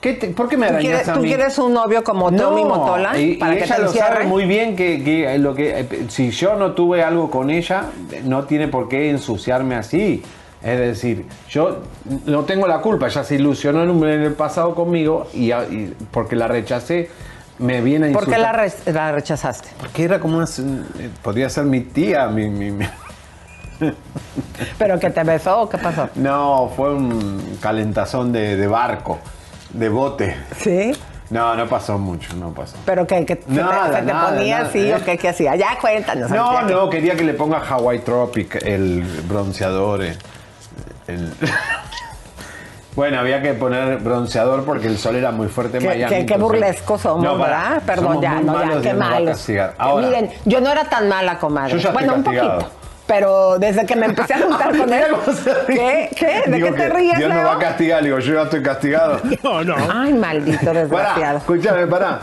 ¿Qué 0.00 0.12
te- 0.12 0.28
¿Por 0.28 0.48
qué 0.48 0.56
me 0.58 0.66
¿Tú 0.66 0.74
arañas 0.74 0.88
quieres, 0.90 1.08
a 1.08 1.14
tú 1.14 1.20
mí? 1.20 1.28
quieres 1.28 1.58
un 1.58 1.72
novio 1.72 2.04
como 2.04 2.30
Tommy 2.30 2.64
Motola 2.64 3.18
y, 3.18 3.34
para 3.36 3.54
y 3.54 3.58
que 3.58 3.64
ella 3.64 3.76
te 3.76 3.80
lo 3.82 3.86
encierre? 3.88 4.12
sabe 4.14 4.24
muy 4.26 4.44
bien 4.44 4.76
que, 4.76 5.02
que 5.02 5.38
lo 5.38 5.54
que 5.54 5.80
eh, 5.80 6.04
si 6.08 6.30
yo 6.30 6.54
no 6.56 6.72
tuve 6.72 7.02
algo 7.02 7.30
con 7.30 7.50
ella, 7.50 7.86
no 8.24 8.44
tiene 8.44 8.68
por 8.68 8.88
qué 8.88 9.08
ensuciarme 9.10 9.74
así. 9.74 10.22
Es 10.66 10.80
decir, 10.80 11.26
yo 11.48 11.78
no 12.24 12.42
tengo 12.42 12.66
la 12.66 12.80
culpa, 12.80 13.06
ella 13.06 13.22
se 13.22 13.36
ilusionó 13.36 13.84
en, 13.84 13.90
un- 13.90 14.08
en 14.08 14.22
el 14.22 14.32
pasado 14.32 14.74
conmigo 14.74 15.28
y, 15.32 15.52
porque 16.10 16.34
la 16.34 16.48
rechacé, 16.48 17.08
me 17.60 17.80
viene 17.80 18.08
a 18.08 18.12
¿Por 18.12 18.24
qué 18.24 18.32
la, 18.36 18.48
insultar. 18.50 18.84
re- 18.86 18.92
la 18.92 19.12
rechazaste? 19.12 19.68
Porque 19.78 20.02
era 20.02 20.18
como 20.18 20.38
una... 20.38 20.44
eh, 20.46 21.08
Podría 21.22 21.48
ser 21.50 21.64
mi 21.66 21.82
tía, 21.82 22.26
mi... 22.26 22.48
mi- 22.48 22.72
mi- 22.72 22.88
¿Pero 24.78 24.98
que 24.98 25.10
te 25.10 25.22
besó 25.22 25.60
o 25.62 25.68
qué 25.68 25.78
pasó? 25.78 26.08
No, 26.16 26.72
fue 26.74 26.94
un 26.94 27.58
calentazón 27.60 28.32
de, 28.32 28.56
de 28.56 28.66
barco, 28.66 29.18
de 29.72 29.88
bote. 29.88 30.36
¿Sí? 30.58 30.92
No, 31.30 31.54
no 31.54 31.66
pasó 31.68 31.96
mucho, 31.98 32.34
no 32.34 32.52
pasó. 32.52 32.76
¿Pero 32.84 33.06
que, 33.06 33.24
que 33.24 33.34
se 33.36 33.42
te- 33.42 33.52
Nada, 33.52 33.98
ponía 34.00 34.14
nada, 34.58 34.68
así 34.68 34.80
¿eh? 34.90 34.94
o 34.96 35.04
qué, 35.04 35.16
qué 35.18 35.28
hacía? 35.28 35.54
Ya 35.56 35.78
cuéntanos. 35.80 36.30
No, 36.30 36.62
no, 36.62 36.88
quería 36.90 37.14
que 37.16 37.24
le 37.24 37.34
ponga 37.34 37.58
Hawaii 37.58 38.00
Tropic, 38.00 38.56
el 38.64 39.02
bronceador. 39.28 40.02
eh, 40.04 40.16
el- 41.08 41.32
bueno, 42.94 43.18
había 43.20 43.42
que 43.42 43.52
poner 43.52 43.98
bronceador 43.98 44.64
porque 44.64 44.86
el 44.86 44.96
sol 44.96 45.16
era 45.16 45.30
muy 45.30 45.48
fuerte 45.48 45.76
en 45.76 45.82
Qué, 45.82 45.88
Miami. 45.90 46.16
qué- 46.16 46.26
qué 46.26 46.36
burlescos 46.38 47.00
somos, 47.02 47.22
No, 47.22 47.38
para, 47.38 47.58
¿verdad? 47.68 47.82
Perdón, 47.84 48.06
somos 48.06 48.22
ya, 48.22 48.30
muy 48.34 48.44
no, 48.44 48.74
ya, 48.74 48.80
qué 48.80 48.94
malos. 48.94 49.46
Ahora, 49.76 50.06
Miren, 50.06 50.30
yo 50.46 50.60
no 50.62 50.70
era 50.72 50.84
tan 50.84 51.06
mala, 51.08 51.38
comadre. 51.38 51.72
Yo 51.72 51.76
ya 51.78 51.88
estoy 51.90 51.92
bueno, 51.92 52.14
un 52.14 52.22
castigado. 52.22 52.58
poquito. 52.60 52.72
Pero 53.06 53.58
desde 53.60 53.86
que 53.86 53.94
me 53.96 54.06
empecé 54.06 54.34
a 54.34 54.38
juntar 54.48 54.76
con 54.76 54.92
él. 54.92 55.04
¿Qué? 55.68 56.10
¿Qué? 56.18 56.42
¿De 56.46 56.56
digo 56.56 56.68
qué 56.68 56.72
te 56.74 56.88
ríes, 56.88 57.18
Dios 57.18 57.28
Leo? 57.30 57.42
nos 57.42 57.50
va 57.50 57.54
a 57.54 57.58
castigar, 57.58 58.02
digo, 58.02 58.18
yo 58.18 58.34
ya 58.34 58.42
estoy 58.42 58.62
castigado. 58.62 59.20
No, 59.44 59.62
no. 59.62 59.76
Ay, 59.92 60.12
maldito 60.14 60.64
Pará, 60.64 60.80
desgraciado. 60.80 61.38
escúchame, 61.38 61.86
pará. 61.86 62.20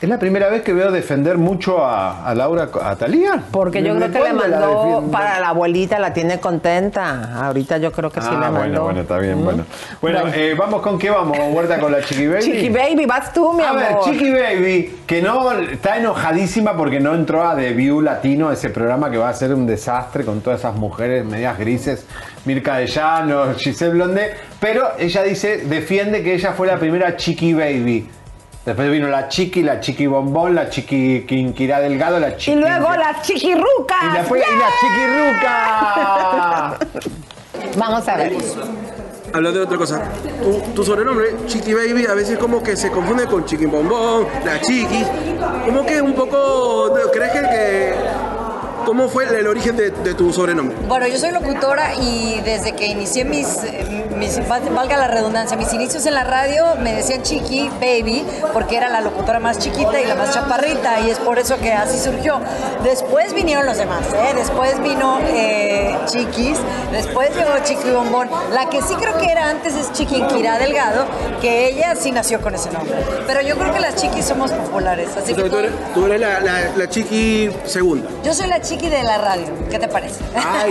¿Es 0.00 0.08
la 0.08 0.20
primera 0.20 0.48
vez 0.48 0.62
que 0.62 0.72
veo 0.72 0.92
defender 0.92 1.38
mucho 1.38 1.84
a, 1.84 2.24
a 2.24 2.32
Laura, 2.32 2.68
a 2.84 2.94
Talía? 2.94 3.42
Porque 3.50 3.82
yo 3.82 3.96
creo 3.96 4.12
que 4.12 4.20
le 4.20 4.32
mandó 4.32 5.04
para 5.10 5.40
la 5.40 5.48
abuelita, 5.48 5.98
la 5.98 6.12
tiene 6.12 6.38
contenta. 6.38 7.44
Ahorita 7.46 7.78
yo 7.78 7.90
creo 7.90 8.08
que 8.08 8.20
sí 8.20 8.28
ah, 8.30 8.34
le 8.34 8.38
mandó. 8.38 8.58
bueno, 8.60 8.82
bueno, 8.84 9.00
está 9.00 9.18
bien, 9.18 9.42
bueno. 9.44 9.64
Bueno, 10.00 10.20
Bueno. 10.20 10.36
eh, 10.36 10.54
vamos 10.56 10.82
con 10.82 11.00
qué 11.00 11.10
vamos, 11.10 11.36
Huerta 11.50 11.80
con 11.80 11.90
la 11.90 12.00
Chiqui 12.00 12.28
Baby. 12.28 12.42
Chiqui 12.42 12.68
Baby, 12.68 13.06
vas 13.06 13.32
tú, 13.32 13.52
mi 13.52 13.64
A 13.64 13.70
amor. 13.70 13.82
ver, 13.82 13.96
Chiqui 14.04 14.30
Baby, 14.30 14.98
que 15.04 15.20
no 15.20 15.50
está 15.52 15.96
enojadísima 15.96 16.76
porque 16.76 17.00
no 17.00 17.12
entró 17.16 17.44
a 17.44 17.56
The 17.56 17.72
View 17.72 18.00
Latino, 18.00 18.52
ese 18.52 18.70
programa 18.70 19.10
que 19.10 19.16
va 19.18 19.30
a 19.30 19.34
ser 19.34 19.52
un 19.52 19.66
desastre 19.66 20.24
con 20.24 20.42
todas 20.42 20.60
esas 20.60 20.76
mujeres 20.76 21.24
medias 21.24 21.58
grises, 21.58 22.06
Mirka 22.44 22.76
de 22.76 22.86
Llano, 22.86 23.52
Giselle 23.56 23.94
Blondet, 23.94 24.36
pero 24.60 24.90
ella 24.96 25.24
dice, 25.24 25.64
defiende 25.66 26.22
que 26.22 26.34
ella 26.34 26.52
fue 26.52 26.68
la 26.68 26.76
primera 26.78 27.16
Chiqui 27.16 27.52
Baby. 27.52 28.08
Después 28.68 28.90
vino 28.90 29.08
la 29.08 29.28
Chiqui, 29.28 29.62
la 29.62 29.80
Chiqui 29.80 30.06
Bombón, 30.06 30.54
la 30.54 30.68
Chiqui 30.68 31.24
Quinquirá 31.26 31.80
Delgado, 31.80 32.20
la 32.20 32.36
Chiqui... 32.36 32.52
Y 32.52 32.56
luego 32.60 32.94
las 32.96 33.22
chiquirrucas. 33.22 33.96
Y 34.02 34.08
después 34.18 34.44
y 34.46 34.56
la 34.58 34.68
Chiquirruca. 34.78 36.76
Vamos 37.78 38.06
a 38.06 38.16
ver. 38.18 38.34
Hablando 39.32 39.60
de 39.60 39.64
otra 39.64 39.78
cosa, 39.78 40.02
tu, 40.42 40.60
tu 40.74 40.84
sobrenombre, 40.84 41.28
Chiqui 41.46 41.72
Baby, 41.72 42.04
a 42.10 42.14
veces 42.14 42.36
como 42.38 42.62
que 42.62 42.76
se 42.76 42.90
confunde 42.90 43.24
con 43.24 43.46
Chiqui 43.46 43.64
Bombón, 43.64 44.26
la 44.44 44.60
Chiqui. 44.60 45.02
Como 45.64 45.86
que 45.86 46.02
un 46.02 46.12
poco. 46.12 46.92
¿Crees 47.10 47.32
que.? 47.32 47.40
que- 47.40 47.94
¿Cómo 48.88 49.06
fue 49.10 49.24
el, 49.38 49.46
origen 49.46 49.76
de, 49.76 49.90
de 49.90 50.14
tu 50.14 50.32
sobrenombre? 50.32 50.74
Bueno, 50.88 51.06
yo 51.06 51.18
soy 51.18 51.30
locutora 51.30 51.94
y 51.96 52.40
desde 52.42 52.72
que 52.72 52.86
inicié 52.86 53.26
mis, 53.26 53.46
mis, 54.16 54.40
valga 54.48 54.96
la 54.96 55.08
redundancia, 55.08 55.58
mis 55.58 55.70
inicios 55.74 56.06
en 56.06 56.14
la 56.14 56.24
radio 56.24 56.64
me 56.80 56.94
decían 56.94 57.22
Chiqui 57.22 57.68
Baby 57.78 58.24
porque 58.54 58.78
era 58.78 58.88
la 58.88 59.02
locutora 59.02 59.40
más 59.40 59.58
chiquita 59.58 60.00
y 60.00 60.06
la 60.06 60.14
más 60.14 60.32
chaparrita 60.32 61.00
y 61.00 61.10
es 61.10 61.18
por 61.18 61.38
eso 61.38 61.58
que 61.58 61.70
así 61.74 61.98
surgió. 61.98 62.40
Después 62.82 63.34
vinieron 63.34 63.66
los 63.66 63.76
demás, 63.76 64.06
¿eh? 64.14 64.32
Después 64.34 64.82
vino 64.82 65.18
eh, 65.26 65.94
Chiquis, 66.06 66.56
después 66.90 67.28
llegó 67.36 67.50
Chiqui 67.62 67.90
Bombón. 67.90 68.30
La 68.54 68.70
que 68.70 68.80
sí 68.80 68.94
creo 68.94 69.18
que 69.18 69.26
era 69.30 69.50
antes 69.50 69.74
es 69.74 69.92
Chiqui 69.92 70.16
Inquirá 70.16 70.58
Delgado, 70.58 71.04
que 71.42 71.68
ella 71.68 71.94
sí 71.94 72.10
nació 72.10 72.40
con 72.40 72.54
ese 72.54 72.70
nombre. 72.70 72.96
Pero 73.26 73.42
yo 73.42 73.58
creo 73.58 73.70
que 73.74 73.80
las 73.80 73.96
Chiquis 73.96 74.24
somos 74.24 74.50
populares, 74.50 75.10
así 75.14 75.32
O 75.32 75.34
sea, 75.34 75.44
que 75.44 75.50
tú 75.50 75.58
eres, 75.58 75.72
tú 75.92 76.06
eres 76.06 76.20
la, 76.22 76.40
la- 76.40 76.74
la 76.74 76.88
Chiqui 76.88 77.50
segunda. 77.66 78.08
yo 78.24 78.32
soy 78.32 78.46
la 78.48 78.62
Chiqui 78.62 78.77
de 78.86 79.02
la 79.02 79.18
radio. 79.18 79.48
¿Qué 79.70 79.78
te 79.78 79.88
parece? 79.88 80.24
Ay. 80.34 80.70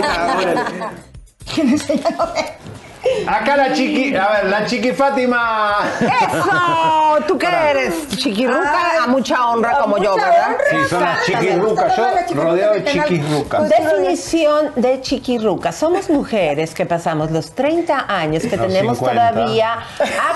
Acá 3.26 3.56
la 3.56 3.72
chiqui, 3.72 4.14
a 4.16 4.28
ver, 4.28 4.44
la 4.46 4.66
chiqui 4.66 4.92
Fátima. 4.92 5.72
¡Eso! 6.00 7.24
¿Tú 7.26 7.38
qué 7.38 7.46
eres? 7.46 8.08
Chiquirruca, 8.16 9.02
a 9.04 9.06
mucha 9.06 9.48
honra 9.48 9.78
como 9.78 9.98
yo, 9.98 10.16
¿verdad? 10.16 10.56
Sí, 10.70 10.76
son 10.88 11.02
las 11.02 11.24
chiquirrucas. 11.24 11.96
Yo 11.96 12.34
rodeado 12.42 12.74
de 12.74 12.84
chiquirrucas. 12.84 13.68
Definición 13.68 14.70
de 14.76 15.00
chiquirruca. 15.00 15.72
Somos 15.72 16.10
mujeres 16.10 16.74
que 16.74 16.86
pasamos 16.86 17.30
los 17.30 17.52
30 17.52 18.06
años, 18.08 18.42
que 18.44 18.56
Los 18.56 18.66
tenemos 18.66 18.98
50. 18.98 19.30
todavía 19.32 19.78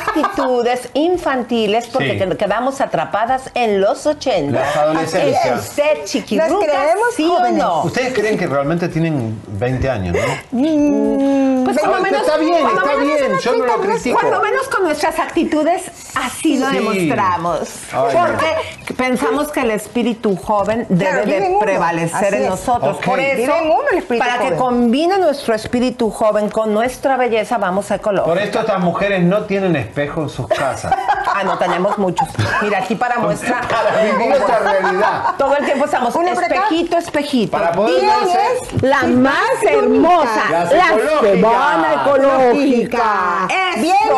actitudes 0.06 0.88
infantiles 0.94 1.86
porque 1.88 2.18
Sí. 2.18 2.36
quedamos 2.36 2.80
atrapadas 2.80 3.50
en 3.54 3.80
los 3.80 4.06
80. 4.06 4.52
Las 4.60 4.76
adolescencias. 4.76 5.46
¿Es 5.58 5.68
usted 5.68 6.04
chiquirruca? 6.04 6.48
Nos 6.50 6.64
creemos 6.64 7.08
¿Sí 7.16 7.24
o 7.28 7.48
no? 7.50 7.82
Ustedes 7.84 8.12
creen 8.14 8.38
que 8.38 8.46
realmente 8.46 8.88
tienen 8.88 9.40
20 9.48 9.88
años, 9.90 10.16
¿no? 10.16 10.58
Pues 11.64 11.76
No, 11.76 11.82
cuando 11.82 12.02
menos, 12.02 12.20
está 12.22 12.36
bien, 12.38 12.66
está 12.66 12.94
bien, 12.96 13.32
en 13.32 13.38
yo 13.38 13.56
no 13.56 13.66
lo 13.66 13.80
critico. 13.80 14.18
Cuando 14.18 14.40
menos 14.42 14.68
con 14.68 14.82
nuestras 14.84 15.18
actitudes, 15.18 15.82
así 16.14 16.58
lo 16.58 16.68
Sí. 16.68 16.76
demostramos. 16.76 17.68
Ay, 17.92 18.16
porque 18.16 18.94
pensamos 18.94 19.50
que 19.52 19.60
el 19.60 19.70
espíritu 19.72 20.36
joven 20.36 20.86
debe 20.88 21.22
Claro, 21.22 21.26
de 21.26 21.56
prevalecer 21.60 22.34
en 22.34 22.48
nosotros. 22.48 22.98
Por 23.04 23.18
eso, 23.20 23.36
Vive 23.36 23.58
en 23.58 23.64
uno 23.70 23.84
el 23.92 23.98
espíritu 23.98 24.24
para 24.26 24.38
que 24.48 24.56
combine 24.56 25.18
nuestro 25.18 25.54
espíritu 25.54 26.10
joven 26.10 26.48
con 26.50 26.72
nuestra 26.72 27.16
belleza, 27.16 27.58
vamos 27.58 27.90
a 27.90 27.96
ecológico. 27.96 28.28
Por 28.34 28.38
esto 28.42 28.60
estas 28.60 28.80
mujeres 28.80 29.22
no 29.22 29.42
tienen 29.44 29.76
espejo 29.76 30.22
en 30.22 30.28
sus 30.28 30.46
casas. 30.48 30.94
Ah, 31.34 31.44
no, 31.44 31.58
tenemos 31.58 31.96
muchos. 31.98 32.28
Mira, 32.62 32.78
aquí 32.78 32.94
para 32.94 33.18
muestra. 33.18 33.60
Para 33.62 34.02
vivir 34.02 34.32
esta 34.32 34.58
realidad. 34.58 35.34
Todo 35.38 35.56
el 35.56 35.64
tiempo 35.64 35.84
estamos 35.86 36.14
acá. 36.14 36.30
espejito, 36.32 36.98
espejito. 36.98 37.52
Para 37.52 37.72
poder 37.72 38.00
¿Quién 38.00 38.36
es 38.38 38.82
la 38.82 39.02
más 39.04 39.62
hermosa? 39.62 40.44
La 40.50 40.64
ecológicas. 40.64 41.20
semana 41.22 41.94
ecológica. 42.04 43.48
Bien 44.04 44.16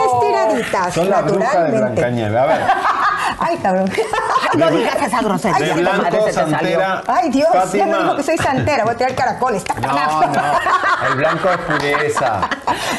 estiraditas, 0.48 0.94
Son 0.94 1.10
la 1.10 1.22
bruja 1.22 1.62
de. 1.64 1.78
Blancanieves. 1.78 2.36
A 2.40 2.46
ver, 2.46 2.60
Ay, 3.40 3.56
cabrón. 3.58 3.90
No 4.54 4.70
digas 4.70 4.94
esa 5.02 5.20
grosería. 5.20 5.58
de 5.74 5.80
blanco, 5.82 6.04
comadre, 6.06 6.32
santera. 6.32 7.02
Ay, 7.08 7.28
Dios, 7.30 7.48
ya 7.52 7.60
Fátima. 7.62 7.86
me 7.86 7.98
dijo 8.04 8.16
que 8.16 8.22
soy 8.22 8.36
santera. 8.38 8.84
Voy 8.84 8.94
a 8.94 8.96
tirar 8.96 9.14
caracoles. 9.16 9.64
No, 9.82 9.92
no. 9.92 10.32
El 11.08 11.14
blanco 11.16 11.48
es 11.50 11.58
pureza. 11.58 12.40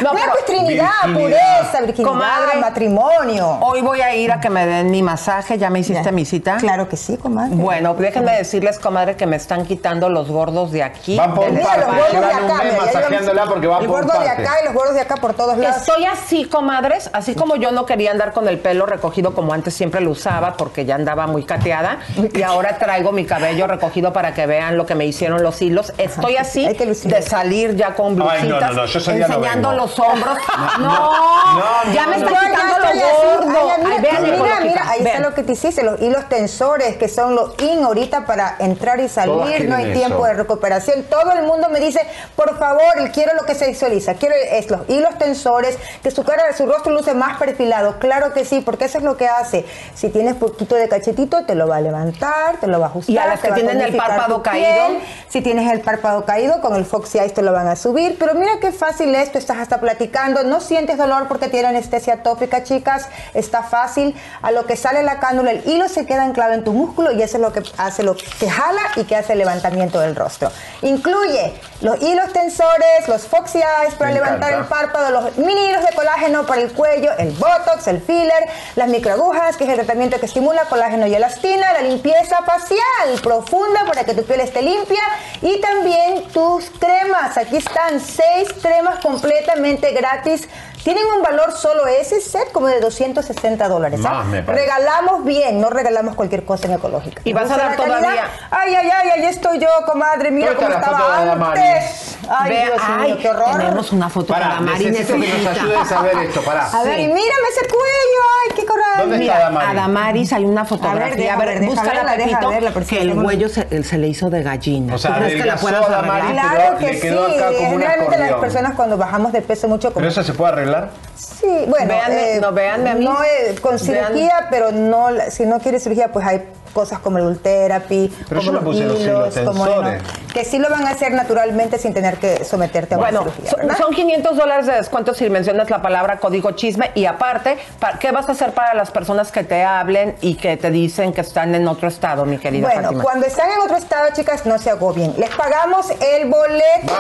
No, 0.02 0.12
Blanco 0.12 0.18
pero- 0.22 0.38
es 0.40 0.46
Trinidad, 0.46 0.90
virginidad. 1.06 1.22
pureza, 1.62 1.82
virginidad, 1.86 2.10
Comadre. 2.12 2.60
matrimonio. 2.60 3.58
Hoy 3.62 3.80
voy 3.82 4.02
a 4.02 4.14
ir 4.16 4.34
a 4.34 4.42
que 4.42 4.50
me 4.50 4.66
den 4.66 4.92
mi 4.92 5.02
masaje. 5.02 5.58
¿Ya 5.58 5.70
me 5.70 5.80
hiciste 5.80 6.04
Ya. 6.04 6.12
mi 6.12 6.26
cita? 6.26 6.58
Claro 6.58 6.90
que 6.90 6.98
sí, 6.98 7.16
comadre. 7.18 7.56
Bueno, 7.56 7.94
déjenme 7.94 8.34
decirles, 8.36 8.78
comadre, 8.78 9.16
que 9.16 9.26
me 9.26 9.38
están 9.38 9.66
quitando 9.66 10.10
los 10.10 10.30
gordos 10.30 10.74
de 10.74 10.84
aquí. 10.84 11.16
Van 11.18 11.34
por 11.34 11.50
los 11.50 11.64
gordos 11.64 12.12
de 12.12 12.34
acá. 12.34 12.64
ya 12.66 12.82
masajeándola 12.86 13.46
porque 13.46 13.68
va 13.68 13.80
El 13.80 13.86
por 13.88 14.06
gordo 14.06 14.20
de 14.20 14.30
acá 14.30 14.52
y 14.62 14.66
los 14.66 14.74
gordos 14.74 14.94
de 14.96 15.02
acá 15.02 15.16
por 15.16 15.34
todos 15.34 15.58
lados. 15.58 15.78
Estoy 15.78 16.04
así, 16.06 16.44
comadres, 16.76 17.10
así 17.14 17.36
como 17.36 17.56
yo 17.56 17.72
no 17.72 17.86
quería 17.86 18.12
andar 18.12 18.34
con 18.34 18.50
el 18.50 18.60
pelo 18.60 18.86
recogido 18.86 19.34
como 19.34 19.54
antes 19.54 19.74
siempre 19.74 20.02
lo 20.02 20.12
usaba 20.12 20.58
porque 20.58 20.84
ya 20.84 20.96
andaba 20.96 21.26
muy 21.26 21.44
cateada 21.44 22.00
y 22.34 22.42
ahora 22.42 22.78
traigo 22.78 23.14
mi 23.14 23.26
cabello 23.26 23.66
recogido 23.66 24.12
para 24.12 24.34
que 24.34 24.46
vean 24.46 24.76
lo 24.76 24.86
que 24.86 24.94
me 24.94 25.06
hicieron 25.06 25.42
los 25.42 25.62
hilos. 25.62 25.94
Estoy 25.98 26.36
así 26.36 26.68
de 26.68 27.22
salir 27.22 27.76
ya 27.78 27.94
con 27.94 28.22
Ay, 28.22 28.48
no, 28.50 28.58
blusitas, 28.58 28.76
no, 28.76 29.14
enseñando 29.14 29.72
los 29.72 29.98
hombros. 29.98 30.38
No, 30.80 30.90
no, 31.86 31.94
ya 31.94 32.04
no, 32.08 32.10
me 32.12 32.18
no. 32.18 32.28
está 32.28 32.40
quitando 32.42 32.80
lo 32.80 33.46
gordo. 33.46 33.72
Ay, 33.86 34.32
mira, 34.32 34.60
mira, 34.62 34.90
ahí 34.90 35.04
vean. 35.04 35.16
está 35.16 35.30
lo 35.30 35.34
que 35.34 35.44
te 35.44 35.54
hiciste, 35.54 35.82
los 35.84 36.02
hilos 36.02 36.28
tensores, 36.28 36.98
que 36.98 37.08
son 37.08 37.36
los 37.36 37.54
in 37.62 37.84
ahorita 37.84 38.26
para 38.26 38.58
entrar 38.60 39.00
y 39.00 39.08
salir, 39.08 39.70
no 39.70 39.76
hay 39.76 39.94
tiempo 39.94 40.18
eso. 40.18 40.26
de 40.26 40.34
recuperación. 40.34 41.04
Todo 41.04 41.32
el 41.32 41.44
mundo 41.44 41.70
me 41.70 41.80
dice, 41.80 42.02
por 42.36 42.58
favor, 42.60 43.12
quiero 43.14 43.34
lo 43.36 43.46
que 43.46 43.56
se 43.56 43.68
visualiza, 43.68 44.16
quiero 44.16 44.36
es 44.36 44.70
los 44.70 44.82
hilos 44.90 45.18
tensores, 45.18 45.78
que 46.04 46.12
su 46.12 46.24
cara, 46.26 46.44
su 46.56 46.65
rostro 46.66 46.92
luce 46.94 47.14
más 47.14 47.38
perfilado. 47.38 48.00
Claro 48.00 48.34
que 48.34 48.46
sí, 48.46 48.62
porque 48.62 48.86
eso 48.86 48.98
es 48.98 49.04
lo 49.04 49.18
que 49.18 49.28
hace. 49.28 49.66
Si 49.94 50.10
tienes 50.10 50.36
poquito 50.36 50.76
de 50.76 50.88
cachetito, 50.90 51.46
te 51.46 51.56
lo 51.56 51.68
va 51.68 51.78
a 51.78 51.82
levantar, 51.82 52.58
te 52.60 52.68
lo 52.68 52.80
va 52.80 52.88
a 52.88 52.90
ajustar. 52.90 53.14
Y 53.14 53.18
a 53.18 53.28
las 53.28 53.40
que 53.40 53.52
tienen 53.52 53.82
el 53.82 53.96
párpado 53.96 54.38
tu 54.38 54.44
caído. 54.44 54.88
piel. 54.88 55.00
Si 55.30 55.42
tienes 55.42 55.72
el 55.72 55.82
párpado 55.82 56.26
caído, 56.26 56.62
con 56.62 56.76
el 56.76 56.86
Foxy 56.86 57.18
Eyes 57.20 57.34
te 57.34 57.42
lo 57.42 57.52
van 57.52 57.68
a 57.68 57.76
subir. 57.76 58.18
Pero 58.20 58.34
mira 58.36 58.54
qué 58.62 58.72
fácil 58.72 59.14
es, 59.16 59.32
tú 59.32 59.38
estás 59.38 59.58
hasta 59.58 59.80
platicando, 59.80 60.44
no 60.44 60.62
sientes 60.62 60.98
dolor 60.98 61.28
porque 61.28 61.48
tiene 61.48 61.68
anestesia 61.70 62.24
tópica, 62.24 62.64
chicas. 62.64 63.08
Está 63.34 63.64
fácil. 63.64 64.16
A 64.42 64.52
lo 64.52 64.66
que 64.66 64.76
sale 64.76 65.04
la 65.04 65.20
cánula, 65.20 65.52
el 65.52 65.68
hilo 65.68 65.90
se 65.90 66.06
queda 66.06 66.24
anclado 66.24 66.54
en 66.54 66.64
tu 66.64 66.74
músculo 66.74 67.12
y 67.12 67.22
eso 67.22 67.38
es 67.38 67.42
lo 67.42 67.52
que 67.52 67.64
hace 67.78 68.04
lo 68.04 68.16
que 68.16 68.50
jala 68.50 68.82
y 68.96 69.04
que 69.04 69.16
hace 69.16 69.34
el 69.34 69.40
levantamiento 69.40 70.00
del 70.00 70.16
rostro. 70.16 70.52
Incluye 70.82 71.54
los 71.82 72.02
hilos 72.02 72.32
tensores, 72.34 73.08
los 73.08 73.24
Foxy 73.28 73.60
Eyes 73.60 73.96
para 73.96 74.12
Me 74.12 74.16
levantar 74.16 74.54
encanta. 74.54 74.60
el 74.60 74.66
párpado, 74.66 75.12
los 75.12 75.38
mini 75.38 75.70
hilos 75.70 75.84
de 75.86 75.94
colágeno 75.96 76.46
para 76.46 76.55
el 76.58 76.72
cuello, 76.74 77.12
el 77.18 77.32
botox, 77.32 77.88
el 77.88 78.02
filler, 78.02 78.46
las 78.76 78.88
microagujas, 78.90 79.58
que 79.58 79.64
es 79.64 79.70
el 79.70 79.76
tratamiento 79.76 80.20
que 80.20 80.26
estimula 80.26 80.66
colágeno 80.66 81.08
y 81.08 81.16
elastina, 81.16 81.74
la 81.74 81.82
limpieza 81.82 82.38
facial 82.46 83.20
profunda 83.22 83.86
para 83.86 84.04
que 84.04 84.14
tu 84.14 84.24
piel 84.24 84.42
esté 84.42 84.62
limpia 84.62 85.02
y 85.42 85.60
también 85.62 86.28
tus 86.34 86.70
cremas. 86.80 87.38
Aquí 87.38 87.58
están 87.58 88.00
seis 88.00 88.50
cremas 88.62 89.00
completamente 89.00 89.92
gratis. 89.92 90.48
Tienen 90.86 91.04
un 91.18 91.24
valor 91.24 91.52
solo 91.52 91.88
ese 91.88 92.22
set 92.22 92.52
como 92.52 92.68
de 92.68 92.80
260 92.80 93.68
dólares. 93.68 94.00
¿ah? 94.06 94.10
Más 94.18 94.28
me 94.28 94.44
parece. 94.44 94.66
Regalamos 94.66 95.26
bien, 95.26 95.60
no 95.60 95.72
regalamos 95.72 96.14
cualquier 96.14 96.46
cosa 96.46 96.68
en 96.68 96.74
ecológica. 96.74 97.24
Y 97.26 97.34
vas 97.34 97.50
a 97.50 97.56
¿Te 97.58 97.62
gusta 97.66 97.66
dar 97.66 97.72
la 97.72 97.76
calidad? 97.96 98.00
todavía- 98.02 98.30
Ay, 98.52 98.76
ay, 98.76 98.90
ay, 98.94 99.10
ahí 99.16 99.26
estoy 99.26 99.58
yo, 99.58 99.68
comadre. 99.88 100.30
Mira 100.30 100.50
¿Dónde 100.54 100.64
cómo 100.64 100.76
está 100.78 100.92
la 100.92 100.98
foto 100.98 101.10
estaba 101.34 101.50
antes. 101.50 102.18
Ay, 102.30 102.52
Dios 102.56 102.82
mío, 103.02 103.18
qué 103.20 103.30
horror. 103.30 103.58
Tenemos 103.58 103.92
una 103.94 104.10
foto 104.10 104.34
para 104.34 104.60
Mari 104.60 104.86
necesito 104.86 105.20
que 105.20 105.28
nos 105.44 105.58
ayudes 105.58 105.92
a 105.92 106.02
ver 106.04 106.18
esto, 106.20 106.42
pará. 106.44 106.70
A 106.72 106.84
ver, 106.84 107.00
y 107.00 107.08
mírame 107.08 107.48
ese 107.52 107.62
cuello, 107.68 108.22
ay, 108.44 108.56
qué 108.56 108.66
coraje. 108.66 109.00
¿Dónde 109.00 109.16
está 109.16 109.34
Mira, 109.34 109.36
Adamaris? 109.48 109.70
Adamaris 109.72 110.34
hay 110.34 110.46
una 110.46 110.66
fotografía. 110.66 111.34
A 111.34 111.38
ver, 111.38 111.60
Pepito, 111.60 112.50
verla, 112.50 112.72
porque 112.72 112.90
que 112.98 113.02
el 113.02 113.14
huello 113.14 113.50
se, 113.50 113.84
se 113.84 113.98
le 113.98 114.08
hizo 114.08 114.30
de 114.30 114.44
gallina. 114.44 114.94
O 114.94 114.98
sea, 115.00 115.16
¿Tú 115.16 115.26
que 115.26 115.46
la 115.46 115.56
puedas 115.56 115.84
Adamaris, 115.88 116.24
arreglar? 116.26 116.46
pero 116.52 116.62
Claro 116.66 116.78
que 116.78 116.86
le 116.94 117.00
quedó 117.00 117.28
sí. 117.30 117.36
acá 117.36 117.46
como 117.48 117.60
un 117.70 117.72
Generalmente 117.82 118.18
las 118.20 118.34
personas 118.34 118.74
cuando 118.76 118.98
bajamos 118.98 119.32
de 119.32 119.42
peso 119.42 119.68
mucho 119.68 119.90
como 119.90 119.96
¿Pero 120.02 120.10
eso 120.10 120.24
se 120.24 120.34
puede 120.34 120.54
arreglar? 120.54 120.75
Sí, 121.16 121.66
bueno, 121.68 121.88
Véanme, 121.88 122.40
no, 122.42 122.52
véanme 122.52 122.90
a 122.90 122.96
mí. 122.96 123.06
no, 123.06 123.24
eh, 123.24 123.56
con 123.62 123.80
cirugía, 123.80 124.48
pero 124.50 124.72
no, 124.72 125.08
si 125.30 125.46
no 125.46 125.60
quieres 125.60 125.84
cirugía, 125.84 126.12
pues 126.12 126.26
hay 126.26 126.44
cosas 126.74 127.00
como 127.00 127.18
el 127.20 127.24
Ultherapy, 127.24 128.14
Pero 128.28 128.42
como 128.42 128.52
yo 128.52 128.52
me 128.52 128.60
puse 128.60 128.84
los 128.84 129.34
como 129.46 129.64
tensores. 129.66 130.04
que 130.34 130.44
sí 130.44 130.60
lo 130.60 130.70
van 130.70 130.86
a 130.86 130.90
hacer 130.90 131.14
naturalmente 131.14 131.78
sin 131.78 131.94
tener 131.94 132.18
que 132.18 132.44
someterte 132.44 132.96
a 132.96 132.98
una 132.98 133.06
Bueno, 133.12 133.24
cirugía, 133.32 133.50
son, 133.52 133.60
¿verdad? 133.62 133.78
son 133.78 133.94
500 133.94 134.36
dólares 134.36 134.66
de 134.66 134.74
descuento 134.74 135.14
si 135.14 135.30
mencionas 135.30 135.70
la 135.70 135.82
palabra 135.82 136.18
código 136.20 136.52
chisme 136.52 136.92
y 136.94 137.06
aparte, 137.06 137.58
pa- 137.80 137.98
¿qué 137.98 138.12
vas 138.12 138.28
a 138.28 138.34
hacer 138.34 138.52
para 138.52 138.74
las 138.74 138.92
personas 138.92 139.32
que 139.32 139.46
te 139.46 139.64
hablen 139.64 140.18
y 140.20 140.36
que 140.36 140.58
te 140.58 140.70
dicen 140.70 141.14
que 141.14 141.22
están 141.22 141.56
en 141.56 141.66
otro 141.70 141.88
estado, 141.88 142.26
mi 142.26 142.38
querida 142.40 142.68
Bueno, 142.68 142.82
Fátima? 142.82 143.04
cuando 143.04 143.26
están 143.26 143.50
en 143.52 143.60
otro 143.62 143.78
estado, 143.78 144.08
chicas, 144.14 144.46
no 144.46 144.58
se 144.60 144.70
agobien. 144.70 145.14
Les 145.18 145.30
pagamos 145.30 145.90
el 145.92 146.28
boleto. 146.30 146.94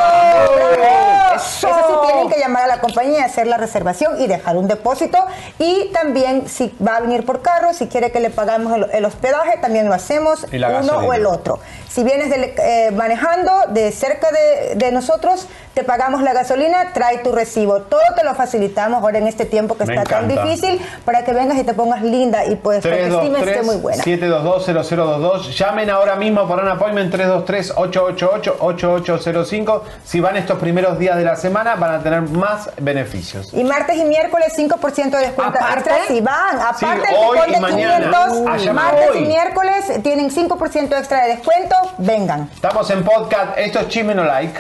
¡Eso! 1.36 1.68
Eso 1.68 2.02
sí, 2.02 2.08
tienen 2.08 2.30
que 2.30 2.40
llamar 2.40 2.64
a 2.64 2.68
la 2.68 2.80
compañía, 2.80 3.26
hacer 3.26 3.48
la 3.48 3.58
reservación 3.66 4.22
y 4.22 4.28
dejar 4.28 4.57
un 4.57 4.68
depósito. 4.68 5.18
Y 5.59 5.91
también, 5.91 6.47
si 6.47 6.74
va 6.86 6.97
a 6.97 7.01
venir 7.01 7.26
por 7.26 7.41
carro, 7.41 7.74
si 7.74 7.88
quiere 7.88 8.11
que 8.11 8.20
le 8.20 8.30
pagamos 8.30 8.74
el, 8.74 8.86
el 8.91 9.05
hospedaje, 9.05 9.57
también 9.61 9.88
lo 9.88 9.93
hacemos, 9.93 10.43
uno 10.43 10.59
gasolina. 10.59 10.97
o 10.97 11.13
el 11.13 11.26
otro. 11.26 11.59
Si 11.96 12.04
vienes 12.04 12.30
del- 12.30 12.52
eh, 12.58 12.91
manejando 12.93 13.54
de 13.70 13.89
cerca 13.93 14.28
de, 14.30 14.76
de 14.76 14.91
nosotros, 14.91 15.48
te 15.74 15.86
pagamos 15.86 16.22
la 16.24 16.34
gasolina, 16.34 16.91
trae 16.93 17.20
tu 17.20 17.32
recibo. 17.32 17.84
Todo 17.84 18.02
te 18.18 18.24
lo 18.26 18.36
facilitamos 18.36 19.02
ahora 19.02 19.18
en 19.20 19.28
este 19.28 19.46
tiempo 19.46 19.78
que 19.78 19.86
Me 19.86 19.96
está 19.96 20.10
tan 20.20 20.28
difícil 20.28 20.82
para 21.06 21.24
que 21.24 21.32
vengas 21.32 21.58
y 21.58 21.64
te 21.64 21.74
pongas 21.74 22.02
linda 22.02 22.43
y 22.46 22.58
pues 22.58 22.82
tu 22.82 22.89
autoestima 22.89 23.39
esté 23.39 23.62
muy 23.64 23.78
buena. 23.78 24.04
323-722-0022. 24.04 25.56
Llamen 25.58 25.89
ahora 25.89 26.16
mismo 26.18 26.46
para 26.50 26.64
un 26.64 26.68
appointment 26.70 27.14
323-888-8805. 27.16 29.82
Si 30.04 30.20
van 30.20 30.36
estos 30.38 30.60
primeros 30.60 31.00
días 31.00 31.16
de 31.18 31.24
la 31.24 31.36
semana, 31.38 31.76
van 31.76 31.96
a 31.96 32.04
tener 32.04 32.22
más 32.24 32.70
beneficios. 32.78 33.54
Y 33.54 33.64
martes 33.64 33.96
y 33.98 34.04
miércoles 34.04 34.54
5% 34.58 35.12
de 35.12 35.18
descuento 35.28 35.60
extra 35.74 35.96
si 36.10 36.20
van. 36.20 36.58
Aparte 36.60 36.80
Sí, 36.80 36.86
el 37.10 37.16
hoy 37.16 37.39
y 37.48 37.52
de 37.54 37.60
mañana. 37.62 38.12
500, 38.28 38.54
Allá 38.54 38.74
martes 38.74 39.10
y 39.16 39.22
miércoles 39.22 39.86
tienen 40.04 40.30
5% 40.30 40.98
extra 40.98 41.22
de 41.24 41.30
descuento. 41.36 41.76
Vengan. 41.98 42.50
Estamos 42.54 42.90
en 42.90 43.04
podcast. 43.04 43.58
Esto 43.58 43.80
es 43.80 43.88
Chisme 43.90 44.16
No 44.16 44.24
Like. 44.24 44.60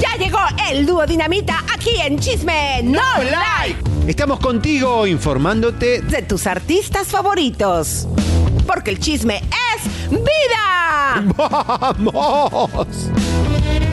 Ya 0.00 0.16
llegó 0.18 0.38
el 0.70 0.86
dúo 0.86 1.06
Dinamita 1.06 1.64
aquí 1.74 2.00
en 2.00 2.18
Chisme 2.18 2.80
No 2.82 3.02
Like 3.18 3.90
Estamos 4.06 4.40
contigo 4.40 5.06
informándote 5.06 6.00
de 6.02 6.22
tus 6.22 6.46
artistas 6.46 7.08
favoritos. 7.08 8.08
Porque 8.66 8.90
el 8.90 8.98
chisme 8.98 9.42
es 9.74 10.10
vida. 10.10 11.24
¡Vamos! 11.36 13.10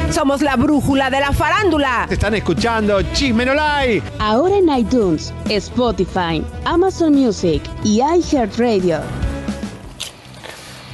Somos 0.10 0.42
la 0.42 0.56
brújula 0.56 1.10
de 1.10 1.20
la 1.20 1.34
farándula. 1.34 2.06
Te 2.08 2.16
están 2.16 2.34
escuchando 2.34 3.02
Chisme 3.14 3.46
No 3.46 3.54
Like. 3.54 4.02
Ahora 4.20 4.58
en 4.58 4.70
iTunes, 4.70 5.34
Spotify, 5.50 6.44
Amazon 6.66 7.14
Music 7.14 7.62
y 7.84 8.02
iHeartRadio. 8.02 9.02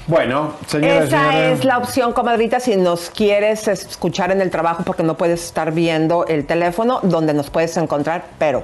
Bueno, 0.05 0.53
señora, 0.67 1.03
Esa 1.05 1.29
señora. 1.29 1.51
es 1.51 1.63
la 1.63 1.77
opción, 1.77 2.11
comadrita, 2.11 2.59
si 2.59 2.75
nos 2.75 3.09
quieres 3.09 3.67
escuchar 3.69 4.31
en 4.31 4.41
el 4.41 4.49
trabajo 4.49 4.83
porque 4.83 5.01
no 5.03 5.15
puedes 5.15 5.43
estar 5.45 5.71
viendo 5.71 6.25
el 6.27 6.45
teléfono, 6.45 6.99
donde 7.03 7.33
nos 7.33 7.49
puedes 7.49 7.77
encontrar, 7.77 8.25
pero 8.37 8.63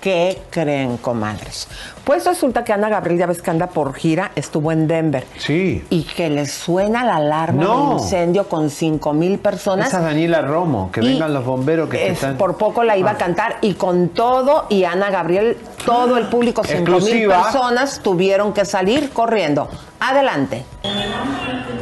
¿qué 0.00 0.40
creen, 0.50 0.96
comadres? 0.98 1.68
Pues 2.04 2.24
resulta 2.24 2.64
que 2.64 2.72
Ana 2.72 2.88
Gabriel, 2.88 3.18
ya 3.18 3.26
ves 3.26 3.42
que 3.42 3.50
anda 3.50 3.66
por 3.66 3.94
gira, 3.94 4.30
estuvo 4.34 4.72
en 4.72 4.86
Denver. 4.88 5.26
Sí. 5.38 5.84
Y 5.90 6.04
que 6.04 6.30
le 6.30 6.46
suena 6.46 7.04
la 7.04 7.16
alarma 7.16 7.62
No. 7.62 7.88
de 7.96 8.02
incendio 8.02 8.48
con 8.48 8.70
5 8.70 9.12
mil 9.12 9.38
personas. 9.38 9.88
Esa 9.88 10.00
Daniela 10.00 10.40
Romo, 10.42 10.90
que 10.90 11.00
Y 11.00 11.08
vengan 11.12 11.34
los 11.34 11.44
bomberos 11.44 11.88
que 11.90 12.06
Es- 12.06 12.12
están... 12.14 12.36
por 12.36 12.56
poco 12.56 12.82
la 12.84 12.96
iba 12.96 13.10
a 13.10 13.14
Ah. 13.14 13.18
cantar 13.18 13.56
y 13.60 13.74
con 13.74 14.08
todo 14.10 14.66
y 14.70 14.84
Ana 14.84 15.10
Gabriel, 15.10 15.58
todo 15.84 16.16
el 16.16 16.26
público, 16.26 16.62
5 16.64 16.98
mil 17.00 17.28
personas 17.28 18.00
tuvieron 18.02 18.52
que 18.52 18.64
salir 18.64 19.10
corriendo. 19.10 19.68
Adelante. 20.00 20.64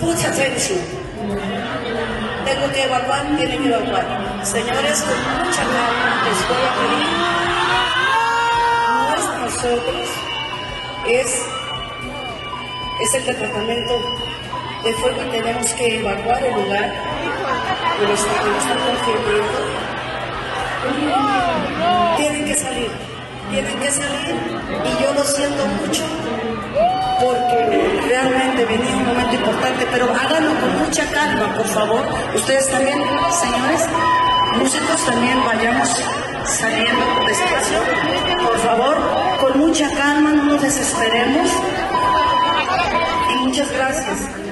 Mucha 0.00 0.28
atención. 0.28 0.78
Tengo 2.44 2.72
que 2.72 2.84
evacuar, 2.84 3.22
tienen 3.36 3.62
que 3.62 3.68
evacuar. 3.68 4.04
Señores, 4.44 5.02
con 5.02 5.46
mucha 5.46 5.62
calma 5.62 6.22
les 6.24 6.48
voy 6.48 6.56
a 6.56 6.74
pedir. 6.80 7.35
Es 9.66 11.42
es, 13.00 13.14
el 13.14 13.26
departamento 13.26 14.00
de 14.84 14.92
fuego 14.94 15.22
y 15.26 15.30
tenemos 15.30 15.72
que 15.72 15.98
evacuar 15.98 16.42
el 16.44 16.54
lugar. 16.54 16.92
Lo 18.00 18.12
está, 18.12 18.42
lo 18.44 18.56
están 18.58 18.78
confirmando. 18.86 19.58
Tienen 22.16 22.44
que 22.44 22.54
salir, 22.54 22.90
tienen 23.50 23.78
que 23.80 23.90
salir. 23.90 24.36
Y 24.84 25.02
yo 25.02 25.14
lo 25.14 25.24
siento 25.24 25.66
mucho 25.66 26.04
porque 27.20 28.00
realmente 28.06 28.64
venía 28.66 28.96
un 28.96 29.06
momento 29.06 29.34
importante, 29.34 29.86
pero 29.90 30.04
háganlo 30.14 30.60
con 30.60 30.78
mucha 30.78 31.10
calma, 31.10 31.54
por 31.56 31.66
favor. 31.66 32.06
Ustedes 32.34 32.70
también, 32.70 32.98
señores, 33.32 33.88
músicos, 34.58 35.04
también 35.06 35.44
vayamos 35.44 35.88
saliendo 36.44 37.04
despacio, 37.26 37.80
por 38.46 38.58
favor, 38.58 38.96
con 39.38 39.58
mucha 39.58 39.90
calma, 39.90 40.32
no 40.32 40.44
nos 40.44 40.62
desesperemos. 40.62 41.48
Y 43.32 43.46
muchas 43.46 43.70
gracias. 43.72 44.45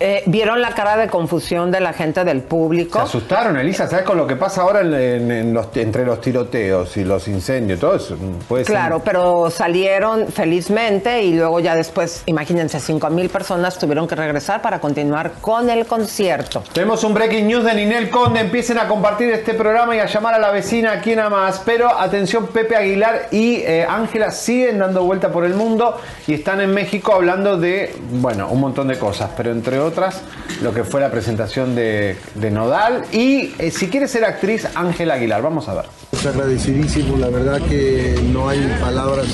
Eh, 0.00 0.22
¿Vieron 0.26 0.60
la 0.60 0.74
cara 0.74 0.96
de 0.96 1.08
confusión 1.08 1.70
de 1.72 1.80
la 1.80 1.92
gente 1.92 2.22
del 2.24 2.40
Se 2.40 2.46
público? 2.46 3.00
asustaron, 3.00 3.56
Elisa, 3.56 3.88
¿sabes 3.88 4.04
con 4.04 4.16
lo 4.16 4.26
que 4.28 4.36
pasa 4.36 4.62
ahora 4.62 4.80
en- 4.82 4.94
en- 4.94 5.30
en 5.32 5.52
los- 5.54 5.76
entre 5.76 6.04
los 6.06 6.20
tiroteos 6.20 6.96
y 6.96 7.04
los 7.04 7.26
incendios? 7.26 7.80
Todo 7.80 7.96
eso 7.96 8.16
puede 8.46 8.64
ser- 8.64 8.74
Claro, 8.74 9.02
pero 9.04 9.50
salieron 9.50 10.28
felizmente 10.28 11.22
y 11.22 11.34
luego 11.34 11.58
ya 11.60 11.74
después, 11.74 12.22
imagínense, 12.26 12.78
5 12.78 13.10
mil 13.10 13.28
personas 13.28 13.76
tuvieron 13.78 14.06
que 14.06 14.14
regresar 14.14 14.62
para 14.62 14.78
continuar 14.80 15.32
con 15.40 15.68
el 15.68 15.84
concierto. 15.86 16.62
Tenemos 16.72 17.02
un 17.02 17.14
breaking 17.14 17.48
news 17.48 17.64
de 17.64 17.74
Ninel 17.74 18.08
Conde. 18.10 18.40
Empiecen 18.40 18.78
a 18.78 18.86
compartir 18.86 19.30
este 19.30 19.54
programa 19.54 19.96
y 19.96 19.98
a 19.98 20.06
llamar 20.06 20.34
a 20.34 20.38
la 20.38 20.50
vecina 20.52 20.92
aquí 20.92 21.16
nada 21.16 21.28
más. 21.30 21.60
Pero 21.64 21.88
atención, 21.98 22.46
Pepe 22.48 22.76
Aguilar 22.76 23.28
y 23.32 23.56
eh, 23.56 23.84
Ángela 23.88 24.30
siguen 24.30 24.78
dando 24.78 25.02
vuelta 25.02 25.30
por 25.32 25.44
el 25.44 25.54
mundo 25.54 25.96
y 26.28 26.34
están 26.34 26.60
en 26.60 26.72
México 26.72 27.12
hablando 27.14 27.56
de, 27.56 27.94
bueno, 28.12 28.48
un 28.48 28.60
montón 28.60 28.86
de 28.88 28.96
cosas, 28.98 29.30
pero 29.36 29.50
entre 29.50 29.78
otras, 29.88 30.22
lo 30.62 30.72
que 30.72 30.84
fue 30.84 31.00
la 31.00 31.10
presentación 31.10 31.74
de, 31.74 32.16
de 32.34 32.50
Nodal. 32.50 33.04
Y 33.12 33.54
eh, 33.58 33.70
si 33.70 33.88
quiere 33.88 34.08
ser 34.08 34.24
actriz, 34.24 34.66
Ángela 34.74 35.14
Aguilar. 35.14 35.42
Vamos 35.42 35.68
a 35.68 35.74
ver. 35.74 35.84
Agradecidísimo, 36.28 37.16
la 37.16 37.28
verdad 37.28 37.60
que 37.68 38.18
no 38.32 38.48
hay 38.48 38.60
palabras 38.80 39.26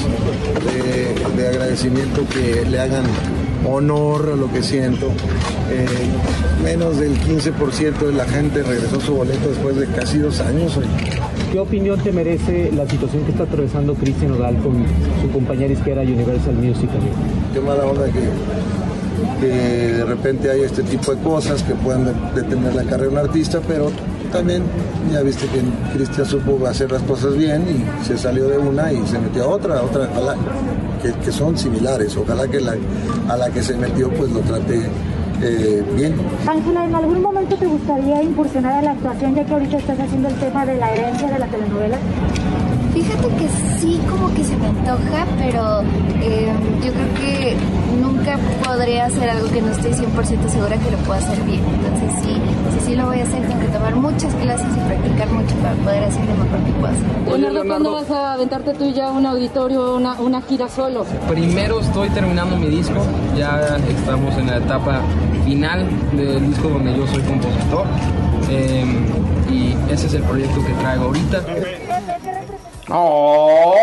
de, 0.64 1.42
de 1.42 1.48
agradecimiento 1.48 2.26
que 2.28 2.64
le 2.64 2.80
hagan 2.80 3.04
honor 3.66 4.30
a 4.32 4.36
lo 4.36 4.52
que 4.52 4.62
siento. 4.62 5.08
Eh, 5.70 5.86
menos 6.62 6.98
del 6.98 7.18
15% 7.20 7.98
de 7.98 8.12
la 8.12 8.24
gente 8.26 8.62
regresó 8.62 9.00
su 9.00 9.14
boleto 9.14 9.48
después 9.48 9.76
de 9.76 9.86
casi 9.86 10.18
dos 10.18 10.40
años. 10.40 10.78
¿Qué 11.52 11.58
opinión 11.58 11.98
te 12.00 12.12
merece 12.12 12.70
la 12.72 12.86
situación 12.88 13.24
que 13.24 13.30
está 13.30 13.44
atravesando 13.44 13.94
Cristian 13.94 14.32
Nodal 14.32 14.56
con 14.58 14.84
su 15.22 15.30
compañera 15.30 15.72
izquierda 15.72 16.02
Universal 16.02 16.54
Music? 16.54 16.90
Qué 17.52 17.60
mala 17.60 17.84
onda 17.84 18.06
que, 18.06 18.20
que 19.40 19.46
de 19.46 20.04
repente 20.04 20.50
hay 20.50 20.62
este 20.62 20.82
tipo 20.82 21.14
de 21.14 21.22
cosas 21.22 21.62
que 21.62 21.74
puedan 21.74 22.04
de- 22.04 22.42
detener 22.42 22.74
la 22.74 22.82
carrera 22.84 23.02
de 23.02 23.08
un 23.08 23.18
artista, 23.18 23.60
pero 23.66 23.90
también 24.32 24.62
ya 25.12 25.20
viste 25.22 25.46
que 25.46 25.60
Cristian 25.96 26.26
supo 26.26 26.66
hacer 26.66 26.90
las 26.90 27.02
cosas 27.02 27.36
bien 27.36 27.62
y 27.68 28.06
se 28.06 28.16
salió 28.18 28.48
de 28.48 28.58
una 28.58 28.92
y 28.92 29.06
se 29.06 29.18
metió 29.18 29.44
a 29.44 29.48
otra, 29.48 29.78
a 29.78 29.82
otra 29.82 30.08
que 31.24 31.30
son 31.32 31.56
similares. 31.56 32.16
Ojalá 32.16 32.48
que 32.48 32.60
la, 32.60 32.74
a 33.28 33.36
la 33.36 33.50
que 33.50 33.62
se 33.62 33.76
metió 33.76 34.08
pues 34.10 34.30
lo 34.32 34.40
trate 34.40 34.80
eh, 35.42 35.84
bien. 35.94 36.14
Ángela, 36.48 36.86
¿en 36.86 36.94
algún 36.94 37.20
momento 37.20 37.56
te 37.56 37.66
gustaría 37.66 38.22
incursionar 38.22 38.72
a 38.78 38.82
la 38.82 38.90
actuación 38.92 39.34
ya 39.34 39.44
que 39.44 39.52
ahorita 39.52 39.76
estás 39.76 40.00
haciendo 40.00 40.28
el 40.28 40.34
tema 40.36 40.64
de 40.64 40.76
la 40.76 40.90
herencia 40.92 41.28
de 41.28 41.38
la 41.38 41.46
telenovela? 41.46 41.98
Fíjate 42.94 43.26
que 43.26 43.48
sí, 43.80 44.00
como 44.08 44.32
que 44.32 44.44
se 44.44 44.56
me 44.56 44.68
antoja, 44.68 45.26
pero 45.36 45.82
eh, 46.22 46.52
yo 46.84 46.92
creo 46.92 47.14
que 47.20 47.56
nunca 48.00 48.38
podría 48.64 49.06
hacer 49.06 49.28
algo 49.28 49.50
que 49.50 49.60
no 49.60 49.72
estoy 49.72 49.90
100% 49.90 50.48
segura 50.48 50.76
que 50.76 50.90
lo 50.92 50.98
pueda 50.98 51.18
hacer 51.18 51.40
bien. 51.42 51.60
Entonces 51.64 52.22
sí, 52.22 52.34
sí, 52.70 52.86
sí 52.86 52.94
lo 52.94 53.06
voy 53.06 53.18
a 53.18 53.24
hacer, 53.24 53.42
tengo 53.48 53.60
que 53.60 53.66
tomar 53.66 53.96
muchas 53.96 54.32
clases 54.36 54.66
y 54.76 54.80
practicar 54.88 55.28
mucho 55.28 55.56
para 55.56 55.74
poder 55.74 56.04
hacer 56.04 56.24
lo 56.24 56.34
mejor 56.36 56.58
que 56.64 56.72
pueda 56.72 56.92
hacer. 56.92 57.40
Leonardo, 57.40 57.66
¿cuándo 57.66 57.92
vas 57.92 58.10
a 58.12 58.32
aventarte 58.34 58.74
tú 58.74 58.90
ya 58.92 59.10
un 59.10 59.26
auditorio, 59.26 59.96
una, 59.96 60.14
una 60.20 60.40
gira 60.42 60.68
solo? 60.68 61.04
Primero 61.28 61.80
estoy 61.80 62.08
terminando 62.10 62.56
mi 62.56 62.68
disco, 62.68 63.04
ya 63.36 63.76
estamos 63.88 64.38
en 64.38 64.46
la 64.46 64.58
etapa 64.58 65.00
final 65.44 65.84
del 66.12 66.46
disco 66.48 66.68
donde 66.68 66.96
yo 66.96 67.06
soy 67.08 67.22
compositor 67.22 67.86
eh, 68.50 68.84
y 69.50 69.92
ese 69.92 70.06
es 70.06 70.14
el 70.14 70.22
proyecto 70.22 70.64
que 70.64 70.72
traigo 70.74 71.04
ahorita. 71.06 71.44
Oh. 72.90 73.74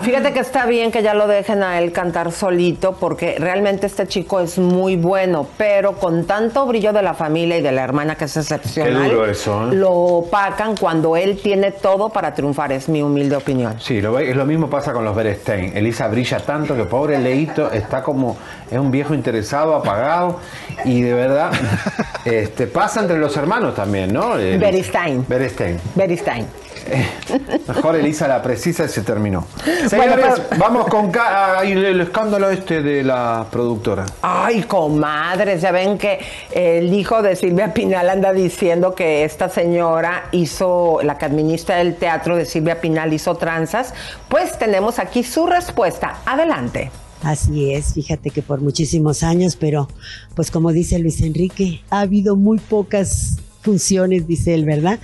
Fíjate 0.00 0.32
que 0.32 0.40
está 0.40 0.66
bien 0.66 0.90
que 0.90 1.02
ya 1.02 1.14
lo 1.14 1.26
dejen 1.26 1.62
a 1.62 1.78
él 1.78 1.92
cantar 1.92 2.32
solito 2.32 2.92
porque 2.98 3.36
realmente 3.38 3.86
este 3.86 4.06
chico 4.06 4.40
es 4.40 4.58
muy 4.58 4.96
bueno, 4.96 5.46
pero 5.56 5.92
con 5.94 6.24
tanto 6.26 6.66
brillo 6.66 6.92
de 6.92 7.02
la 7.02 7.14
familia 7.14 7.58
y 7.58 7.62
de 7.62 7.72
la 7.72 7.82
hermana 7.82 8.14
que 8.16 8.24
es 8.24 8.36
excepcional, 8.36 9.08
Qué 9.08 9.14
duro 9.14 9.26
eso, 9.26 9.70
¿eh? 9.70 9.74
lo 9.74 9.90
opacan 9.90 10.76
cuando 10.76 11.16
él 11.16 11.38
tiene 11.42 11.72
todo 11.72 12.08
para 12.08 12.34
triunfar, 12.34 12.72
es 12.72 12.88
mi 12.88 13.02
humilde 13.02 13.36
opinión. 13.36 13.76
Sí, 13.80 14.00
lo, 14.00 14.18
es 14.18 14.34
lo 14.36 14.46
mismo 14.46 14.68
pasa 14.70 14.92
con 14.92 15.04
los 15.04 15.14
Berestein. 15.14 15.76
Elisa 15.76 16.08
brilla 16.08 16.40
tanto 16.40 16.76
que 16.76 16.84
pobre 16.84 17.18
Leito 17.18 17.70
está 17.72 18.02
como, 18.02 18.36
es 18.70 18.78
un 18.78 18.90
viejo 18.90 19.14
interesado, 19.14 19.74
apagado, 19.74 20.38
y 20.84 21.02
de 21.02 21.14
verdad, 21.14 21.50
este, 22.24 22.66
pasa 22.66 23.00
entre 23.00 23.18
los 23.18 23.36
hermanos 23.36 23.74
también, 23.74 24.12
¿no? 24.12 24.36
El- 24.38 24.58
Beristain. 24.58 25.24
Berestein. 25.28 25.78
Mejor 27.68 27.96
Elisa 27.96 28.28
la 28.28 28.42
precisa 28.42 28.84
y 28.84 28.88
se 28.88 29.02
terminó. 29.02 29.46
Bueno, 29.64 29.88
Señores, 29.88 30.42
pero- 30.48 30.60
vamos 30.60 30.86
con 30.88 31.10
ca- 31.10 31.58
ay, 31.58 31.72
el, 31.72 31.84
el 31.84 32.00
escándalo 32.00 32.50
este 32.50 32.82
de 32.82 33.02
la 33.02 33.46
productora. 33.50 34.06
Ay, 34.22 34.62
comadres, 34.62 35.60
ya 35.62 35.72
ven 35.72 35.98
que 35.98 36.20
el 36.52 36.92
hijo 36.92 37.22
de 37.22 37.36
Silvia 37.36 37.72
Pinal 37.74 38.08
anda 38.08 38.32
diciendo 38.32 38.94
que 38.94 39.24
esta 39.24 39.48
señora 39.48 40.28
hizo, 40.32 41.00
la 41.02 41.18
que 41.18 41.24
administra 41.26 41.80
el 41.80 41.96
teatro 41.96 42.36
de 42.36 42.44
Silvia 42.44 42.80
Pinal 42.80 43.12
hizo 43.12 43.34
tranzas. 43.36 43.92
Pues 44.28 44.58
tenemos 44.58 44.98
aquí 44.98 45.22
su 45.22 45.46
respuesta. 45.46 46.18
Adelante. 46.26 46.90
Así 47.22 47.72
es, 47.72 47.94
fíjate 47.94 48.30
que 48.30 48.42
por 48.42 48.60
muchísimos 48.60 49.22
años, 49.22 49.56
pero 49.56 49.88
pues 50.34 50.50
como 50.50 50.70
dice 50.70 50.98
Luis 50.98 51.20
Enrique, 51.22 51.82
ha 51.90 52.00
habido 52.00 52.36
muy 52.36 52.58
pocas 52.58 53.38
funciones, 53.66 54.26
dice 54.26 54.54
él, 54.54 54.64
¿verdad? 54.64 55.00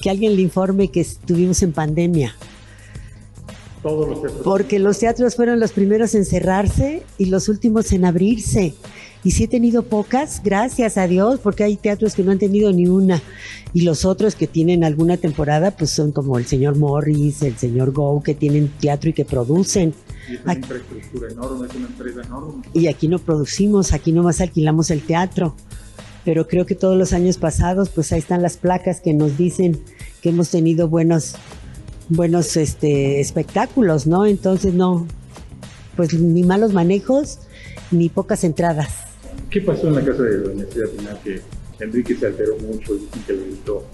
Que 0.00 0.08
alguien 0.08 0.36
le 0.36 0.42
informe 0.42 0.88
que 0.88 1.00
estuvimos 1.00 1.62
en 1.62 1.72
pandemia. 1.72 2.34
Todos 3.82 4.08
los 4.08 4.22
teatros. 4.22 4.42
Porque 4.44 4.78
los 4.78 4.98
teatros 4.98 5.34
fueron 5.34 5.60
los 5.60 5.72
primeros 5.72 6.14
en 6.14 6.24
cerrarse 6.24 7.02
y 7.18 7.26
los 7.26 7.48
últimos 7.48 7.92
en 7.92 8.04
abrirse. 8.04 8.74
Y 9.24 9.30
sí 9.32 9.44
he 9.44 9.48
tenido 9.48 9.82
pocas, 9.82 10.42
gracias 10.44 10.98
a 10.98 11.06
Dios, 11.08 11.40
porque 11.42 11.64
hay 11.64 11.76
teatros 11.76 12.14
que 12.14 12.22
no 12.22 12.30
han 12.30 12.38
tenido 12.38 12.72
ni 12.72 12.86
una. 12.86 13.22
Y 13.72 13.80
los 13.80 14.04
otros 14.04 14.34
que 14.34 14.46
tienen 14.46 14.84
alguna 14.84 15.16
temporada, 15.16 15.70
pues 15.70 15.90
son 15.90 16.12
como 16.12 16.38
el 16.38 16.44
señor 16.44 16.76
Morris, 16.76 17.42
el 17.42 17.56
señor 17.56 17.92
Go, 17.92 18.22
que 18.22 18.34
tienen 18.34 18.68
teatro 18.80 19.10
y 19.10 19.12
que 19.14 19.24
producen. 19.24 19.94
Y 20.30 20.34
es 20.34 20.40
una 20.44 20.54
infraestructura 20.54 21.32
enorme, 21.32 21.66
es 21.66 21.74
una 21.74 21.86
empresa 21.86 22.20
enorme. 22.22 22.62
Y 22.74 22.86
aquí 22.86 23.08
no 23.08 23.18
producimos, 23.18 23.92
aquí 23.92 24.12
nomás 24.12 24.40
alquilamos 24.40 24.90
el 24.90 25.00
teatro. 25.00 25.56
Pero 26.24 26.48
creo 26.48 26.66
que 26.66 26.74
todos 26.74 26.96
los 26.96 27.12
años 27.12 27.36
pasados, 27.36 27.90
pues 27.90 28.12
ahí 28.12 28.18
están 28.18 28.42
las 28.42 28.56
placas 28.56 29.00
que 29.00 29.12
nos 29.12 29.36
dicen 29.36 29.78
que 30.22 30.30
hemos 30.30 30.50
tenido 30.50 30.88
buenos, 30.88 31.34
buenos 32.08 32.56
este, 32.56 33.20
espectáculos, 33.20 34.06
¿no? 34.06 34.24
Entonces 34.24 34.72
no, 34.72 35.06
pues 35.96 36.14
ni 36.14 36.42
malos 36.42 36.72
manejos, 36.72 37.40
ni 37.90 38.08
pocas 38.08 38.44
entradas. 38.44 38.88
¿Qué 39.50 39.60
pasó 39.60 39.88
en 39.88 39.94
la 39.96 40.04
casa 40.04 40.22
de 40.22 40.38
doña 40.38 40.64
Silvia 40.72 40.90
Pinal 40.96 41.20
que 41.22 41.40
Enrique 41.80 42.16
se 42.16 42.26
alteró 42.26 42.56
mucho 42.58 42.94
y 42.94 43.18
que 43.26 43.32
le 43.32 43.44
gritó? 43.46 43.84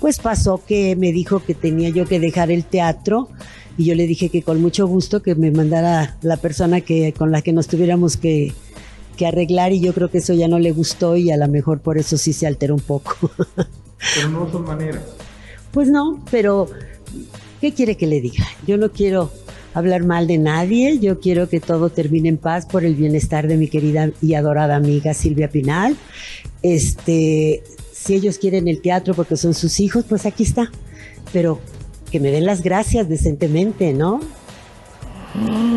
Pues 0.00 0.18
pasó 0.18 0.62
que 0.66 0.94
me 0.96 1.12
dijo 1.12 1.40
que 1.40 1.54
tenía 1.54 1.88
yo 1.88 2.04
que 2.04 2.20
dejar 2.20 2.50
el 2.50 2.64
teatro 2.64 3.28
y 3.78 3.84
yo 3.84 3.94
le 3.94 4.06
dije 4.06 4.28
que 4.28 4.42
con 4.42 4.60
mucho 4.60 4.86
gusto 4.86 5.22
que 5.22 5.34
me 5.34 5.50
mandara 5.50 6.16
la 6.22 6.36
persona 6.36 6.80
que 6.80 7.12
con 7.12 7.32
la 7.32 7.42
que 7.42 7.52
nos 7.52 7.66
tuviéramos 7.66 8.16
que, 8.16 8.52
que 9.16 9.26
arreglar 9.26 9.72
y 9.72 9.80
yo 9.80 9.92
creo 9.92 10.10
que 10.10 10.18
eso 10.18 10.34
ya 10.34 10.48
no 10.48 10.58
le 10.58 10.72
gustó 10.72 11.16
y 11.16 11.30
a 11.30 11.36
lo 11.36 11.48
mejor 11.48 11.80
por 11.80 11.98
eso 11.98 12.16
sí 12.16 12.32
se 12.32 12.46
alteró 12.46 12.74
un 12.74 12.80
poco. 12.80 13.30
Pero 14.14 14.28
no 14.28 14.50
son 14.50 14.64
maneras. 14.64 15.02
Pues 15.72 15.88
no, 15.88 16.22
pero 16.30 16.70
¿qué 17.60 17.74
quiere 17.74 17.96
que 17.96 18.06
le 18.06 18.20
diga? 18.20 18.46
Yo 18.66 18.78
no 18.78 18.92
quiero 18.92 19.30
hablar 19.74 20.04
mal 20.04 20.26
de 20.26 20.38
nadie, 20.38 20.98
yo 20.98 21.20
quiero 21.20 21.50
que 21.50 21.60
todo 21.60 21.90
termine 21.90 22.30
en 22.30 22.38
paz 22.38 22.64
por 22.64 22.84
el 22.84 22.94
bienestar 22.94 23.46
de 23.46 23.58
mi 23.58 23.68
querida 23.68 24.10
y 24.22 24.32
adorada 24.34 24.76
amiga 24.76 25.12
Silvia 25.12 25.50
Pinal. 25.50 25.96
Este, 26.62 27.62
si 27.92 28.14
ellos 28.14 28.38
quieren 28.38 28.68
el 28.68 28.80
teatro 28.80 29.12
porque 29.12 29.36
son 29.36 29.52
sus 29.52 29.80
hijos, 29.80 30.06
pues 30.08 30.24
aquí 30.24 30.44
está. 30.44 30.70
Pero 31.32 31.60
que 32.10 32.20
me 32.20 32.30
den 32.30 32.46
las 32.46 32.62
gracias 32.62 33.08
decentemente, 33.08 33.92
¿no? 33.92 34.20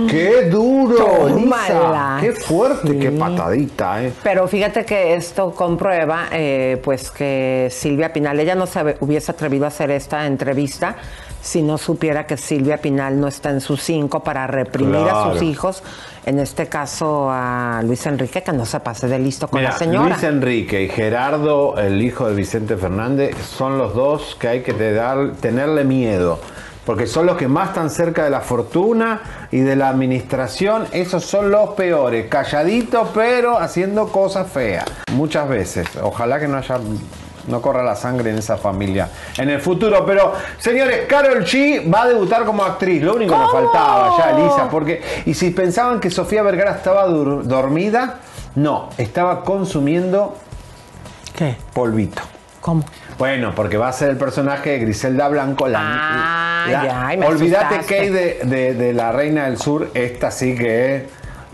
¡Qué 0.10 0.50
duro. 0.50 1.30
Lisa! 1.38 2.18
¡Qué 2.22 2.32
fuerte, 2.34 2.98
qué 2.98 3.12
patadita, 3.12 4.04
eh! 4.04 4.14
Pero 4.24 4.48
fíjate 4.48 4.86
que 4.86 5.14
esto 5.16 5.52
comprueba, 5.52 6.26
eh, 6.32 6.80
pues 6.84 7.12
que 7.12 7.68
Silvia 7.72 8.12
Pinal, 8.14 8.40
ella 8.40 8.56
no 8.56 8.66
se 8.66 8.98
hubiese 9.02 9.32
atrevido 9.32 9.66
a 9.66 9.68
hacer 9.68 9.92
esta 9.92 10.26
entrevista 10.26 10.96
si 11.42 11.62
no 11.62 11.78
supiera 11.78 12.28
que 12.28 12.36
Silvia 12.36 12.78
Pinal 12.80 13.20
no 13.20 13.28
está 13.28 13.50
en 13.50 13.62
sus 13.62 13.82
cinco 13.82 14.22
para 14.22 14.46
reprimir 14.46 15.08
a 15.08 15.32
sus 15.32 15.42
hijos, 15.42 15.84
en 16.26 16.38
este 16.38 16.68
caso 16.68 17.30
a 17.32 17.82
Luis 17.84 18.06
Enrique, 18.08 18.44
que 18.44 18.52
no 18.52 18.66
se 18.66 18.80
pase 18.82 19.08
de 19.08 19.20
listo 19.20 19.48
con 19.48 19.62
Mira, 19.62 19.72
la 19.72 19.78
señora. 19.78 20.10
Luis 20.10 20.24
Enrique 20.24 20.84
y 20.84 20.90
Gerardo, 20.90 21.78
el 21.78 22.02
hijo 22.02 22.28
de 22.28 22.36
Vicente 22.36 22.76
Fernández, 22.76 23.38
son 23.38 23.78
los 23.78 23.96
dos 23.96 24.36
que 24.38 24.48
hay 24.50 24.62
que 24.64 24.74
te 24.74 24.92
dar- 24.94 25.32
tenerle 25.40 25.86
miedo. 25.86 26.40
Porque 26.90 27.06
son 27.06 27.28
los 27.28 27.38
que 27.38 27.48
más 27.48 27.68
están 27.68 27.92
cerca 27.92 28.24
de 28.24 28.32
la 28.32 28.42
fortuna 28.42 29.48
y 29.52 29.60
de 29.60 29.76
la 29.76 29.90
administración. 29.90 30.88
Esos 30.92 31.24
son 31.24 31.52
los 31.52 31.76
peores. 31.76 32.26
Calladitos, 32.30 33.10
pero 33.14 33.60
haciendo 33.60 34.08
cosas 34.08 34.52
feas. 34.52 34.86
Muchas 35.12 35.48
veces. 35.48 35.88
Ojalá 36.02 36.40
que 36.40 36.48
no 36.48 36.58
haya. 36.58 36.80
No 37.48 37.62
corra 37.62 37.84
la 37.84 37.96
sangre 37.96 38.32
en 38.32 38.40
esa 38.40 38.58
familia 38.58 39.08
en 39.38 39.52
el 39.52 39.62
futuro. 39.62 40.04
Pero, 40.04 40.34
señores, 40.58 41.02
Carol 41.08 41.46
G 41.46 41.94
va 41.94 42.02
a 42.02 42.08
debutar 42.08 42.44
como 42.44 42.64
actriz. 42.64 43.04
Lo 43.04 43.18
único 43.18 43.36
que 43.36 43.40
nos 43.40 43.52
faltaba 43.52 44.18
ya, 44.18 44.32
Lisa. 44.32 44.68
Porque, 44.72 45.04
y 45.28 45.36
si 45.36 45.52
pensaban 45.52 46.00
que 46.00 46.10
Sofía 46.10 46.42
Vergara 46.42 46.72
estaba 46.72 47.06
dormida, 47.06 48.22
no. 48.56 48.90
Estaba 48.98 49.44
consumiendo 49.44 50.38
¿Qué? 51.38 51.56
polvito. 51.72 52.24
¿Cómo? 52.62 52.84
Bueno, 53.20 53.54
porque 53.54 53.78
va 53.78 53.90
a 53.90 53.94
ser 53.94 54.10
el 54.10 54.18
personaje 54.18 54.72
de 54.72 54.80
Griselda 54.80 55.28
Blanco. 55.28 55.68
La, 55.68 55.80
Ah, 55.82 56.66
la- 56.72 56.84
ya, 56.86 57.08
ay, 57.08 57.18
me 57.18 57.28
olvídate, 57.28 57.76
asustaste. 57.76 57.96
Kay, 57.98 58.10
de, 58.10 58.40
de- 58.46 58.74
de 58.74 58.94
la 58.94 59.12
Reina 59.12 59.46
del 59.46 59.58
Sur. 59.58 59.92
Esta 59.94 60.32
sí 60.32 60.56
que 60.56 60.96
es 60.96 61.04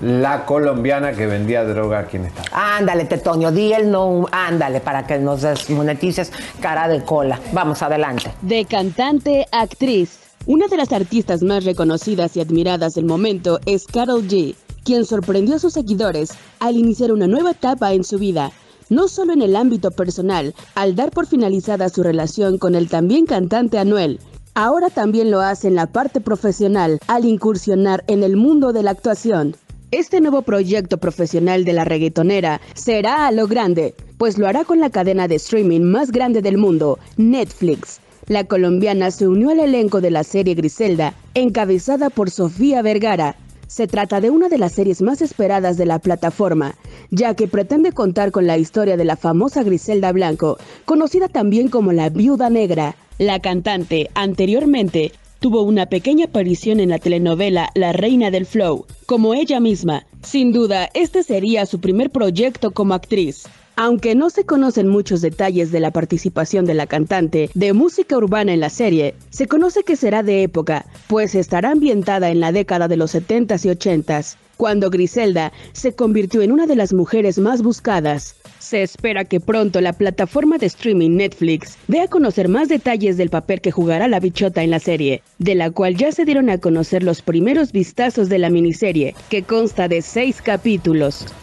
la 0.01 0.45
colombiana 0.45 1.13
que 1.13 1.26
vendía 1.26 1.63
droga 1.63 1.99
aquí 1.99 2.18
en 2.18 2.26
Estados 2.26 2.49
Ándale, 2.53 3.05
Tetonio, 3.05 3.51
di 3.51 3.74
el 3.74 3.89
no, 3.89 4.28
ándale, 4.32 4.80
para 4.80 5.07
que 5.07 5.18
nos 5.18 5.41
desmonetices 5.41 6.32
cara 6.61 6.88
de 6.88 7.01
cola. 7.03 7.39
Vamos, 7.51 7.82
adelante. 7.82 8.32
De 8.41 8.66
cantante 8.66 9.47
a 9.51 9.61
actriz. 9.61 10.20
Una 10.45 10.68
de 10.68 10.78
las 10.78 10.91
artistas 10.91 11.41
más 11.41 11.63
reconocidas 11.66 12.38
y 12.38 12.41
admiradas 12.41 12.93
del 12.93 13.05
momento 13.05 13.59
es 13.66 13.88
Carol 13.88 14.28
G, 14.28 14.53
quien 14.84 15.03
sorprendió 15.05 15.55
a 15.55 15.59
sus 15.59 15.74
seguidores 15.74 16.30
al 16.59 16.76
iniciar 16.76 17.11
una 17.11 17.26
nueva 17.26 17.51
etapa 17.51 17.93
en 17.93 18.03
su 18.03 18.20
vida, 18.20 18.51
no 18.89 19.07
solo 19.07 19.33
en 19.33 19.41
el 19.41 19.55
ámbito 19.55 19.91
personal, 19.91 20.53
al 20.75 20.95
dar 20.95 21.11
por 21.11 21.27
finalizada 21.27 21.89
su 21.89 22.03
relación 22.03 22.57
con 22.57 22.75
el 22.75 22.89
también 22.89 23.25
cantante 23.25 23.77
Anuel, 23.77 24.19
ahora 24.53 24.89
también 24.89 25.31
lo 25.31 25.41
hace 25.41 25.67
en 25.67 25.75
la 25.75 25.88
parte 25.88 26.21
profesional 26.21 26.99
al 27.07 27.25
incursionar 27.25 28.03
en 28.07 28.23
el 28.23 28.36
mundo 28.38 28.73
de 28.73 28.83
la 28.83 28.91
actuación. 28.91 29.55
Este 29.91 30.19
nuevo 30.19 30.41
proyecto 30.41 30.97
profesional 30.97 31.63
de 31.63 31.73
la 31.73 31.86
reggaetonera 31.86 32.59
será 32.73 33.27
a 33.27 33.31
lo 33.31 33.47
grande, 33.47 33.95
pues 34.17 34.38
lo 34.38 34.47
hará 34.47 34.65
con 34.65 34.79
la 34.79 34.89
cadena 34.89 35.27
de 35.27 35.36
streaming 35.36 35.81
más 35.81 36.11
grande 36.11 36.41
del 36.41 36.57
mundo, 36.57 36.99
Netflix. 37.17 37.99
La 38.27 38.43
colombiana 38.43 39.11
se 39.11 39.27
unió 39.27 39.51
al 39.51 39.59
elenco 39.59 40.01
de 40.01 40.09
la 40.09 40.23
serie 40.23 40.55
Griselda, 40.55 41.13
encabezada 41.36 42.09
por 42.09 42.31
Sofía 42.31 42.81
Vergara. 42.81 43.36
Se 43.68 43.88
trata 43.88 44.22
de 44.22 44.30
una 44.30 44.47
de 44.47 44.57
las 44.57 44.74
series 44.74 45.01
más 45.01 45.22
esperadas 45.22 45.78
de 45.78 45.86
la 45.86 45.99
plataforma, 45.99 46.76
ya 47.09 47.34
que 47.34 47.47
pretende 47.47 47.91
contar 47.91 48.32
con 48.32 48.45
la 48.47 48.57
historia 48.57 48.97
de 48.97 49.05
la 49.05 49.18
famosa 49.18 49.63
Griselda 49.63 50.11
Blanco, 50.11 50.57
conocida 50.86 51.28
también 51.28 51.70
como 51.70 51.91
la 51.91 52.09
Viuda 52.09 52.49
Negra. 52.49 52.95
La 53.18 53.39
cantante, 53.39 54.09
anteriormente, 54.13 55.13
tuvo 55.39 55.63
una 55.63 55.88
pequeña 55.88 56.26
aparición 56.26 56.80
en 56.80 56.89
la 56.89 56.99
telenovela 56.99 57.70
La 57.76 57.93
Reina 57.93 58.32
del 58.32 58.45
Flow, 58.45 58.86
como 59.05 59.34
ella 59.34 59.59
misma. 59.59 60.05
Sin 60.22 60.51
duda, 60.51 60.89
este 60.93 61.24
sería 61.24 61.66
su 61.66 61.80
primer 61.80 62.09
proyecto 62.11 62.72
como 62.72 62.93
actriz. 62.93 63.45
Aunque 63.78 64.15
no 64.15 64.30
se 64.30 64.45
conocen 64.45 64.88
muchos 64.88 65.19
detalles 65.21 65.69
de 65.71 65.82
la 65.82 65.91
participación 65.91 66.63
de 66.65 66.73
la 66.73 66.88
cantante 66.88 67.49
de 67.53 67.73
música 67.73 68.15
urbana 68.15 68.53
en 68.53 68.61
la 68.61 68.69
serie, 68.69 69.15
se 69.32 69.47
conoce 69.47 69.84
que 69.84 69.97
será 69.97 70.23
de 70.23 70.43
época, 70.43 70.86
pues 71.07 71.36
estará 71.36 71.71
ambientada 71.71 72.30
en 72.30 72.39
la 72.39 72.53
década 72.53 72.88
de 72.88 72.95
los 72.95 73.13
70s 73.13 73.65
y 73.65 73.69
80s, 73.69 74.38
cuando 74.55 74.89
Griselda 74.89 75.51
se 75.73 75.93
convirtió 75.93 76.41
en 76.41 76.53
una 76.53 76.67
de 76.67 76.78
las 76.78 76.93
mujeres 76.93 77.38
más 77.38 77.61
buscadas. 77.61 78.36
Se 78.59 78.82
espera 78.82 79.26
que 79.26 79.41
pronto 79.41 79.82
la 79.82 79.91
plataforma 79.91 80.57
de 80.57 80.67
streaming 80.67 81.17
Netflix 81.17 81.78
dé 81.89 81.99
a 81.99 82.07
conocer 82.07 82.47
más 82.47 82.69
detalles 82.69 83.17
del 83.17 83.30
papel 83.30 83.59
que 83.59 83.71
jugará 83.71 84.07
la 84.07 84.21
bichota 84.21 84.63
en 84.63 84.71
la 84.71 84.80
serie, 84.80 85.21
de 85.38 85.55
la 85.55 85.69
cual 85.69 85.97
ya 85.97 86.13
se 86.13 86.23
dieron 86.23 86.49
a 86.49 86.59
conocer 86.59 87.03
los 87.03 87.21
primeros 87.21 87.73
vistazos 87.73 88.30
de 88.30 88.39
la 88.39 88.49
miniserie, 88.49 89.15
que 89.30 89.43
consta 89.43 89.89
de 89.89 90.01
seis 90.01 90.41
capítulos. 90.41 91.26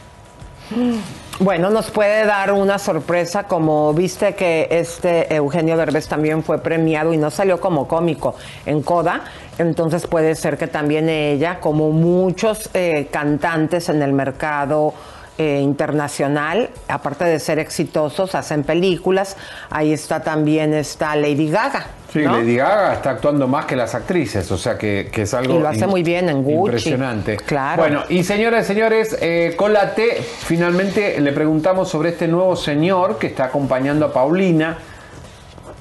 Bueno, 1.41 1.71
nos 1.71 1.91
puede 1.91 2.25
dar 2.27 2.53
una 2.53 2.79
sorpresa, 2.79 3.45
como 3.45 3.93
viste 3.95 4.35
que 4.35 4.69
este 4.71 5.35
Eugenio 5.35 5.77
Derbez 5.77 6.07
también 6.07 6.45
fue 6.45 6.59
premiado 6.59 7.13
y 7.13 7.17
no 7.17 7.31
salió 7.31 7.59
como 7.59 7.89
cómico 7.89 8.37
en 8.67 8.83
Coda, 8.83 9.25
entonces 9.59 10.07
puede 10.07 10.35
ser 10.37 10.57
que 10.57 10.69
también 10.69 11.09
ella, 11.09 11.59
como 11.59 11.91
muchos 11.91 12.71
eh, 12.75 13.09
cantantes 13.11 13.89
en 13.89 14.03
el 14.03 14.13
mercado 14.13 14.95
eh, 15.39 15.61
internacional, 15.63 16.71
aparte 16.89 17.25
de 17.25 17.39
ser 17.41 17.59
exitosos, 17.59 18.35
hacen 18.35 18.65
películas, 18.65 19.37
ahí 19.71 19.93
está 19.93 20.21
también 20.21 20.75
está 20.75 21.17
Lady 21.17 21.51
Gaga. 21.51 21.87
Sí, 22.13 22.21
¿no? 22.21 22.37
Lady 22.37 22.57
Gaga 22.57 22.93
está 22.93 23.11
actuando 23.13 23.49
más 23.49 23.65
que 23.65 23.75
las 23.75 23.95
actrices, 23.95 24.51
o 24.53 24.59
sea 24.59 24.77
que, 24.77 25.09
que 25.11 25.23
es 25.23 25.33
algo 25.33 25.55
Y 25.55 25.59
lo 25.61 25.69
hace 25.69 25.87
muy 25.87 26.03
bien 26.03 26.29
en 26.29 26.43
Gucci. 26.43 26.67
impresionante. 26.67 27.37
Claro. 27.39 27.83
Bueno, 27.83 28.03
y 28.11 28.23
señoras 28.25 28.65
y 28.65 28.69
señores, 28.69 29.17
eh, 29.23 29.55
con 29.57 29.73
la 29.73 29.95
T 29.95 30.23
finalmente 30.23 31.19
le 31.19 31.33
preguntamos 31.33 31.89
sobre 31.89 32.11
este 32.11 32.29
nuevo 32.29 32.55
señor 32.55 33.19
que 33.19 33.29
está 33.29 33.45
acompañando 33.45 34.07
a 34.07 34.13
Paulina. 34.13 34.77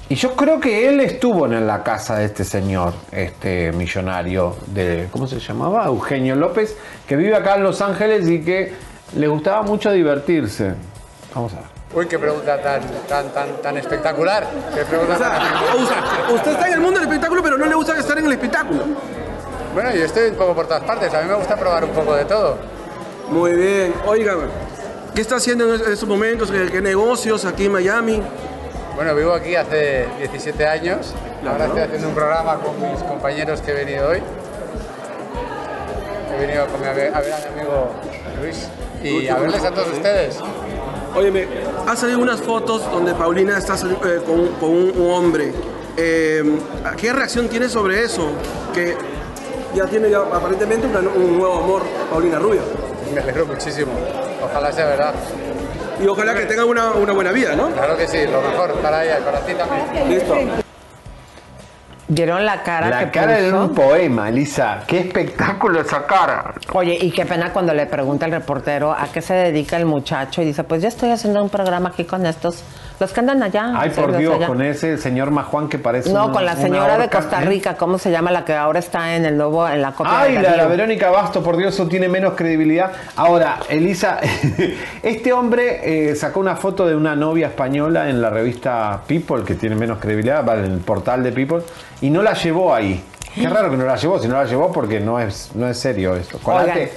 Y 0.08 0.14
yo 0.14 0.34
creo 0.34 0.60
que 0.60 0.88
él 0.88 1.00
estuvo 1.00 1.46
en 1.46 1.66
la 1.66 1.82
casa 1.82 2.16
de 2.16 2.26
este 2.26 2.44
señor, 2.44 2.92
este 3.12 3.72
millonario 3.72 4.56
de, 4.66 5.08
¿cómo 5.10 5.26
se 5.26 5.38
llamaba? 5.38 5.86
Eugenio 5.86 6.34
López, 6.34 6.76
que 7.06 7.16
vive 7.16 7.34
acá 7.34 7.54
en 7.56 7.62
Los 7.62 7.80
Ángeles 7.80 8.28
y 8.28 8.40
que 8.40 8.72
le 9.14 9.26
gustaba 9.28 9.62
mucho 9.62 9.90
divertirse. 9.90 10.74
Vamos 11.34 11.52
a 11.52 11.56
ver. 11.56 11.64
Uy, 11.94 12.06
qué 12.06 12.18
pregunta 12.18 12.60
tan, 12.62 12.80
tan, 13.06 13.28
tan, 13.32 13.48
tan 13.60 13.76
espectacular. 13.76 14.46
Qué 14.74 14.82
pregunta 14.84 15.14
O 15.14 15.18
sea, 15.18 15.28
tan- 15.28 15.82
usted, 15.82 16.34
usted 16.34 16.50
está 16.52 16.66
en 16.68 16.72
el 16.74 16.80
mundo 16.80 16.98
del 17.00 17.08
espectáculo, 17.08 17.42
pero 17.42 17.58
no 17.58 17.66
le 17.66 17.74
gusta 17.74 17.98
estar 17.98 18.18
en 18.18 18.26
el 18.26 18.32
espectáculo. 18.32 18.84
Bueno, 19.74 19.90
yo 19.94 20.04
estoy 20.04 20.30
un 20.30 20.36
poco 20.36 20.54
por 20.54 20.66
todas 20.66 20.82
partes. 20.84 21.12
A 21.12 21.20
mí 21.22 21.28
me 21.28 21.34
gusta 21.34 21.56
probar 21.56 21.84
un 21.84 21.90
poco 21.90 22.14
de 22.14 22.24
todo. 22.24 22.56
Muy 23.30 23.52
bien. 23.52 23.94
Oiga, 24.06 24.36
¿qué 25.14 25.20
está 25.20 25.36
haciendo 25.36 25.64
en 25.68 25.74
es- 25.80 25.86
en 25.86 25.92
estos 25.92 26.08
momentos? 26.08 26.50
¿Qué, 26.50 26.70
qué 26.70 26.80
negocios 26.80 27.44
aquí 27.44 27.66
en 27.66 27.72
Miami? 27.72 28.22
Bueno, 28.96 29.14
vivo 29.14 29.32
aquí 29.32 29.54
hace 29.56 30.06
17 30.18 30.66
años. 30.66 31.14
Ahora 31.46 31.66
estoy 31.66 31.80
haciendo 31.82 32.08
un 32.08 32.14
programa 32.14 32.54
con 32.56 32.80
mis 32.80 33.02
compañeros 33.02 33.60
que 33.60 33.72
he 33.72 33.74
venido 33.74 34.08
hoy. 34.08 34.22
He 36.34 36.38
venido 36.40 36.66
con 36.66 36.80
mi 36.80 36.86
a 36.86 36.92
ver 36.92 37.14
a 37.14 37.20
mi 37.20 37.26
amigo 37.60 37.90
Luis 38.40 38.68
y 39.02 39.28
a 39.28 39.36
verles 39.36 39.62
a 39.64 39.70
todos 39.70 39.88
ustedes. 39.92 40.38
Óyeme, 41.14 41.46
ha 41.86 41.94
salido 41.96 42.18
unas 42.20 42.40
fotos 42.40 42.90
donde 42.90 43.12
Paulina 43.14 43.58
está 43.58 43.74
eh, 43.74 44.20
con, 44.26 44.46
con 44.58 44.70
un, 44.70 44.92
un 44.96 45.10
hombre. 45.12 45.52
Eh, 45.96 46.42
¿Qué 46.96 47.12
reacción 47.12 47.48
tiene 47.48 47.68
sobre 47.68 48.02
eso? 48.02 48.30
Que 48.72 48.96
ya 49.74 49.84
tiene 49.86 50.08
ya 50.10 50.20
aparentemente 50.20 50.86
una- 50.86 51.00
un 51.00 51.36
nuevo 51.38 51.58
amor, 51.58 51.82
Paulina 52.10 52.38
Rubio. 52.38 52.62
Me 53.14 53.20
alegro 53.20 53.44
muchísimo. 53.44 53.92
Ojalá 54.42 54.72
sea 54.72 54.86
verdad. 54.86 55.14
Y 56.02 56.06
ojalá 56.06 56.34
que 56.34 56.46
tenga 56.46 56.64
una, 56.64 56.92
una 56.92 57.12
buena 57.12 57.30
vida, 57.30 57.54
¿no? 57.54 57.68
Claro 57.72 57.96
que 57.96 58.08
sí, 58.08 58.24
lo 58.26 58.40
mejor 58.40 58.72
para 58.80 59.04
ella 59.04 59.18
y 59.20 59.22
para 59.22 59.40
ti 59.40 59.52
también. 59.54 60.08
Listo. 60.08 60.34
¿Vieron 62.14 62.44
la 62.44 62.62
cara 62.62 62.90
La 62.90 62.98
que 63.06 63.10
cara 63.10 63.32
de 63.38 63.50
puso? 63.50 63.64
un 63.64 63.74
poema, 63.74 64.28
Elisa. 64.28 64.80
Qué 64.86 64.98
espectáculo 64.98 65.80
esa 65.80 66.04
cara. 66.06 66.52
Oye, 66.74 66.98
y 67.00 67.10
qué 67.10 67.24
pena 67.24 67.50
cuando 67.54 67.72
le 67.72 67.86
pregunta 67.86 68.26
el 68.26 68.32
reportero 68.32 68.92
a 68.92 69.06
qué 69.10 69.22
se 69.22 69.32
dedica 69.32 69.78
el 69.78 69.86
muchacho 69.86 70.42
y 70.42 70.44
dice, 70.44 70.62
pues 70.62 70.82
yo 70.82 70.88
estoy 70.88 71.08
haciendo 71.10 71.42
un 71.42 71.48
programa 71.48 71.88
aquí 71.88 72.04
con 72.04 72.26
estos 72.26 72.64
los 73.02 73.12
que 73.12 73.20
andan 73.20 73.42
allá. 73.42 73.72
Ay, 73.76 73.90
por 73.90 74.16
Dios, 74.16 74.36
allá. 74.36 74.46
con 74.46 74.62
ese 74.62 74.96
señor 74.96 75.30
Majuan 75.32 75.68
que 75.68 75.78
parece 75.78 76.10
No, 76.12 76.24
una- 76.26 76.32
con 76.32 76.44
la 76.46 76.56
señora 76.56 76.96
de 76.96 77.08
Costa 77.10 77.42
¿eh? 77.42 77.44
Rica, 77.46 77.76
¿cómo 77.76 77.98
se 77.98 78.10
llama? 78.10 78.30
La 78.30 78.44
que 78.44 78.54
ahora 78.54 78.78
está 78.78 79.14
en 79.16 79.24
el 79.26 79.36
nuevo, 79.36 79.68
en 79.68 79.82
la 79.82 79.92
Copa 79.92 80.22
Ay, 80.22 80.36
de 80.36 80.42
la, 80.42 80.56
la. 80.56 80.66
Verónica 80.66 81.10
Basto, 81.10 81.42
por 81.42 81.56
Dios, 81.56 81.74
eso 81.74 81.88
tiene 81.88 82.08
menos 82.08 82.34
credibilidad. 82.34 82.92
Ahora, 83.16 83.58
Elisa, 83.68 84.20
este 85.02 85.32
hombre 85.32 86.10
eh, 86.10 86.14
sacó 86.16 86.40
una 86.40 86.56
foto 86.56 86.86
de 86.86 86.94
una 86.94 87.16
novia 87.16 87.48
española 87.48 88.08
en 88.08 88.22
la 88.22 88.30
revista 88.30 89.00
People, 89.06 89.42
que 89.44 89.54
tiene 89.56 89.74
menos 89.74 89.98
credibilidad, 89.98 90.44
vale, 90.44 90.66
en 90.66 90.72
el 90.72 90.80
portal 90.80 91.22
de 91.22 91.32
People, 91.32 91.62
y 92.00 92.08
no 92.10 92.22
la 92.22 92.34
llevó 92.34 92.74
ahí. 92.74 93.02
Qué 93.34 93.48
raro 93.48 93.70
que 93.70 93.76
no 93.76 93.84
la 93.84 93.96
llevó, 93.96 94.18
si 94.18 94.28
no 94.28 94.34
la 94.36 94.44
llevó 94.44 94.70
porque 94.70 95.00
no 95.00 95.18
es, 95.18 95.50
no 95.54 95.66
es 95.66 95.78
serio 95.78 96.14
esto. 96.14 96.38
Colate, 96.38 96.92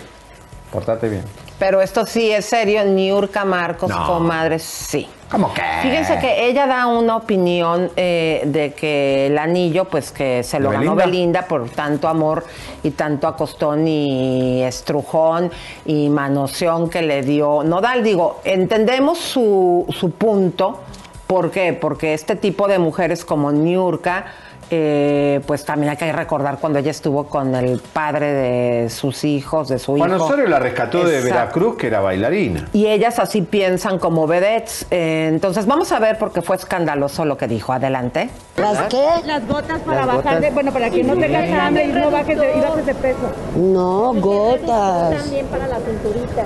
portate 0.71 1.09
bien. 1.09 1.23
Pero 1.57 1.81
esto 1.81 2.05
sí 2.05 2.31
es 2.31 2.45
serio, 2.45 2.83
Niurka 2.83 3.45
Marcos, 3.45 3.89
No. 3.89 4.05
comadre, 4.05 4.59
sí. 4.59 5.07
¿Cómo 5.29 5.53
que? 5.53 5.61
Fíjense 5.81 6.19
que 6.19 6.47
ella 6.47 6.67
da 6.67 6.85
una 6.85 7.15
opinión 7.15 7.89
eh, 7.95 8.43
de 8.45 8.73
que 8.73 9.27
el 9.27 9.37
anillo, 9.39 9.85
pues 9.85 10.11
que 10.11 10.43
se 10.43 10.59
lo 10.59 10.69
¿De 10.69 10.77
ganó 10.77 10.95
Belinda? 10.95 11.05
Belinda 11.05 11.41
por 11.47 11.69
tanto 11.69 12.07
amor 12.07 12.45
y 12.83 12.91
tanto 12.91 13.27
acostón 13.27 13.87
y 13.87 14.61
estrujón 14.63 15.51
y 15.85 16.09
manoseón 16.09 16.89
que 16.89 17.01
le 17.01 17.23
dio 17.23 17.63
Nodal. 17.63 18.03
Digo, 18.03 18.41
entendemos 18.43 19.17
su, 19.17 19.87
su 19.89 20.11
punto. 20.11 20.81
¿Por 21.25 21.49
qué? 21.49 21.73
Porque 21.73 22.13
este 22.13 22.35
tipo 22.35 22.67
de 22.67 22.77
mujeres 22.77 23.25
como 23.25 23.51
Niurka, 23.51 24.25
eh, 24.69 25.41
pues 25.45 25.63
también 25.65 25.91
hay 25.91 25.97
que 25.97 26.11
recordar 26.11 26.57
cuando 26.59 26.79
ella 26.79 26.91
estuvo 26.91 27.25
con 27.27 27.53
el 27.55 27.79
padre 27.79 28.33
de 28.33 28.89
sus 28.89 29.23
hijos, 29.23 29.67
de 29.69 29.79
su 29.79 29.95
Juan 29.97 30.13
hijo. 30.15 30.25
Osorio 30.25 30.47
la 30.47 30.59
rescató 30.59 31.03
de. 31.03 31.21
Veracruz, 31.21 31.75
que 31.77 31.87
era 31.87 31.99
bailarina. 32.01 32.67
Y 32.73 32.87
ellas 32.87 33.19
así 33.19 33.41
piensan 33.41 33.99
como 33.99 34.27
vedettes. 34.27 34.85
Eh, 34.91 35.27
entonces 35.31 35.65
vamos 35.65 35.91
a 35.91 35.99
ver 35.99 36.17
porque 36.17 36.41
fue 36.41 36.55
escandaloso 36.55 37.25
lo 37.25 37.37
que 37.37 37.47
dijo. 37.47 37.73
Adelante. 37.73 38.29
¿Las 38.57 38.81
qué? 38.83 39.05
Las 39.25 39.47
gotas 39.47 39.79
para 39.81 39.97
Las 40.05 40.07
bajar 40.07 40.23
gotas. 40.23 40.41
de- 40.41 40.51
bueno, 40.51 40.71
para 40.71 40.89
que 40.89 41.03
no 41.03 41.15
tengas 41.15 41.49
hambre 41.51 41.85
y 41.85 41.91
no 41.91 42.11
bajes 42.11 42.39
de, 42.39 42.57
y 42.57 42.61
bajes 42.61 42.85
de 42.85 42.95
peso. 42.95 43.17
No, 43.57 44.13
gotas. 44.13 45.19
También 45.21 45.45
para 45.47 45.67
la 45.67 45.77
cinturita. 45.77 46.43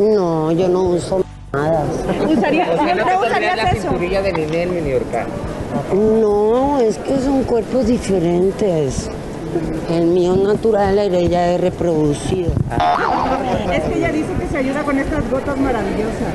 No, 0.00 0.52
yo 0.52 0.68
no 0.68 0.82
uso 0.82 1.24
nada. 1.52 1.84
Usaría, 2.28 2.66
siempre 2.78 3.16
usarías 3.16 3.74
eso. 3.74 3.90
de 3.92 4.32
Ninel, 4.32 4.68
mi 4.70 4.80
Niurka? 4.80 5.26
No, 5.92 6.78
es 6.80 6.98
que 6.98 7.18
son 7.20 7.44
cuerpos 7.44 7.86
diferentes. 7.86 9.10
El 9.88 10.06
mío 10.06 10.34
natural, 10.36 10.98
el 10.98 11.12
de 11.12 11.18
ella 11.20 11.54
es 11.54 11.60
reproducido. 11.60 12.52
Es 13.72 13.84
que 13.84 13.98
ella 13.98 14.12
dice 14.12 14.32
que 14.38 14.48
se 14.48 14.58
ayuda 14.58 14.82
con 14.82 14.98
estas 14.98 15.30
gotas 15.30 15.56
maravillosas. 15.58 16.34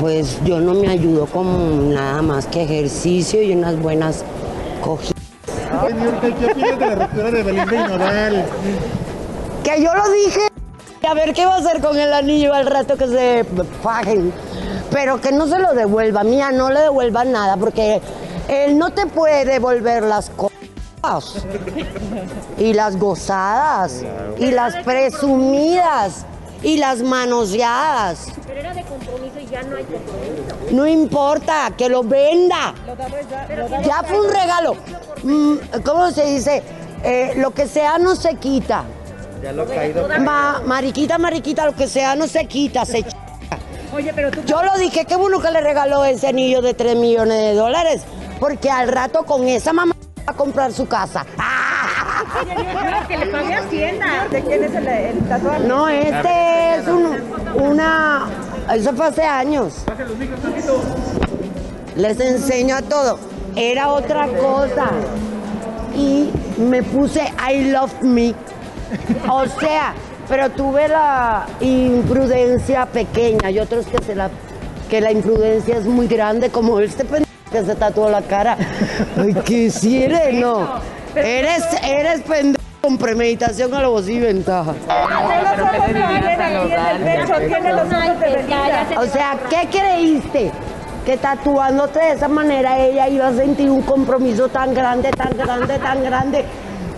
Pues 0.00 0.38
yo 0.44 0.60
no 0.60 0.74
me 0.74 0.88
ayudo 0.88 1.26
con 1.26 1.92
nada 1.92 2.22
más 2.22 2.46
que 2.46 2.62
ejercicio 2.62 3.42
y 3.42 3.52
unas 3.52 3.78
buenas 3.80 4.24
cogidas. 4.80 5.14
¿Qué 6.38 6.46
opinas 6.46 6.78
de 6.78 6.86
la 6.86 6.94
ruptura 6.94 7.30
de 7.30 7.42
Belinda 7.42 7.74
y 7.74 7.88
Nodal? 7.88 8.44
Que 9.64 9.82
yo 9.82 9.94
lo 9.94 10.10
dije. 10.10 10.48
A 11.08 11.14
ver 11.14 11.32
qué 11.32 11.46
va 11.46 11.54
a 11.54 11.58
hacer 11.58 11.80
con 11.80 11.98
el 11.98 12.12
anillo 12.12 12.52
al 12.52 12.66
rato 12.66 12.96
que 12.96 13.06
se 13.06 13.44
fajen. 13.82 14.32
Pero 14.90 15.20
que 15.20 15.32
no 15.32 15.46
se 15.46 15.58
lo 15.58 15.74
devuelva. 15.74 16.24
Mía, 16.24 16.50
no 16.50 16.70
le 16.70 16.80
devuelva 16.80 17.24
nada 17.24 17.56
porque 17.56 18.00
él 18.48 18.78
no 18.78 18.90
te 18.90 19.06
puede 19.06 19.44
devolver 19.44 20.02
las 20.02 20.30
cosas. 20.30 20.52
Y 22.58 22.72
las 22.72 22.96
gozadas. 22.98 24.02
Y 24.38 24.50
las 24.50 24.76
presumidas. 24.84 26.24
Y 26.62 26.78
las 26.78 27.02
manoseadas. 27.02 28.26
Pero 28.46 28.58
era 28.60 28.74
de 28.74 28.82
compromiso 28.82 29.38
y 29.40 29.46
ya 29.46 29.62
no 29.62 29.76
hay 29.76 29.84
compromiso. 29.84 30.56
No 30.72 30.86
importa, 30.88 31.72
que 31.76 31.88
lo 31.88 32.02
venda. 32.02 32.74
Ya 33.86 34.02
fue 34.02 34.20
un 34.26 34.32
regalo. 34.32 34.76
Mm, 35.22 35.54
¿Cómo 35.84 36.10
se 36.10 36.24
dice? 36.24 36.62
Eh, 37.04 37.34
lo 37.36 37.52
que 37.52 37.68
sea 37.68 37.98
no 37.98 38.16
se 38.16 38.34
quita. 38.34 38.82
Ya 39.40 39.52
lo 39.52 39.66
caído. 39.66 40.08
Ma- 40.20 40.60
mariquita, 40.66 41.16
mariquita, 41.16 41.64
lo 41.64 41.74
que 41.76 41.86
sea 41.86 42.16
no 42.16 42.26
se 42.26 42.46
quita, 42.46 42.84
se. 42.84 43.04
Oye, 43.98 44.12
pero 44.14 44.30
tú. 44.30 44.42
Yo 44.44 44.62
lo 44.62 44.78
dije, 44.78 45.04
qué 45.06 45.16
bueno 45.16 45.40
que 45.40 45.50
le 45.50 45.60
regaló 45.60 46.04
ese 46.04 46.28
anillo 46.28 46.62
de 46.62 46.72
3 46.72 46.94
millones 46.96 47.36
de 47.42 47.54
dólares, 47.54 48.02
porque 48.38 48.70
al 48.70 48.86
rato 48.88 49.24
con 49.24 49.48
esa 49.48 49.72
mamá 49.72 49.92
va 50.18 50.32
a 50.32 50.36
comprar 50.36 50.72
su 50.72 50.86
casa. 50.86 51.26
que 53.08 53.16
le 53.18 53.26
pague 53.26 53.54
a 53.54 53.58
Hacienda. 53.58 54.28
¿De 54.30 54.40
quién 54.42 54.62
es 54.62 54.74
el, 54.74 54.86
el 54.86 55.18
tatuaje? 55.28 55.64
No, 55.64 55.88
este 55.88 56.76
es 56.76 56.86
un- 56.86 57.18
una... 57.60 58.28
Eso 58.72 58.92
fue 58.92 59.06
hace 59.06 59.24
años. 59.24 59.74
Les 61.96 62.20
enseño 62.20 62.76
a 62.76 62.82
todo. 62.82 63.18
Era 63.56 63.88
otra 63.88 64.28
cosa. 64.28 64.90
Y 65.96 66.30
me 66.58 66.84
puse 66.84 67.32
I 67.50 67.70
love 67.72 67.90
me. 68.02 68.32
O 69.28 69.44
sea, 69.58 69.94
pero 70.28 70.50
tuve 70.50 70.88
la 70.88 71.46
imprudencia 71.60 72.86
pequeña 72.86 73.50
y 73.50 73.58
otros 73.58 73.86
que 73.86 74.02
se 74.02 74.14
la 74.14 74.30
que 74.88 75.00
la 75.00 75.12
imprudencia 75.12 75.76
es 75.76 75.84
muy 75.84 76.06
grande 76.06 76.50
como 76.50 76.80
este 76.80 77.04
pendejo 77.04 77.30
que 77.50 77.64
se 77.64 77.74
tatuó 77.74 78.08
la 78.10 78.22
cara. 78.22 78.56
Ay, 79.18 79.34
¿qué 79.44 79.70
si 79.70 80.02
eres? 80.04 80.34
No. 80.34 80.80
Eres, 81.14 81.64
eres 81.82 82.22
pendejo 82.22 82.62
con 82.80 82.96
premeditación, 82.96 83.74
alevosía 83.74 84.16
y 84.16 84.20
ventaja. 84.20 84.74
O 88.98 89.06
sea, 89.06 89.38
¿qué 89.50 89.68
creíste? 89.68 90.52
Que 91.04 91.16
tatuándote 91.16 91.98
de 91.98 92.12
esa 92.12 92.28
manera 92.28 92.78
ella 92.78 93.08
iba 93.08 93.28
a 93.28 93.32
sentir 93.32 93.70
un 93.70 93.82
compromiso 93.82 94.48
tan 94.48 94.74
grande, 94.74 95.10
tan 95.10 95.36
grande, 95.36 95.78
tan 95.78 96.04
grande, 96.04 96.44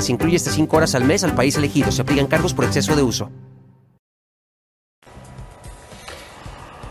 Se 0.00 0.12
incluye 0.12 0.36
hasta 0.36 0.50
5 0.50 0.76
horas 0.76 0.94
al 0.94 1.04
mes 1.04 1.24
al 1.24 1.34
país 1.34 1.56
elegido. 1.56 1.90
Se 1.92 2.02
aplican 2.02 2.26
cargos 2.26 2.52
por 2.54 2.64
exceso 2.64 2.94
de 2.96 3.02
uso. 3.02 3.30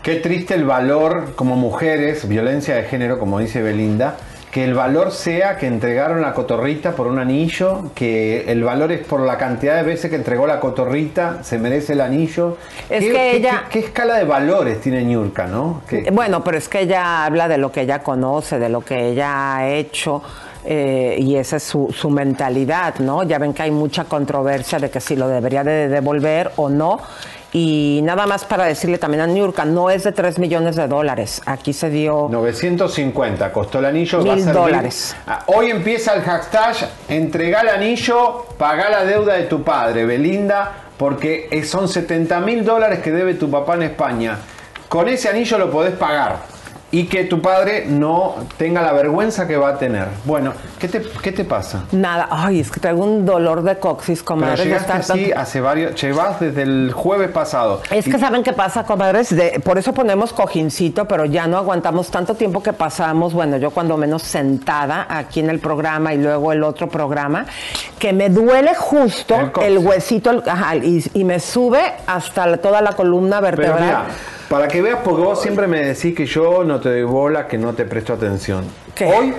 Qué 0.02 0.16
triste 0.16 0.54
el 0.54 0.64
valor 0.64 1.34
como 1.34 1.56
mujeres, 1.56 2.28
violencia 2.28 2.76
de 2.76 2.84
género, 2.84 3.18
como 3.18 3.40
dice 3.40 3.60
Belinda, 3.60 4.16
que 4.52 4.62
el 4.64 4.72
valor 4.72 5.10
sea 5.10 5.56
que 5.56 5.66
entregaron 5.66 6.22
la 6.22 6.32
cotorrita 6.32 6.92
por 6.92 7.08
un 7.08 7.18
anillo, 7.18 7.90
que 7.94 8.44
el 8.50 8.62
valor 8.62 8.92
es 8.92 9.04
por 9.04 9.20
la 9.20 9.36
cantidad 9.36 9.74
de 9.76 9.82
veces 9.82 10.08
que 10.08 10.16
entregó 10.16 10.46
la 10.46 10.60
cotorrita, 10.60 11.42
se 11.42 11.58
merece 11.58 11.94
el 11.94 12.00
anillo. 12.00 12.56
Es 12.88 13.00
¿Qué, 13.04 13.06
que 13.08 13.12
qué- 13.12 13.36
ella- 13.36 13.64
qué- 13.68 13.80
qué 13.80 13.86
escala 13.86 14.14
de 14.16 14.24
valores 14.24 14.80
tiene 14.80 15.02
Ñurka, 15.04 15.46
no? 15.48 15.82
Bueno, 16.12 16.42
pero 16.44 16.56
es 16.56 16.68
que 16.68 16.80
ella 16.82 17.24
habla 17.26 17.48
de 17.48 17.58
lo 17.58 17.72
que 17.72 17.80
ella 17.82 17.98
conoce, 17.98 18.60
de 18.60 18.68
lo 18.68 18.82
que 18.82 19.08
ella 19.10 19.56
ha 19.56 19.68
hecho. 19.68 20.22
Eh, 20.66 21.16
y 21.18 21.36
esa 21.36 21.56
es 21.56 21.62
su, 21.62 21.94
su 21.96 22.10
mentalidad, 22.10 22.96
¿no? 22.98 23.22
Ya 23.22 23.38
ven 23.38 23.54
que 23.54 23.62
hay 23.62 23.70
mucha 23.70 24.04
controversia 24.04 24.78
de 24.78 24.90
que 24.90 25.00
si 25.00 25.16
lo 25.16 25.28
debería 25.28 25.62
de 25.62 25.88
devolver 25.88 26.50
o 26.56 26.68
no. 26.68 27.00
Y 27.52 28.00
nada 28.02 28.26
más 28.26 28.44
para 28.44 28.64
decirle 28.64 28.98
también 28.98 29.22
a 29.22 29.26
Niurka, 29.26 29.64
no 29.64 29.88
es 29.88 30.04
de 30.04 30.12
3 30.12 30.38
millones 30.38 30.76
de 30.76 30.88
dólares. 30.88 31.40
Aquí 31.46 31.72
se 31.72 31.88
dio 31.88 32.28
950 32.30 33.52
costó 33.52 33.78
el 33.78 33.86
anillo. 33.86 34.24
va 34.24 34.32
a 34.32 34.36
Mil 34.36 34.52
dólares. 34.52 35.16
Ah, 35.26 35.42
Hoy 35.46 35.70
empieza 35.70 36.14
el 36.14 36.22
hashtag, 36.22 36.90
entregá 37.08 37.62
el 37.62 37.68
anillo, 37.68 38.44
pagá 38.58 38.90
la 38.90 39.04
deuda 39.04 39.34
de 39.34 39.44
tu 39.44 39.62
padre, 39.62 40.04
Belinda, 40.04 40.70
porque 40.98 41.48
son 41.64 41.88
70 41.88 42.40
mil 42.40 42.64
dólares 42.64 42.98
que 42.98 43.12
debe 43.12 43.34
tu 43.34 43.50
papá 43.50 43.74
en 43.76 43.84
España. 43.84 44.38
Con 44.88 45.08
ese 45.08 45.28
anillo 45.28 45.56
lo 45.56 45.70
podés 45.70 45.94
pagar. 45.94 46.55
Y 46.92 47.06
que 47.06 47.24
tu 47.24 47.42
padre 47.42 47.84
no 47.88 48.36
tenga 48.56 48.80
la 48.80 48.92
vergüenza 48.92 49.46
que 49.48 49.56
va 49.56 49.70
a 49.70 49.76
tener. 49.78 50.06
Bueno, 50.24 50.52
¿qué 50.78 50.86
te, 50.86 51.02
qué 51.20 51.32
te 51.32 51.44
pasa? 51.44 51.82
nada. 51.90 52.28
Ay, 52.30 52.60
es 52.60 52.70
que 52.70 52.78
traigo 52.78 53.02
un 53.04 53.26
dolor 53.26 53.62
de 53.64 53.76
coxis, 53.78 54.20
Pero 54.20 54.24
comadre. 54.24 54.56
de 54.58 54.64
llegaste 54.64 54.92
así 54.92 55.32
hace 55.32 55.60
varios, 55.60 56.00
llevas 56.00 56.38
desde 56.38 56.62
el 56.62 56.92
jueves 56.94 57.30
pasado. 57.30 57.82
Es 57.90 58.04
que 58.04 58.18
saben 58.18 58.44
qué 58.44 58.52
pasa, 58.52 58.84
comadres, 58.84 59.34
De- 59.34 59.60
por 59.64 59.78
eso 59.78 59.92
ponemos 59.92 60.32
cojincito, 60.32 61.06
pero 61.06 61.24
ya 61.24 61.48
no 61.48 61.56
aguantamos 61.58 62.08
tanto 62.10 62.34
tiempo 62.36 62.62
que 62.62 62.72
pasamos, 62.72 63.34
bueno, 63.34 63.56
yo 63.56 63.70
cuando 63.72 63.96
menos 63.96 64.22
sentada 64.22 65.06
aquí 65.10 65.40
en 65.40 65.50
el 65.50 65.58
programa 65.58 66.14
y 66.14 66.18
luego 66.18 66.52
el 66.52 66.62
otro 66.62 66.88
programa, 66.88 67.46
que 67.98 68.12
me 68.12 68.30
duele 68.30 68.74
justo 68.76 69.34
el, 69.60 69.78
huesito 69.78 70.30
el- 70.30 70.48
ajá, 70.48 70.76
y, 70.76 71.04
y 71.14 71.24
me 71.24 71.40
sube 71.40 71.80
hasta 72.06 72.46
la- 72.46 72.56
toda 72.58 72.80
la 72.80 72.92
columna 72.92 73.40
Pero 73.40 73.56
vertebral. 73.56 73.84
mira, 73.84 74.02
Para 74.48 74.68
que 74.68 74.80
veas, 74.82 74.98
porque 75.04 75.22
vos 75.22 75.40
siempre 75.42 75.66
me 75.66 75.84
decís 75.84 76.14
que 76.14 76.24
yo 76.26 76.62
no 76.64 76.80
te 76.80 76.88
doy 76.90 77.02
bola, 77.02 77.48
que 77.48 77.58
no 77.58 77.72
te 77.74 77.84
presto 77.84 78.12
atención. 78.12 78.64
Hoy 79.04 79.34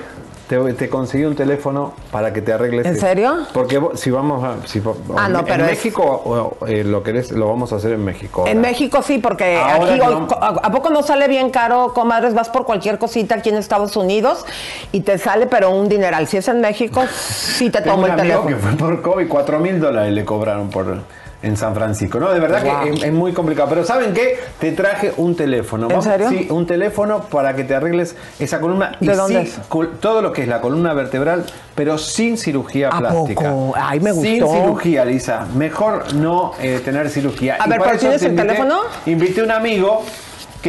te, 0.50 0.58
te 0.74 0.90
conseguí 0.90 1.24
un 1.26 1.36
teléfono 1.36 1.94
para 2.12 2.32
que 2.34 2.42
te 2.42 2.52
arregles. 2.54 2.86
¿En 2.86 2.98
serio? 2.98 3.36
Porque 3.54 3.78
vos- 3.78 4.00
si 4.00 4.12
vamos 4.12 4.44
a. 4.44 4.66
Si, 4.68 4.82
Ah, 5.18 5.30
no, 5.30 5.40
en 5.40 5.46
pero 5.46 5.66
México 5.66 6.58
eh, 6.68 6.84
lo 6.86 7.04
querés, 7.04 7.32
lo 7.32 7.48
vamos 7.48 7.72
a 7.74 7.78
hacer 7.78 7.94
en 7.94 8.04
México. 8.04 8.46
En. 8.48 8.60
México 8.62 9.02
sí, 9.02 9.18
porque 9.18 9.56
Ahora 9.58 9.94
aquí 9.94 10.00
no- 10.00 10.28
¿a 10.30 10.72
poco 10.72 10.90
no 10.90 11.04
sale 11.04 11.28
bien 11.30 11.50
caro, 11.52 11.94
comadres? 11.94 12.34
Vas 12.34 12.50
por 12.50 12.66
cualquier 12.66 12.98
cosita 12.98 13.36
aquí 13.36 13.50
en 13.50 13.56
Estados 13.56 13.96
Unidos 13.96 14.46
y 14.92 15.02
te 15.02 15.18
sale, 15.18 15.48
pero 15.48 15.70
un 15.72 15.88
dineral. 15.90 16.28
Si 16.28 16.36
es 16.38 16.48
en 16.50 16.60
México, 16.62 17.02
sí 17.18 17.70
te 17.70 17.82
Tengo 17.82 17.96
tomo 17.96 18.06
un 18.08 18.12
el 18.14 18.20
amigo 18.20 18.42
teléfono. 18.44 18.56
que 18.72 18.78
fue 18.78 18.78
por 18.78 19.02
COVID, 19.02 19.28
4 19.30 19.60
mil 19.60 19.80
dólares 19.80 20.14
le 20.14 20.26
cobraron 20.26 20.70
por 20.70 20.98
en 21.44 21.56
San 21.56 21.76
Francisco. 21.76 22.20
No, 22.20 22.32
de 22.34 22.40
verdad 22.40 22.64
Wow. 22.64 22.84
que 22.84 22.90
es, 22.92 23.04
es 23.04 23.14
muy 23.14 23.32
complicado. 23.32 23.70
Pero 23.70 23.86
¿saben 23.86 24.14
qué? 24.14 24.40
Te 24.60 24.72
traje 24.72 25.14
un 25.18 25.36
teléfono. 25.36 25.88
¿En 25.92 26.02
serio? 26.02 26.30
Sí, 26.30 26.48
un 26.50 26.66
teléfono 26.66 27.22
para 27.26 27.56
que 27.56 27.64
te 27.64 27.76
arregles 27.76 28.16
esa 28.40 28.60
columna. 28.60 28.94
¿De 29.00 29.14
y 29.14 29.16
dónde 29.16 29.46
sí, 29.46 29.54
es? 29.60 30.00
todo 30.00 30.22
lo 30.22 30.32
que 30.34 30.42
es 30.44 30.48
la 30.48 30.62
columna 30.62 30.94
vertebral, 30.94 31.46
pero 31.76 31.98
sin 32.00 32.38
cirugía 32.38 32.90
¿A 32.90 32.98
plástica. 33.00 33.52
poco? 33.52 33.74
Ay, 33.78 34.00
me 34.00 34.14
Sin 34.14 34.40
gustó. 34.44 34.56
cirugía, 34.62 35.06
Lisa. 35.06 35.46
Mejor 35.56 36.14
no 36.16 36.54
eh, 36.60 36.82
tener 36.84 37.10
cirugía. 37.10 37.58
A 37.60 37.68
Y 37.68 37.70
ver, 37.70 37.80
para 37.80 37.92
¿pero 37.92 37.98
eso 37.98 38.00
tienes 38.02 38.22
te 38.22 38.28
el 38.28 38.34
invité- 38.34 38.42
teléfono? 38.48 38.80
Invité 39.06 39.42
a 39.42 39.44
un 39.44 39.52
amigo 39.52 40.04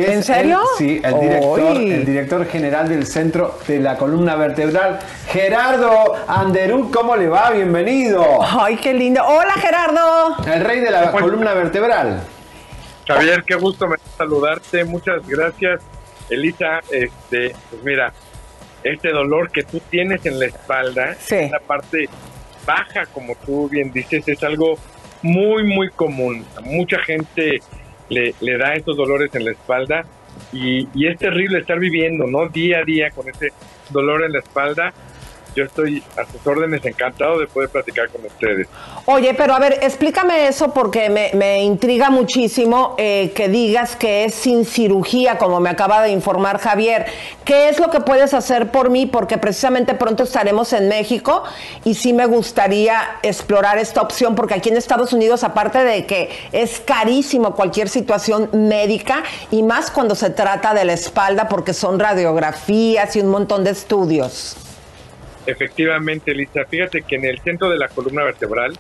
que 0.01 0.11
es 0.11 0.17
¿En 0.17 0.23
serio? 0.23 0.61
el- 0.61 0.79
sí, 0.79 1.01
el 1.03 1.21
director, 1.21 1.61
el 1.77 2.05
director 2.07 2.47
general 2.47 2.89
del 2.89 3.07
Centro 3.07 3.59
de 3.67 3.81
la 3.81 3.97
Columna 3.97 4.37
Vertebral, 4.37 4.99
Gerardo 5.29 6.15
Anderú. 6.27 6.91
¿Cómo 6.91 7.17
le 7.17 7.29
va? 7.29 7.51
Bienvenido. 7.51 8.25
Ay, 8.43 8.77
qué 8.77 8.95
lindo. 8.95 9.23
Hola, 9.27 9.55
Gerardo. 9.55 10.37
El 10.47 10.65
rey 10.65 10.81
de 10.81 10.91
la 10.91 11.11
columna 11.13 11.55
vertebral. 11.55 12.21
Javier, 13.07 13.43
qué 13.47 13.55
gusto 13.55 13.87
me 13.89 13.97
saludarte, 14.17 14.85
muchas 14.85 15.27
gracias. 15.27 15.81
Elisa, 16.29 16.81
este, 16.91 17.55
pues 17.71 17.83
mira, 17.83 18.13
este 18.85 19.09
dolor 19.11 19.51
que 19.51 19.63
tú 19.63 19.81
tienes 19.91 20.25
en 20.27 20.39
la 20.39 20.47
espalda, 20.47 21.17
en 21.31 21.51
la 21.51 21.59
parte 21.61 22.09
baja, 22.67 23.07
como 23.07 23.35
tú 23.47 23.67
bien 23.69 23.91
dices, 23.91 24.29
es 24.29 24.43
algo 24.45 24.79
muy, 25.23 25.65
muy 25.65 25.89
común. 25.91 26.45
Mucha 26.63 26.99
gente 26.99 27.61
le, 28.09 28.35
le 28.41 28.59
da 28.59 28.75
esos 28.75 28.97
dolores 28.97 29.35
en 29.35 29.45
la 29.45 29.53
espalda 29.53 30.05
y, 30.53 30.89
y 30.95 31.07
es 31.07 31.19
terrible 31.19 31.59
estar 31.59 31.79
viviendo, 31.79 32.27
¿no? 32.27 32.49
Día 32.49 32.79
a 32.79 32.85
día 32.85 33.11
con 33.11 33.29
ese 33.29 33.49
dolor 33.91 34.25
en 34.25 34.33
la 34.33 34.39
espalda. 34.39 34.93
Yo 35.55 35.65
estoy 35.65 36.03
a 36.17 36.25
sus 36.31 36.47
órdenes, 36.47 36.85
encantado 36.85 37.39
de 37.39 37.47
poder 37.47 37.69
platicar 37.69 38.09
con 38.11 38.25
ustedes. 38.25 38.69
Oye, 39.07 39.35
pero 39.35 39.55
a 39.55 39.59
ver, 39.59 39.79
explícame 39.83 40.47
eso 40.49 40.73
porque 40.73 41.09
me, 41.09 41.63
intriga 41.63 42.11
muchísimo 42.11 42.95
eh, 42.99 43.33
que 43.35 43.49
digas 43.49 43.97
que 43.97 44.25
es 44.25 44.35
sin 44.35 44.65
cirugía, 44.65 45.39
como 45.39 45.61
me 45.61 45.71
acaba 45.71 46.03
de 46.03 46.11
informar 46.11 46.59
Javier. 46.59 47.07
¿Qué 47.45 47.69
es 47.69 47.81
lo 47.81 47.91
que 47.91 48.01
puedes 48.01 48.35
hacer 48.35 48.71
por 48.71 48.91
mí? 48.91 49.07
Porque 49.07 49.39
precisamente 49.39 49.95
pronto 49.95 50.25
estaremos 50.25 50.73
en 50.73 50.89
México 50.89 51.43
y 51.85 51.95
sí 51.95 52.13
me 52.13 52.27
gustaría 52.27 53.01
explorar 53.23 53.79
esta 53.79 54.03
opción 54.03 54.35
porque 54.35 54.55
aquí 54.55 54.69
en 54.69 54.77
Estados 54.77 55.13
Unidos, 55.13 55.45
aparte 55.45 55.83
de 55.83 56.07
que 56.07 56.31
es 56.53 56.81
carísimo 56.81 57.55
cualquier 57.55 57.89
situación 57.89 58.51
médica 58.53 59.25
y 59.51 59.63
más 59.63 59.91
cuando 59.91 60.15
se 60.15 60.31
trata 60.31 60.75
de 60.75 60.85
la 60.85 60.93
espalda 60.93 61.49
porque 61.49 61.73
son 61.73 61.99
radiografías 61.99 63.17
y 63.17 63.21
un 63.21 63.29
montón 63.29 63.65
de 63.65 63.71
estudios. 63.71 64.57
Efectivamente, 65.49 66.35
Lisa. 66.35 66.67
Fíjate 66.69 67.01
que 67.03 67.17
en 67.17 67.25
el 67.25 67.39
centro 67.41 67.71
de 67.71 67.79
la 67.79 67.89
columna 67.89 68.23
vertebral, 68.23 68.79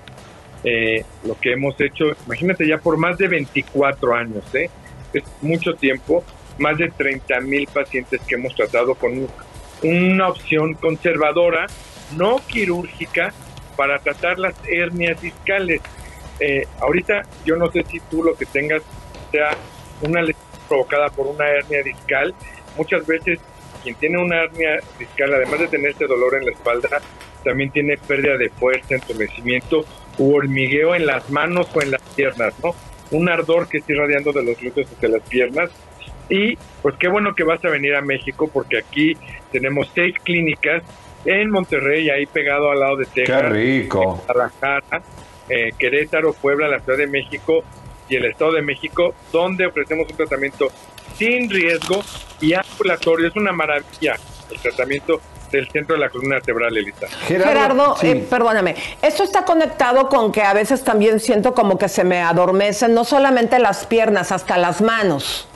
eh, 0.65 1.03
lo 1.25 1.35
que 1.41 1.53
hemos 1.53 1.81
hecho, 1.81 2.05
imagínate 2.27 2.69
ya 2.69 2.77
por 2.77 2.99
más 2.99 3.17
de 3.17 3.27
24 3.27 4.15
años, 4.15 4.45
¿eh? 4.55 4.69
es 5.15 5.23
mucho 5.41 5.73
tiempo, 5.77 6.23
más 6.59 6.77
de 6.77 6.91
30 6.91 7.41
mil 7.41 7.67
pacientes 7.73 8.21
que 8.29 8.35
hemos 8.35 8.55
tratado 8.55 8.95
con 8.95 9.13
un- 9.13 9.29
una 9.83 10.29
opción 10.29 10.75
conservadora, 10.75 11.67
no 12.19 12.37
quirúrgica, 12.47 13.33
para 13.75 13.99
tratar 14.01 14.39
las 14.39 14.55
hernias 14.69 15.23
discales. 15.23 15.81
Eh, 16.41 16.67
ahorita 16.81 17.23
yo 17.47 17.57
no 17.57 17.71
sé 17.73 17.83
si 17.91 17.99
tú 18.11 18.23
lo 18.23 18.35
que 18.37 18.45
tengas 18.45 18.83
sea 19.33 19.57
una 20.03 20.21
lesión 20.21 20.45
provocada 20.69 21.09
por 21.09 21.29
una 21.29 21.49
hernia 21.49 21.83
discal. 21.83 22.35
Muchas 22.77 23.07
veces 23.07 23.39
quien 23.79 23.95
tiene 23.97 24.23
una 24.23 24.45
hernia 24.45 24.79
discal, 24.99 25.35
además 25.35 25.61
de 25.61 25.69
tener 25.69 25.91
este 25.91 26.07
dolor 26.07 26.35
en 26.35 26.47
la 26.47 26.53
espalda, 26.53 27.01
también 27.45 27.71
tiene 27.71 27.97
pérdida 27.97 28.37
de 28.37 28.51
fuerza, 28.51 28.95
entumecimiento 28.95 29.85
u 30.19 30.35
hormigueo 30.35 30.95
en 30.95 31.07
las 31.07 31.31
manos 31.31 31.69
o 31.75 31.83
en 31.83 31.93
las 31.93 32.03
piernas, 32.15 32.55
¿no? 32.63 32.75
Un 33.11 33.29
ardor 33.29 33.69
que 33.69 33.79
está 33.79 33.93
irradiando 33.93 34.33
de 34.33 34.43
los 34.43 34.59
glúteos 34.59 34.91
hacia 34.93 35.09
las 35.09 35.23
piernas. 35.23 35.71
Y 36.29 36.59
pues 36.83 36.95
qué 36.99 37.09
bueno 37.09 37.35
que 37.35 37.45
vas 37.45 37.65
a 37.65 37.69
venir 37.69 37.95
a 37.95 38.03
México 38.03 38.51
porque 38.53 38.79
aquí 38.79 39.17
tenemos 39.51 39.91
seis 39.95 40.15
clínicas 40.23 40.83
en 41.25 41.51
Monterrey, 41.51 42.11
ahí 42.11 42.27
pegado 42.27 42.71
al 42.71 42.81
lado 42.81 42.97
de 42.97 43.07
Texas. 43.07 43.43
Qué 43.43 43.49
rico. 43.49 44.23
Guadalajara, 44.27 45.03
eh, 45.49 45.71
Querétaro, 45.79 46.35
Puebla, 46.35 46.69
la 46.69 46.81
Ciudad 46.81 46.99
de 46.99 47.07
México 47.07 47.65
y 48.09 48.17
el 48.17 48.27
Estado 48.27 48.53
de 48.53 48.63
México, 48.63 49.15
donde 49.33 49.67
ofrecemos 49.67 50.09
un 50.11 50.17
tratamiento 50.17 50.69
sin 51.19 51.51
riesgo 51.51 52.03
y 52.41 52.55
ambulatorio. 52.55 53.29
Es 53.29 53.37
una 53.37 53.53
maravilla 53.53 54.17
el 54.51 54.59
tratamiento 54.61 55.21
del 55.51 55.69
centro 55.71 55.97
de 55.97 56.01
la 56.01 56.11
columna 56.11 56.37
vertebral, 56.37 56.77
Elisa. 56.77 57.07
Gerardo, 57.27 57.97
eh, 58.03 58.27
perdóname, 58.29 58.77
esto 59.03 59.25
está 59.25 59.45
conectado 59.45 60.09
con 60.09 60.31
que 60.31 60.43
a 60.43 60.53
veces 60.53 60.85
también 60.85 61.21
siento 61.21 61.55
como 61.55 61.79
que 61.79 61.89
se 61.89 62.05
me 62.05 62.21
adormecen 62.21 62.95
no 62.95 63.05
solamente 63.05 63.59
las 63.59 63.87
piernas, 63.87 64.31
hasta 64.31 64.59
las 64.59 64.81
manos. 64.81 65.49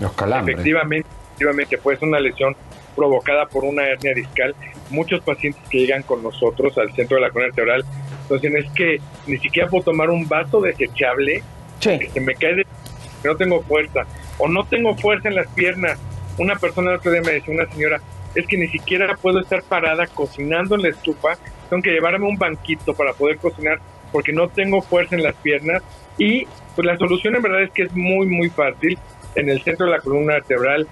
Los 0.00 0.12
calambres. 0.12 0.54
Efectivamente, 0.54 1.08
efectivamente, 1.28 1.78
pues 1.78 2.00
una 2.02 2.20
lesión 2.20 2.56
provocada 2.96 3.46
por 3.46 3.64
una 3.64 3.84
hernia 3.84 4.14
discal. 4.14 4.54
Muchos 4.90 5.20
pacientes 5.20 5.62
que 5.68 5.78
llegan 5.78 6.02
con 6.02 6.22
nosotros 6.22 6.76
al 6.78 6.92
centro 6.94 7.16
de 7.16 7.22
la 7.22 7.30
columna 7.30 7.48
vertebral, 7.48 7.84
entonces 8.22 8.54
es 8.54 8.70
que 8.72 9.00
ni 9.26 9.38
siquiera 9.38 9.68
puedo 9.68 9.84
tomar 9.84 10.10
un 10.10 10.26
vaso 10.28 10.60
desechable, 10.60 11.42
que 11.80 12.10
se 12.12 12.20
me 12.20 12.34
cae 12.34 12.54
de 12.54 12.64
que 12.64 13.28
no 13.28 13.36
tengo 13.36 13.62
fuerza, 13.62 14.04
o 14.38 14.48
no 14.48 14.64
tengo 14.64 14.96
fuerza 14.96 15.28
en 15.28 15.36
las 15.36 15.48
piernas. 15.48 15.98
Una 16.38 16.56
persona 16.56 16.90
el 16.90 16.96
otro 16.96 17.12
día 17.12 17.22
me 17.22 17.32
decía, 17.32 17.54
una 17.54 17.70
señora, 17.70 18.00
es 18.34 18.46
que 18.46 18.56
ni 18.56 18.68
siquiera 18.68 19.16
puedo 19.16 19.40
estar 19.40 19.62
parada 19.62 20.06
cocinando 20.06 20.74
en 20.74 20.82
la 20.82 20.88
estufa, 20.88 21.36
tengo 21.70 21.82
que 21.82 21.92
llevarme 21.92 22.26
un 22.26 22.36
banquito 22.36 22.94
para 22.94 23.12
poder 23.12 23.38
cocinar 23.38 23.78
porque 24.12 24.32
no 24.32 24.48
tengo 24.48 24.82
fuerza 24.82 25.16
en 25.16 25.22
las 25.22 25.34
piernas 25.36 25.82
y 26.18 26.46
pues 26.74 26.86
la 26.86 26.96
solución 26.96 27.36
en 27.36 27.42
verdad 27.42 27.62
es 27.62 27.70
que 27.70 27.82
es 27.82 27.92
muy 27.94 28.26
muy 28.26 28.48
fácil 28.48 28.98
en 29.34 29.48
el 29.48 29.62
centro 29.62 29.86
de 29.86 29.92
la 29.92 29.98
columna 29.98 30.34
vertebral 30.34 30.88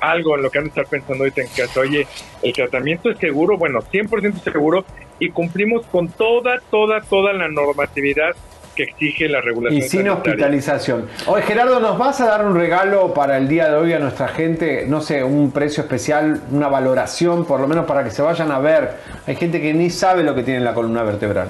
algo 0.00 0.36
en 0.36 0.42
lo 0.42 0.50
que 0.50 0.58
han 0.58 0.64
de 0.64 0.68
estar 0.68 0.86
pensando 0.86 1.24
ahorita 1.24 1.42
en 1.42 1.48
casa, 1.48 1.80
oye, 1.80 2.06
el 2.42 2.52
tratamiento 2.52 3.10
es 3.10 3.18
seguro, 3.18 3.56
bueno, 3.56 3.80
100% 3.80 4.42
seguro 4.42 4.84
y 5.18 5.30
cumplimos 5.30 5.86
con 5.86 6.08
toda, 6.08 6.60
toda, 6.70 7.00
toda 7.00 7.32
la 7.32 7.48
normatividad 7.48 8.36
que 8.76 8.84
exige 8.84 9.28
la 9.28 9.40
regulación 9.40 9.78
Y 9.78 9.82
sin 9.82 9.90
sanitaria. 10.02 10.12
hospitalización. 10.14 11.08
Oye, 11.26 11.42
Gerardo, 11.42 11.80
¿nos 11.80 11.98
vas 11.98 12.20
a 12.20 12.26
dar 12.26 12.44
un 12.46 12.54
regalo 12.54 13.12
para 13.14 13.38
el 13.38 13.48
día 13.48 13.68
de 13.70 13.76
hoy 13.76 13.92
a 13.94 13.98
nuestra 13.98 14.28
gente? 14.28 14.84
No 14.86 15.00
sé, 15.00 15.24
un 15.24 15.50
precio 15.50 15.82
especial, 15.82 16.42
una 16.52 16.68
valoración, 16.68 17.46
por 17.46 17.58
lo 17.60 17.66
menos 17.66 17.86
para 17.86 18.04
que 18.04 18.10
se 18.10 18.22
vayan 18.22 18.52
a 18.52 18.58
ver. 18.58 18.90
Hay 19.26 19.34
gente 19.36 19.60
que 19.60 19.72
ni 19.74 19.90
sabe 19.90 20.22
lo 20.22 20.34
que 20.34 20.42
tiene 20.42 20.58
en 20.58 20.64
la 20.64 20.74
columna 20.74 21.02
vertebral. 21.02 21.48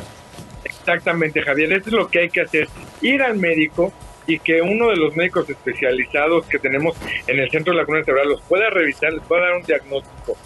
Exactamente, 0.64 1.42
Javier, 1.42 1.72
eso 1.72 1.86
es 1.88 1.92
lo 1.92 2.08
que 2.08 2.20
hay 2.20 2.28
que 2.30 2.42
hacer, 2.42 2.68
ir 3.02 3.22
al 3.22 3.36
médico 3.36 3.92
y 4.28 4.38
que 4.38 4.62
uno 4.62 4.88
de 4.88 4.96
los 4.96 5.14
médicos 5.16 5.48
especializados 5.50 6.46
que 6.46 6.58
tenemos 6.58 6.96
en 7.26 7.38
el 7.38 7.50
centro 7.50 7.72
de 7.72 7.78
la 7.80 7.84
columna 7.84 8.00
vertebral 8.06 8.28
los 8.28 8.40
pueda 8.42 8.70
revisar, 8.70 9.12
les 9.12 9.22
pueda 9.22 9.42
dar 9.42 9.54
un 9.54 9.62
diagnóstico. 9.62 10.36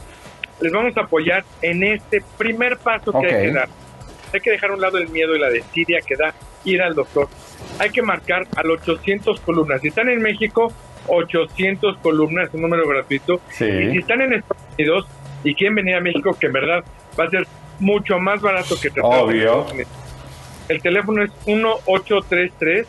Les 0.60 0.72
vamos 0.72 0.96
a 0.96 1.00
apoyar 1.02 1.44
en 1.62 1.82
este 1.82 2.22
primer 2.36 2.76
paso 2.78 3.12
que 3.12 3.26
hay 3.26 3.46
que 3.48 3.52
dar. 3.52 3.68
Hay 4.32 4.40
que 4.40 4.50
dejar 4.50 4.70
a 4.70 4.74
un 4.74 4.80
lado 4.80 4.98
el 4.98 5.08
miedo 5.08 5.34
y 5.34 5.38
la 5.38 5.48
desidia 5.48 6.00
que 6.06 6.16
da 6.16 6.34
ir 6.64 6.82
al 6.82 6.94
doctor. 6.94 7.28
Hay 7.78 7.90
que 7.90 8.02
marcar 8.02 8.46
al 8.56 8.70
800 8.70 9.40
columnas. 9.40 9.80
Si 9.80 9.88
están 9.88 10.08
en 10.08 10.20
México, 10.20 10.72
800 11.06 11.98
columnas, 11.98 12.50
un 12.52 12.62
número 12.62 12.86
gratuito. 12.88 13.40
Sí. 13.50 13.64
Y 13.66 13.90
si 13.92 13.98
están 13.98 14.20
en 14.22 14.34
Estados 14.34 14.62
Unidos 14.78 15.06
y 15.44 15.54
quieren 15.54 15.74
venir 15.74 15.94
a 15.96 16.00
México, 16.00 16.36
que 16.38 16.46
en 16.46 16.52
verdad 16.52 16.84
va 17.18 17.24
a 17.24 17.30
ser 17.30 17.46
mucho 17.78 18.18
más 18.18 18.40
barato 18.40 18.76
que 18.80 18.90
tratar 18.90 19.20
Obvio. 19.20 19.66
El 20.68 20.82
teléfono 20.82 21.22
es 21.24 21.30
1833 21.46 22.86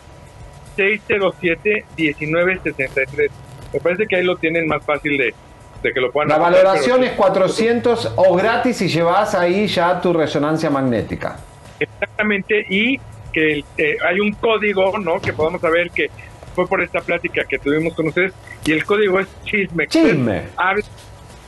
607 0.76 1.86
1963. 1.98 3.32
Me 3.74 3.80
parece 3.80 4.06
que 4.08 4.16
ahí 4.18 4.24
lo 4.24 4.36
tienen 4.38 4.68
más 4.68 4.84
fácil 4.86 5.18
de, 5.18 5.34
de 5.82 5.94
que 5.94 6.00
lo 6.02 6.12
puedan 6.12 6.30
La 6.30 6.38
valoración 6.38 7.00
pero- 7.00 7.12
es 7.12 7.18
400 7.18 8.14
o 8.18 8.36
gratis 8.36 8.78
si 8.78 8.88
llevas 8.90 9.34
ahí 9.34 9.68
ya 9.68 10.00
tu 10.02 10.14
resonancia 10.14 10.70
magnética. 10.70 11.40
Exactamente, 11.80 12.66
y 12.70 13.00
que 13.32 13.64
eh, 13.78 13.98
hay 14.06 14.20
un 14.20 14.34
código, 14.34 14.98
¿no? 15.00 15.20
Que 15.20 15.34
podamos 15.34 15.62
saber 15.62 15.92
que 15.92 16.10
fue 16.56 16.68
por 16.68 16.82
esta 16.82 17.02
plática 17.02 17.44
que 17.46 17.58
tuvimos 17.58 17.94
con 17.94 18.08
ustedes, 18.08 18.34
y 18.66 18.72
el 18.74 18.86
código 18.86 19.20
es 19.20 19.28
chisme. 19.46 19.88
Chisme. 19.88 20.44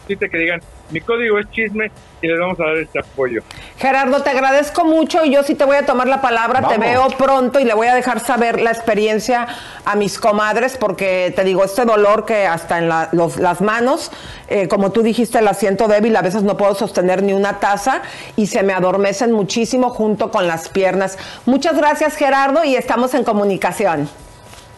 Necesite 0.07 0.29
que 0.29 0.37
digan, 0.37 0.61
mi 0.91 1.01
código 1.01 1.39
es 1.39 1.49
chisme 1.51 1.91
y 2.21 2.27
les 2.27 2.39
vamos 2.39 2.59
a 2.59 2.65
dar 2.65 2.77
este 2.77 2.99
apoyo. 2.99 3.41
Gerardo, 3.77 4.21
te 4.21 4.29
agradezco 4.29 4.85
mucho 4.85 5.25
y 5.25 5.31
yo 5.33 5.43
sí 5.43 5.55
te 5.55 5.65
voy 5.65 5.75
a 5.75 5.85
tomar 5.85 6.07
la 6.07 6.21
palabra, 6.21 6.67
te 6.67 6.77
veo 6.77 7.07
pronto 7.17 7.59
y 7.59 7.65
le 7.65 7.73
voy 7.73 7.87
a 7.87 7.95
dejar 7.95 8.19
saber 8.19 8.61
la 8.61 8.69
experiencia 8.71 9.47
a 9.85 9.95
mis 9.95 10.19
comadres 10.19 10.77
porque 10.77 11.33
te 11.35 11.43
digo, 11.43 11.63
este 11.63 11.83
dolor 11.85 12.25
que 12.25 12.45
hasta 12.45 12.77
en 12.77 12.87
la- 12.89 13.09
los- 13.11 13.37
las 13.37 13.59
manos, 13.61 14.11
eh, 14.47 14.67
como 14.67 14.91
tú 14.91 15.01
dijiste, 15.03 15.41
la 15.41 15.53
siento 15.53 15.87
débil, 15.87 16.15
a 16.15 16.21
veces 16.21 16.43
no 16.43 16.55
puedo 16.55 16.75
sostener 16.75 17.23
ni 17.23 17.33
una 17.33 17.59
taza 17.59 18.01
y 18.37 18.47
se 18.47 18.63
me 18.63 18.73
adormecen 18.73 19.31
muchísimo 19.31 19.89
junto 19.89 20.31
con 20.31 20.47
las 20.47 20.69
piernas. 20.69 21.17
Muchas 21.45 21.75
gracias 21.75 22.15
Gerardo 22.15 22.63
y 22.63 22.75
estamos 22.75 23.13
en 23.15 23.23
comunicación. 23.23 24.07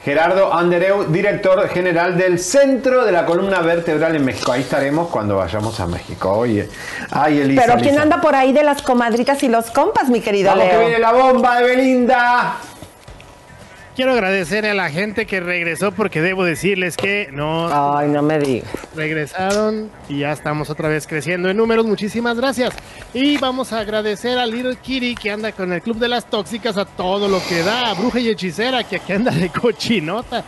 Gerardo 0.06 0.54
Andereu, 0.54 1.06
director 1.06 1.68
general 1.68 2.16
del 2.16 2.38
Centro 2.38 3.06
de 3.06 3.12
la 3.12 3.26
Columna 3.26 3.62
Vertebral 3.62 4.16
en 4.16 4.24
México. 4.24 4.52
Ahí 4.52 4.62
estaremos 4.62 5.08
cuando 5.10 5.38
vayamos 5.38 5.80
a 5.80 5.88
México. 5.88 6.32
Oye, 6.32 6.70
ay, 7.10 7.40
Elisa. 7.40 7.64
Pero 7.66 7.74
¿quién 7.78 7.88
Elisa. 7.88 8.04
anda 8.04 8.22
por 8.22 8.36
ahí 8.36 8.54
de 8.54 8.62
las 8.62 8.84
comadritas 8.84 9.42
y 9.42 9.48
los 9.48 9.72
compas, 9.72 10.10
mi 10.10 10.22
querido 10.22 10.52
Vamos 10.52 10.70
que 10.70 10.78
viene 10.78 11.00
la 11.00 11.12
bomba 11.12 11.58
de 11.58 11.64
Belinda. 11.64 12.58
Quiero 13.96 14.12
agradecer 14.12 14.66
a 14.66 14.74
la 14.74 14.90
gente 14.90 15.26
que 15.26 15.40
regresó 15.40 15.94
porque 15.94 16.22
debo 16.22 16.44
decirles 16.44 16.98
que 16.98 17.30
no. 17.32 17.70
Ay, 17.72 18.10
no 18.10 18.22
me 18.22 18.38
digas. 18.40 18.70
Regresaron 18.94 19.90
y 20.10 20.20
ya 20.20 20.34
estamos 20.34 20.70
otra 20.70 20.90
vez 20.90 21.08
creciendo 21.08 21.50
en 21.50 21.56
números. 21.56 21.86
Muchísimas 21.86 22.36
gracias. 22.36 22.74
Y 23.14 23.38
vamos 23.38 23.72
a 23.72 23.80
agradecer 23.80 24.38
a 24.38 24.46
Little 24.46 24.76
Kitty 24.76 25.16
que 25.16 25.32
anda 25.32 25.54
con 25.54 25.72
el 25.72 25.82
Club 25.82 25.98
de 25.98 26.10
las 26.10 26.30
Tóxicas 26.30 26.76
a 26.76 26.84
todo 26.84 27.30
lo 27.30 27.40
que 27.48 27.64
da. 27.64 27.92
A 27.92 27.94
Bruja 27.94 28.20
y 28.20 28.28
Hechicera 28.28 28.84
que 28.84 28.98
aquí 28.98 29.14
anda 29.14 29.32
de 29.32 29.48
cochinota. 29.48 30.44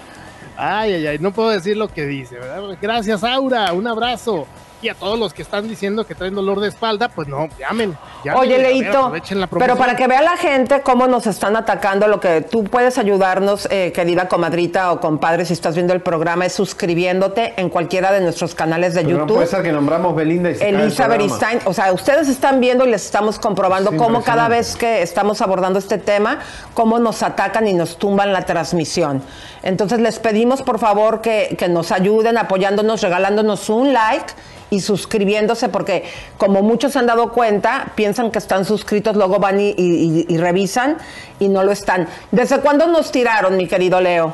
Ay, 0.57 0.95
ay, 0.95 1.07
ay, 1.07 1.19
no 1.19 1.31
puedo 1.31 1.51
decir 1.51 1.77
lo 1.77 1.87
que 1.87 2.05
dice, 2.05 2.35
¿verdad? 2.35 2.77
Gracias, 2.81 3.23
Aura. 3.23 3.71
Un 3.71 3.87
abrazo. 3.87 4.45
Y 4.81 4.89
a 4.89 4.93
todos 4.93 5.17
los 5.17 5.33
que 5.33 5.41
están 5.41 5.67
diciendo 5.67 6.05
que 6.05 6.13
traen 6.13 6.35
dolor 6.35 6.59
de 6.59 6.67
espalda, 6.67 7.09
pues 7.09 7.27
no, 7.27 7.47
llamen. 7.59 7.97
llamen, 8.23 8.39
Oye, 8.39 8.57
ver, 8.57 8.67
Leito, 8.67 8.99
aprovechen 9.05 9.39
la 9.39 9.47
pero 9.47 9.75
para 9.75 9.95
que 9.95 10.07
vea 10.07 10.21
la 10.21 10.37
gente 10.37 10.81
cómo 10.81 11.07
nos 11.07 11.25
están 11.25 11.55
atacando, 11.55 12.07
lo 12.07 12.19
que 12.19 12.41
tú 12.41 12.63
puedes 12.63 12.97
ayudarnos, 12.99 13.67
eh, 13.71 13.91
querida 13.91 14.27
comadrita 14.27 14.91
o 14.91 14.99
compadre, 14.99 15.45
si 15.45 15.53
estás 15.53 15.73
viendo 15.73 15.93
el 15.93 16.01
programa, 16.01 16.45
es 16.45 16.53
suscribiéndote 16.53 17.53
en 17.57 17.69
cualquiera 17.69 18.11
de 18.11 18.21
nuestros 18.21 18.53
canales 18.53 18.93
de 18.93 19.01
Pero 19.01 19.13
no 19.13 19.19
YouTube. 19.21 19.35
puede 19.37 19.47
ser 19.47 19.63
que 19.63 19.71
nombramos 19.71 20.15
Belinda 20.15 20.51
y 20.51 20.53
se 20.53 20.59
cae 20.59 20.69
el 20.69 20.75
Elisa 20.75 21.07
programa. 21.07 21.23
Beristain, 21.23 21.59
o 21.65 21.73
sea, 21.73 21.91
ustedes 21.91 22.27
están 22.27 22.59
viendo 22.59 22.85
y 22.85 22.91
les 22.91 23.03
estamos 23.03 23.39
comprobando 23.39 23.97
cómo 23.97 24.21
cada 24.21 24.47
vez 24.47 24.75
que 24.75 25.01
estamos 25.01 25.41
abordando 25.41 25.79
este 25.79 25.97
tema, 25.97 26.39
cómo 26.73 26.99
nos 26.99 27.23
atacan 27.23 27.67
y 27.67 27.73
nos 27.73 27.97
tumban 27.97 28.31
la 28.31 28.45
transmisión. 28.45 29.23
Entonces 29.63 29.99
les 29.99 30.19
pedimos 30.19 30.61
por 30.61 30.79
favor 30.79 31.21
que, 31.21 31.55
que 31.57 31.67
nos 31.67 31.91
ayuden 31.91 32.37
apoyándonos, 32.37 33.01
regalándonos 33.01 33.69
un 33.69 33.93
like 33.93 34.33
y 34.69 34.81
suscribiéndose 34.81 35.69
porque 35.69 36.03
como 36.37 36.61
muchos 36.61 36.91
se 36.93 36.99
han 36.99 37.05
dado 37.07 37.31
cuenta, 37.31 37.87
piensan 37.95 38.31
que 38.31 38.39
están 38.39 38.65
suscritos, 38.65 39.15
luego 39.15 39.39
van 39.39 39.59
y, 39.59 39.69
y- 39.77 40.25
y 40.27 40.37
revisan 40.37 40.97
y 41.39 41.47
no 41.47 41.63
lo 41.63 41.71
están. 41.71 42.07
¿Desde 42.31 42.59
cuándo 42.59 42.87
nos 42.87 43.11
tiraron, 43.11 43.55
mi 43.57 43.67
querido 43.67 44.01
Leo? 44.01 44.33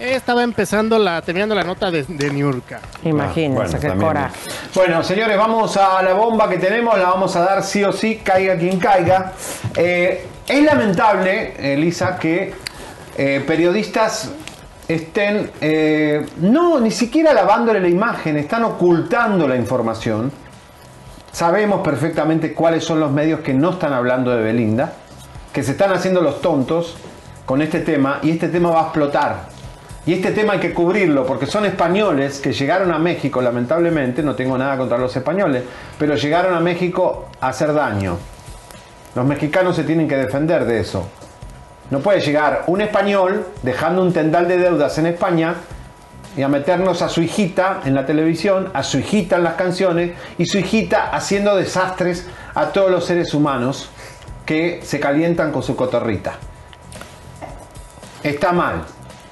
Eh, 0.00 0.14
Estaba 0.14 0.44
empezando 0.44 0.96
la, 0.98 1.20
terminando 1.22 1.54
la 1.56 1.64
nota 1.64 1.90
de, 1.90 2.04
de 2.04 2.30
Niurka. 2.30 2.80
Imagínense, 3.04 3.78
bueno, 3.78 3.94
qué 3.94 4.00
coraje. 4.04 4.36
Bueno, 4.74 5.02
señores, 5.02 5.36
vamos 5.36 5.76
a 5.76 6.00
la 6.02 6.12
bomba 6.14 6.48
que 6.48 6.56
tenemos, 6.58 6.96
la 6.98 7.06
vamos 7.10 7.34
a 7.34 7.40
dar 7.40 7.62
sí 7.64 7.82
o 7.82 7.92
sí, 7.92 8.16
caiga 8.22 8.56
quien 8.56 8.78
caiga. 8.78 9.32
Eh, 9.76 10.24
es 10.46 10.62
lamentable, 10.62 11.54
Elisa, 11.74 12.16
que 12.16 12.54
eh, 13.18 13.42
periodistas 13.44 14.30
estén, 14.86 15.50
eh, 15.60 16.24
no, 16.38 16.78
ni 16.78 16.92
siquiera 16.92 17.34
lavándole 17.34 17.80
la 17.80 17.88
imagen, 17.88 18.36
están 18.38 18.62
ocultando 18.62 19.48
la 19.48 19.56
información. 19.56 20.30
Sabemos 21.32 21.80
perfectamente 21.82 22.54
cuáles 22.54 22.84
son 22.84 23.00
los 23.00 23.10
medios 23.10 23.40
que 23.40 23.52
no 23.52 23.70
están 23.70 23.92
hablando 23.92 24.30
de 24.30 24.42
Belinda, 24.42 24.92
que 25.52 25.64
se 25.64 25.72
están 25.72 25.92
haciendo 25.92 26.20
los 26.20 26.40
tontos 26.40 26.96
con 27.44 27.60
este 27.60 27.80
tema 27.80 28.20
y 28.22 28.30
este 28.30 28.48
tema 28.48 28.70
va 28.70 28.80
a 28.80 28.84
explotar. 28.84 29.48
Y 30.06 30.12
este 30.12 30.30
tema 30.30 30.52
hay 30.52 30.60
que 30.60 30.72
cubrirlo 30.72 31.26
porque 31.26 31.46
son 31.46 31.66
españoles 31.66 32.40
que 32.40 32.52
llegaron 32.52 32.92
a 32.92 33.00
México, 33.00 33.42
lamentablemente, 33.42 34.22
no 34.22 34.36
tengo 34.36 34.56
nada 34.56 34.78
contra 34.78 34.96
los 34.96 35.14
españoles, 35.14 35.64
pero 35.98 36.14
llegaron 36.14 36.54
a 36.54 36.60
México 36.60 37.26
a 37.40 37.48
hacer 37.48 37.74
daño. 37.74 38.16
Los 39.16 39.26
mexicanos 39.26 39.74
se 39.74 39.82
tienen 39.82 40.06
que 40.06 40.16
defender 40.16 40.64
de 40.64 40.80
eso. 40.80 41.08
No 41.90 42.00
puede 42.00 42.20
llegar 42.20 42.64
un 42.66 42.80
español 42.80 43.46
dejando 43.62 44.02
un 44.02 44.12
tendal 44.12 44.46
de 44.46 44.58
deudas 44.58 44.98
en 44.98 45.06
España 45.06 45.54
y 46.36 46.42
a 46.42 46.48
meternos 46.48 47.00
a 47.02 47.08
su 47.08 47.22
hijita 47.22 47.80
en 47.84 47.94
la 47.94 48.04
televisión, 48.04 48.70
a 48.74 48.82
su 48.82 48.98
hijita 48.98 49.36
en 49.36 49.44
las 49.44 49.54
canciones 49.54 50.12
y 50.36 50.46
su 50.46 50.58
hijita 50.58 51.10
haciendo 51.10 51.56
desastres 51.56 52.28
a 52.54 52.66
todos 52.66 52.90
los 52.90 53.06
seres 53.06 53.32
humanos 53.32 53.90
que 54.44 54.80
se 54.82 55.00
calientan 55.00 55.50
con 55.50 55.62
su 55.62 55.76
cotorrita. 55.76 56.34
Está 58.22 58.52
mal, 58.52 58.84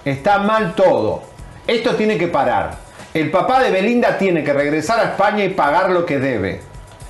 está 0.04 0.38
mal 0.38 0.74
todo. 0.74 1.22
Esto 1.66 1.94
tiene 1.94 2.16
que 2.16 2.28
parar. 2.28 2.76
El 3.12 3.30
papá 3.30 3.62
de 3.62 3.70
Belinda 3.70 4.16
tiene 4.18 4.44
que 4.44 4.52
regresar 4.52 5.00
a 5.00 5.04
España 5.04 5.44
y 5.44 5.50
pagar 5.50 5.90
lo 5.90 6.06
que 6.06 6.18
debe. 6.18 6.60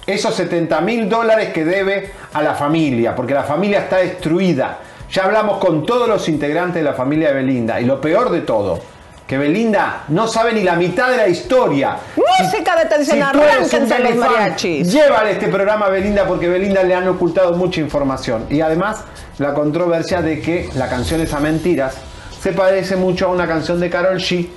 Esos 0.07 0.34
70 0.34 0.80
mil 0.82 1.09
dólares 1.09 1.53
que 1.53 1.64
debe 1.64 2.12
a 2.32 2.42
la 2.42 2.55
familia, 2.55 3.14
porque 3.14 3.34
la 3.34 3.42
familia 3.42 3.80
está 3.80 3.97
destruida. 3.97 4.78
Ya 5.11 5.24
hablamos 5.24 5.59
con 5.59 5.86
todos 5.86 6.09
los 6.09 6.28
integrantes 6.28 6.76
de 6.76 6.82
la 6.82 6.94
familia 6.94 7.28
de 7.28 7.34
Belinda 7.34 7.80
y 7.80 7.84
lo 7.84 8.00
peor 8.00 8.30
de 8.30 8.40
todo, 8.40 8.80
que 9.26 9.38
Belinda 9.38 10.04
no 10.09 10.28
sabe 10.28 10.52
ni 10.52 10.62
la 10.62 10.76
mitad 10.76 11.11
de 11.11 11.16
la 11.16 11.28
historia. 11.28 11.96
Música 12.16 12.76
de 12.76 12.86
tensión, 12.86 13.16
Si 13.16 13.22
arránquense 13.22 13.98
los 13.98 14.16
mariachis. 14.16 14.92
Llévale 14.92 15.32
este 15.32 15.48
programa 15.48 15.86
a 15.86 15.90
Belinda 15.90 16.26
porque 16.26 16.48
Belinda 16.48 16.82
le 16.82 16.94
han 16.94 17.09
ocultado 17.09 17.54
mucha 17.54 17.80
información. 17.80 18.46
Y 18.50 18.61
además 18.61 19.04
la 19.38 19.54
controversia 19.54 20.22
de 20.22 20.40
que 20.40 20.68
la 20.74 20.88
canción 20.88 21.20
Esa 21.20 21.40
Mentiras 21.40 21.96
se 22.40 22.52
parece 22.52 22.96
mucho 22.96 23.26
a 23.26 23.28
una 23.30 23.46
canción 23.46 23.80
de 23.80 23.90
Carol 23.90 24.18
G 24.18 24.48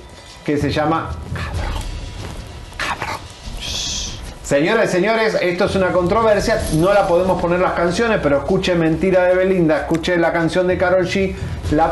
que 0.44 0.56
se 0.56 0.70
llama. 0.70 1.10
Cabrón. 1.34 1.79
Señoras 4.50 4.88
y 4.88 4.92
señores, 4.94 5.36
esto 5.40 5.66
es 5.66 5.76
una 5.76 5.92
controversia, 5.92 6.60
no 6.72 6.92
la 6.92 7.06
podemos 7.06 7.40
poner 7.40 7.60
las 7.60 7.74
canciones, 7.74 8.18
pero 8.20 8.38
escuche 8.38 8.74
Mentira 8.74 9.22
de 9.22 9.36
Belinda, 9.36 9.78
escuche 9.78 10.16
la 10.16 10.32
canción 10.32 10.66
de 10.66 10.76
Carol 10.76 11.06
G, 11.06 11.36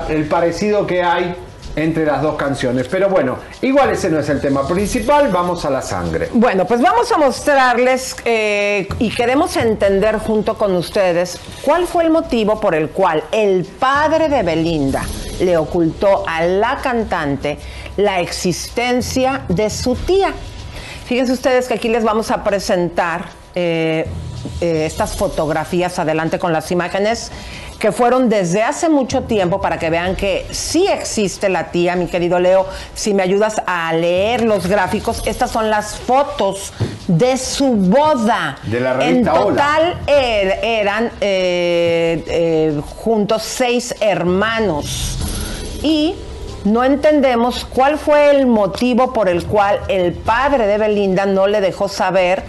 el 0.09 0.25
parecido 0.25 0.85
que 0.85 1.01
hay 1.01 1.37
entre 1.77 2.05
las 2.05 2.21
dos 2.21 2.35
canciones. 2.35 2.89
Pero 2.89 3.11
bueno, 3.11 3.39
igual 3.63 3.91
ese 3.91 4.11
no 4.11 4.19
es 4.19 4.29
el 4.29 4.41
tema 4.41 4.67
principal, 4.67 5.29
vamos 5.29 5.65
a 5.65 5.71
la 5.71 5.81
sangre. 5.81 6.31
Bueno, 6.33 6.67
pues 6.67 6.83
vamos 6.83 7.13
a 7.13 7.17
mostrarles 7.17 8.17
eh, 8.25 8.89
y 8.99 9.11
queremos 9.11 9.57
entender 9.57 10.19
junto 10.19 10.59
con 10.59 10.75
ustedes 10.75 11.39
cuál 11.63 11.87
fue 11.87 12.03
el 12.03 12.11
motivo 12.11 12.61
por 12.61 12.75
el 12.75 12.89
cual 12.89 13.23
el 13.31 13.67
padre 13.67 14.29
de 14.29 14.43
Belinda 14.43 15.05
le 15.39 15.57
ocultó 15.57 16.25
a 16.27 16.45
la 16.45 16.79
cantante 16.83 17.57
la 17.97 18.19
existencia 18.19 19.43
de 19.49 19.71
su 19.71 19.95
tía. 19.95 20.35
Fíjense 21.09 21.33
ustedes 21.33 21.67
que 21.69 21.75
aquí 21.75 21.89
les 21.89 22.05
vamos 22.05 22.31
a 22.31 22.45
presentar 22.45 23.25
eh, 23.55 24.07
eh, 24.61 24.85
estas 24.87 25.17
fotografías, 25.17 25.99
adelante 25.99 26.39
con 26.39 26.53
las 26.53 26.71
imágenes, 26.71 27.33
que 27.79 27.93
fueron 27.93 28.29
desde 28.29 28.63
hace 28.63 28.89
mucho 28.91 29.23
tiempo 29.23 29.61
para 29.61 29.79
que 29.79 29.89
vean 29.89 30.17
que 30.17 30.47
sí 30.51 30.87
existe 30.87 31.49
la 31.49 31.71
tía, 31.71 31.97
mi 31.97 32.07
querido 32.09 32.39
Leo. 32.39 32.67
Si 32.95 33.15
me 33.15 33.23
ayudas 33.23 33.63
a 33.67 33.91
leer 33.95 34.43
los 34.45 34.67
gráficos, 34.67 35.23
estas 35.27 35.51
son 35.51 35.71
las 35.71 35.97
fotos 35.97 36.73
de 37.07 37.37
su 37.39 37.69
boda. 37.75 38.59
De 38.65 38.81
la 38.81 38.93
En 38.95 38.99
revista 39.25 39.33
Hola. 39.35 39.47
total 39.49 39.99
er- 40.09 40.59
eran 40.63 41.11
eh, 41.23 42.79
juntos 42.97 43.43
seis 43.45 43.95
hermanos. 44.01 45.17
Y 45.83 46.17
no 46.69 46.85
entendemos 46.85 47.65
cuál 47.65 47.99
fue 47.99 48.31
el 48.31 48.47
motivo 48.47 49.13
por 49.13 49.29
el 49.29 49.45
cual 49.45 49.81
el 49.89 50.13
padre 50.13 50.67
de 50.67 50.79
Belinda 50.79 51.27
no 51.27 51.47
le 51.47 51.61
dejó 51.61 51.89
saber 51.89 52.43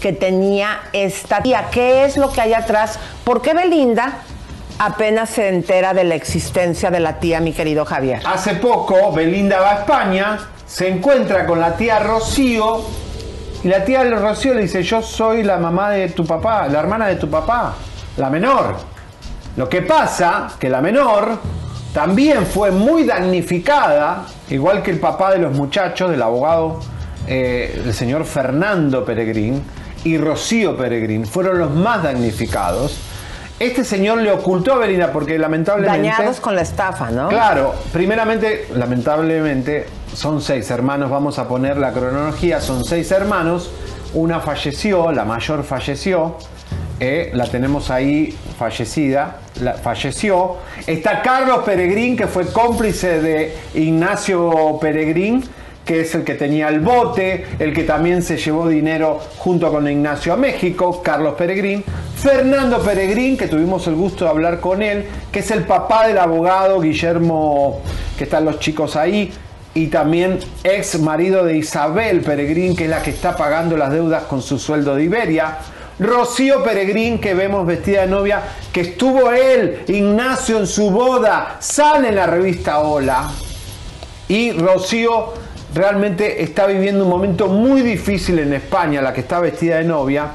que 0.00 0.12
tenía 0.12 0.80
esta 0.92 1.42
tía. 1.42 1.66
¿Qué 1.70 2.04
es 2.04 2.16
lo 2.16 2.32
que 2.32 2.40
hay 2.40 2.54
atrás? 2.54 2.98
¿Por 3.24 3.42
qué 3.42 3.54
Belinda 3.54 4.18
apenas 4.78 5.30
se 5.30 5.48
entera 5.48 5.94
de 5.94 6.04
la 6.04 6.14
existencia 6.14 6.90
de 6.90 7.00
la 7.00 7.20
tía, 7.20 7.40
mi 7.40 7.52
querido 7.52 7.84
Javier? 7.84 8.22
Hace 8.24 8.54
poco 8.54 9.12
Belinda 9.12 9.60
va 9.60 9.70
a 9.70 9.74
España, 9.80 10.38
se 10.66 10.88
encuentra 10.88 11.46
con 11.46 11.60
la 11.60 11.76
tía 11.76 11.98
Rocío 11.98 12.82
y 13.62 13.68
la 13.68 13.84
tía 13.84 14.02
Rocío 14.04 14.54
le 14.54 14.62
dice, 14.62 14.82
yo 14.82 15.02
soy 15.02 15.42
la 15.42 15.58
mamá 15.58 15.90
de 15.90 16.08
tu 16.08 16.24
papá, 16.24 16.66
la 16.66 16.80
hermana 16.80 17.06
de 17.06 17.16
tu 17.16 17.28
papá, 17.28 17.74
la 18.16 18.30
menor. 18.30 18.76
Lo 19.56 19.68
que 19.68 19.82
pasa 19.82 20.48
que 20.58 20.70
la 20.70 20.80
menor 20.80 21.38
también 21.92 22.46
fue 22.46 22.70
muy 22.70 23.04
damnificada, 23.04 24.26
igual 24.48 24.82
que 24.82 24.92
el 24.92 25.00
papá 25.00 25.32
de 25.32 25.38
los 25.38 25.56
muchachos, 25.56 26.10
del 26.10 26.22
abogado, 26.22 26.80
eh, 27.26 27.82
el 27.84 27.92
señor 27.92 28.24
Fernando 28.24 29.04
Peregrín 29.04 29.62
y 30.04 30.16
Rocío 30.16 30.76
Peregrín, 30.76 31.26
fueron 31.26 31.58
los 31.58 31.74
más 31.74 32.02
damnificados. 32.02 32.96
Este 33.58 33.84
señor 33.84 34.18
le 34.18 34.30
ocultó 34.30 34.74
a 34.74 34.78
Belinda 34.78 35.12
porque 35.12 35.38
lamentablemente... 35.38 36.08
Dañados 36.08 36.40
con 36.40 36.54
la 36.54 36.62
estafa, 36.62 37.10
¿no? 37.10 37.28
Claro, 37.28 37.74
primeramente, 37.92 38.68
lamentablemente, 38.74 39.86
son 40.14 40.40
seis 40.40 40.70
hermanos, 40.70 41.10
vamos 41.10 41.38
a 41.38 41.46
poner 41.46 41.76
la 41.76 41.92
cronología, 41.92 42.60
son 42.60 42.84
seis 42.84 43.10
hermanos, 43.10 43.70
una 44.14 44.40
falleció, 44.40 45.12
la 45.12 45.24
mayor 45.24 45.62
falleció, 45.64 46.36
eh, 47.00 47.30
la 47.32 47.46
tenemos 47.46 47.90
ahí 47.90 48.36
fallecida, 48.58 49.38
falleció. 49.82 50.58
Está 50.86 51.22
Carlos 51.22 51.60
Peregrín, 51.64 52.14
que 52.14 52.26
fue 52.26 52.46
cómplice 52.52 53.22
de 53.22 53.56
Ignacio 53.74 54.78
Peregrín, 54.78 55.42
que 55.84 56.02
es 56.02 56.14
el 56.14 56.24
que 56.24 56.34
tenía 56.34 56.68
el 56.68 56.80
bote, 56.80 57.46
el 57.58 57.72
que 57.72 57.84
también 57.84 58.22
se 58.22 58.36
llevó 58.36 58.68
dinero 58.68 59.18
junto 59.38 59.72
con 59.72 59.88
Ignacio 59.88 60.34
a 60.34 60.36
México, 60.36 61.02
Carlos 61.02 61.34
Peregrín. 61.38 61.82
Fernando 62.16 62.80
Peregrín, 62.82 63.38
que 63.38 63.48
tuvimos 63.48 63.86
el 63.86 63.94
gusto 63.94 64.26
de 64.26 64.30
hablar 64.30 64.60
con 64.60 64.82
él, 64.82 65.06
que 65.32 65.38
es 65.38 65.50
el 65.50 65.64
papá 65.64 66.06
del 66.06 66.18
abogado 66.18 66.80
Guillermo, 66.80 67.80
que 68.18 68.24
están 68.24 68.44
los 68.44 68.58
chicos 68.58 68.94
ahí, 68.94 69.32
y 69.72 69.86
también 69.86 70.38
ex 70.64 71.00
marido 71.00 71.44
de 71.44 71.56
Isabel 71.56 72.20
Peregrín, 72.20 72.76
que 72.76 72.84
es 72.84 72.90
la 72.90 73.02
que 73.02 73.10
está 73.10 73.36
pagando 73.36 73.76
las 73.76 73.90
deudas 73.90 74.24
con 74.24 74.42
su 74.42 74.58
sueldo 74.58 74.94
de 74.96 75.04
Iberia. 75.04 75.56
Rocío 76.00 76.64
Peregrín, 76.64 77.18
que 77.18 77.34
vemos 77.34 77.66
vestida 77.66 78.00
de 78.00 78.06
novia, 78.06 78.42
que 78.72 78.80
estuvo 78.80 79.30
él, 79.32 79.82
Ignacio, 79.86 80.58
en 80.58 80.66
su 80.66 80.90
boda, 80.90 81.58
sale 81.60 82.08
en 82.08 82.16
la 82.16 82.26
revista 82.26 82.78
Hola. 82.80 83.30
Y 84.26 84.52
Rocío 84.52 85.34
realmente 85.74 86.42
está 86.42 86.66
viviendo 86.66 87.04
un 87.04 87.10
momento 87.10 87.48
muy 87.48 87.82
difícil 87.82 88.38
en 88.38 88.54
España, 88.54 89.02
la 89.02 89.12
que 89.12 89.20
está 89.20 89.40
vestida 89.40 89.76
de 89.76 89.84
novia. 89.84 90.28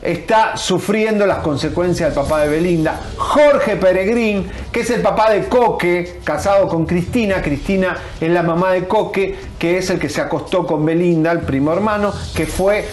Está 0.00 0.56
sufriendo 0.56 1.26
las 1.26 1.38
consecuencias 1.38 2.08
del 2.08 2.24
papá 2.24 2.40
de 2.40 2.48
Belinda. 2.48 2.98
Jorge 3.18 3.76
Peregrín, 3.76 4.50
que 4.72 4.80
es 4.80 4.90
el 4.90 5.02
papá 5.02 5.30
de 5.30 5.44
Coque, 5.44 6.20
casado 6.24 6.66
con 6.68 6.86
Cristina. 6.86 7.42
Cristina 7.42 7.98
es 8.18 8.30
la 8.30 8.42
mamá 8.42 8.72
de 8.72 8.88
Coque, 8.88 9.36
que 9.58 9.76
es 9.76 9.90
el 9.90 10.00
que 10.00 10.08
se 10.08 10.22
acostó 10.22 10.66
con 10.66 10.86
Belinda, 10.86 11.30
el 11.30 11.40
primo 11.40 11.70
hermano, 11.70 12.12
que 12.34 12.46
fue 12.46 12.84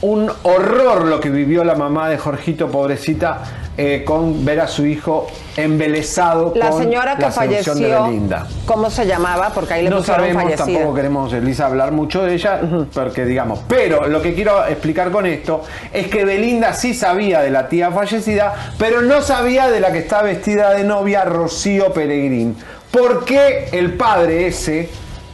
un 0.00 0.30
horror 0.44 1.04
lo 1.06 1.20
que 1.20 1.28
vivió 1.30 1.64
la 1.64 1.74
mamá 1.74 2.08
de 2.08 2.18
Jorgito, 2.18 2.68
pobrecita, 2.68 3.42
eh, 3.76 4.02
con 4.04 4.44
ver 4.44 4.60
a 4.60 4.66
su 4.66 4.84
hijo 4.86 5.28
embelesado 5.56 6.52
La 6.56 6.70
con 6.70 6.82
señora 6.82 7.16
que 7.16 7.22
la 7.22 7.30
seducción 7.30 7.78
de 7.78 7.84
falleció, 7.88 8.04
Belinda. 8.04 8.46
¿cómo 8.66 8.90
se 8.90 9.06
llamaba? 9.06 9.50
Porque 9.54 9.74
ahí 9.74 9.84
le 9.84 9.90
No 9.90 10.02
sabemos, 10.02 10.42
fallecida. 10.42 10.66
tampoco 10.66 10.94
queremos, 10.94 11.32
Elisa, 11.32 11.66
hablar 11.66 11.92
mucho 11.92 12.22
de 12.24 12.34
ella, 12.34 12.60
porque 12.92 13.24
digamos, 13.24 13.60
pero 13.68 14.08
lo 14.08 14.20
que 14.20 14.34
quiero 14.34 14.66
explicar 14.66 15.10
con 15.10 15.26
esto 15.26 15.62
es 15.92 16.08
que 16.08 16.24
Belinda 16.24 16.72
sí 16.74 16.92
sabía 16.94 17.40
de 17.40 17.50
la 17.50 17.68
tía 17.68 17.90
fallecida, 17.92 18.72
pero 18.78 19.02
no 19.02 19.22
sabía 19.22 19.68
de 19.68 19.80
la 19.80 19.92
que 19.92 19.98
está 19.98 20.22
vestida 20.22 20.70
de 20.74 20.84
novia, 20.84 21.24
Rocío 21.24 21.92
Peregrín. 21.92 22.56
¿Por 22.90 23.24
qué 23.24 23.68
el 23.72 23.92
padre 23.94 24.46
ese, 24.46 24.88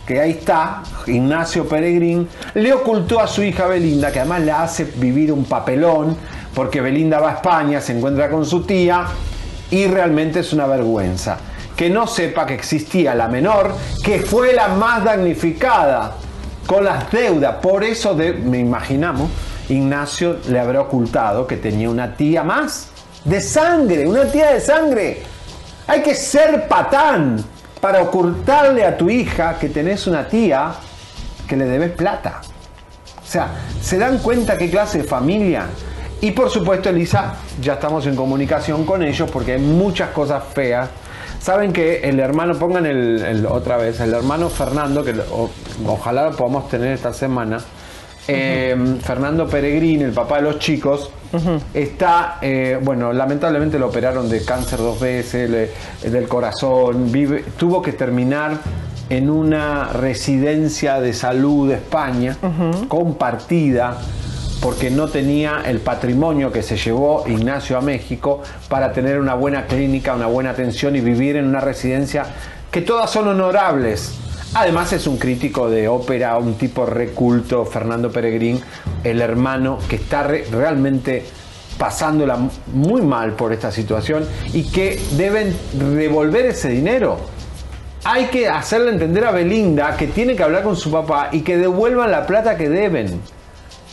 que 0.07 0.21
ahí 0.21 0.33
está, 0.33 0.83
Ignacio 1.07 1.67
Peregrín, 1.69 2.29
le 2.55 2.73
ocultó 2.73 3.21
a 3.21 3.27
su 3.27 3.43
hija 3.43 3.67
Belinda, 3.67 4.13
que 4.13 4.21
además 4.21 4.43
la 4.43 4.63
hace 4.63 4.85
vivir 4.85 5.33
un 5.33 5.45
papelón, 5.45 6.17
porque 6.55 6.81
Belinda 6.81 7.19
va 7.19 7.31
a 7.31 7.35
España, 7.35 7.81
se 7.81 7.97
encuentra 7.97 8.29
con 8.29 8.45
su 8.45 8.63
tía, 8.63 9.07
y 9.71 9.87
realmente 9.87 10.41
es 10.41 10.53
una 10.53 10.67
vergüenza. 10.67 11.39
Que 11.75 11.91
no 11.91 12.07
sepa 12.07 12.47
que 12.47 12.55
existía 12.55 13.15
la 13.15 13.29
menor, 13.29 13.75
que 14.05 14.21
fue 14.21 14.53
la 14.53 14.69
más 14.69 15.03
damnificada 15.03 16.13
con 16.67 16.85
las 16.85 17.11
deudas. 17.11 17.57
Por 17.57 17.83
eso, 17.83 18.15
de, 18.15 18.33
me 18.33 18.59
imaginamos, 18.59 19.31
Ignacio 19.69 20.37
le 20.49 20.61
habrá 20.61 20.83
ocultado 20.83 21.47
que 21.47 21.57
tenía 21.57 21.89
una 21.89 22.15
tía 22.15 22.45
más 22.45 22.89
de 23.25 23.41
sangre, 23.41 24.07
una 24.07 24.27
tía 24.27 24.53
de 24.53 24.61
sangre. 24.61 25.23
Hay 25.87 26.03
que 26.03 26.15
ser 26.15 26.69
patán 26.69 27.43
para 27.85 28.01
ocultarle 28.01 28.83
a 28.83 28.97
tu 28.97 29.11
hija 29.11 29.59
que 29.59 29.69
tenés 29.69 30.07
una 30.07 30.27
tía 30.27 30.73
que 31.47 31.55
le 31.55 31.67
debes 31.67 31.91
plata. 31.91 32.41
O 33.23 33.27
sea, 33.27 33.49
¿se 33.83 33.99
dan 33.99 34.21
cuenta 34.21 34.57
qué 34.57 34.71
clase 34.71 35.03
de 35.03 35.05
familia? 35.05 35.67
Y 36.23 36.31
por 36.31 36.49
supuesto, 36.49 36.89
Elisa, 36.89 37.35
ya 37.61 37.75
estamos 37.75 38.07
en 38.07 38.17
comunicación 38.17 38.87
con 38.87 39.03
ellos 39.03 39.31
porque 39.31 39.53
hay 39.53 39.61
muchas 39.61 40.13
cosas 40.13 40.45
feas. 40.55 40.89
Saben 41.39 41.75
que 41.75 42.01
el 42.09 42.21
hermano, 42.21 42.59
pongan 42.59 42.87
el, 42.87 43.45
otra 43.45 43.77
vez, 43.77 44.01
el 44.01 44.15
hermano 44.15 44.49
Fernando, 44.49 45.05
que 45.05 45.15
ojalá 45.87 46.31
lo 46.31 46.37
podamos 46.37 46.71
tener 46.71 46.91
esta 46.91 47.13
semana. 47.13 47.59
Eh, 48.29 48.97
Fernando 49.03 49.47
Peregrín, 49.49 50.03
el 50.03 50.13
papá 50.13 50.37
de 50.37 50.43
los 50.43 50.59
chicos, 50.59 51.11
está, 51.75 52.39
eh, 52.41 52.79
bueno, 52.81 53.13
lamentablemente 53.13 53.79
lo 53.79 53.89
operaron 53.89 54.29
de 54.31 54.45
cáncer 54.45 54.79
dos 54.79 55.01
veces, 55.01 55.51
le- 55.51 56.11
del 56.11 56.29
corazón, 56.29 57.11
vive, 57.11 57.45
tuvo 57.57 57.83
que 57.83 57.93
terminar 57.93 58.53
en 59.11 59.29
una 59.29 59.89
residencia 59.89 61.01
de 61.01 61.13
salud 61.13 61.69
de 61.69 61.75
España, 61.75 62.37
compartida, 62.89 63.99
porque 64.63 64.91
no 64.91 65.09
tenía 65.09 65.63
el 65.67 65.81
patrimonio 65.81 66.51
que 66.53 66.63
se 66.63 66.77
llevó 66.77 67.25
Ignacio 67.27 67.77
a 67.77 67.81
México 67.83 68.41
para 68.69 68.93
tener 68.93 69.21
una 69.21 69.35
buena 69.35 69.67
clínica, 69.67 70.15
una 70.15 70.27
buena 70.27 70.51
atención 70.51 70.97
y 70.97 71.01
vivir 71.01 71.37
en 71.37 71.47
una 71.47 71.61
residencia 71.61 72.25
que 72.71 72.81
todas 72.81 73.11
son 73.11 73.29
honorables. 73.29 74.15
Además 74.55 74.93
es 74.93 75.07
un 75.07 75.19
crítico 75.19 75.69
de 75.69 75.89
ópera, 75.89 76.39
un 76.39 76.55
tipo 76.55 76.87
reculto, 76.87 77.65
Fernando 77.67 78.13
Peregrín, 78.13 78.61
el 79.03 79.21
hermano 79.21 79.79
que 79.89 79.97
está 79.97 80.23
re- 80.23 80.45
realmente 80.51 81.25
pasándola 81.77 82.39
muy 82.73 83.03
mal 83.03 83.33
por 83.33 83.53
esta 83.53 83.73
situación 83.73 84.25
y 84.53 84.63
que 84.63 85.01
deben 85.17 85.57
devolver 85.73 86.47
ese 86.47 86.69
dinero. 86.69 87.19
Hay 88.05 88.27
que 88.27 88.49
hacerle 88.49 88.91
entender 88.91 89.25
a 89.25 89.33
Belinda 89.33 89.97
que 89.97 90.07
tiene 90.07 90.37
que 90.37 90.43
hablar 90.45 90.63
con 90.63 90.77
su 90.77 90.91
papá 90.93 91.31
y 91.33 91.41
que 91.41 91.57
devuelvan 91.57 92.13
la 92.13 92.25
plata 92.27 92.57
que 92.57 92.69
deben. 92.69 93.21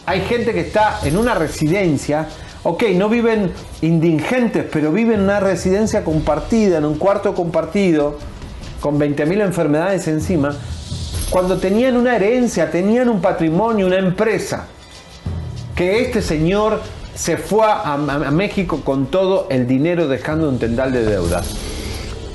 Hay 0.05 0.21
gente 0.21 0.53
que 0.53 0.59
está 0.59 0.99
en 1.03 1.17
una 1.17 1.33
residencia, 1.33 2.27
ok, 2.61 2.83
no 2.95 3.09
viven 3.09 3.51
indigentes, 3.81 4.65
pero 4.71 4.91
viven 4.91 5.15
en 5.15 5.21
una 5.21 5.39
residencia 5.39 6.03
compartida, 6.03 6.77
en 6.77 6.85
un 6.85 6.99
cuarto 6.99 7.33
compartido, 7.33 8.17
con 8.81 8.99
20.000 8.99 9.41
enfermedades 9.41 10.07
encima, 10.09 10.53
cuando 11.29 11.57
tenían 11.57 11.95
una 11.95 12.15
herencia, 12.17 12.69
tenían 12.69 13.07
un 13.07 13.21
patrimonio, 13.21 13.87
una 13.87 13.97
empresa, 13.99 14.65
que 15.75 16.01
este 16.01 16.21
señor 16.21 16.81
se 17.15 17.37
fue 17.37 17.65
a, 17.65 17.73
a- 17.83 17.93
a 17.93 18.31
México 18.31 18.81
con 18.83 19.05
todo 19.05 19.47
el 19.49 19.67
dinero 19.67 20.07
dejando 20.09 20.49
un 20.49 20.59
tendal 20.59 20.91
de 20.91 21.05
deudas. 21.05 21.55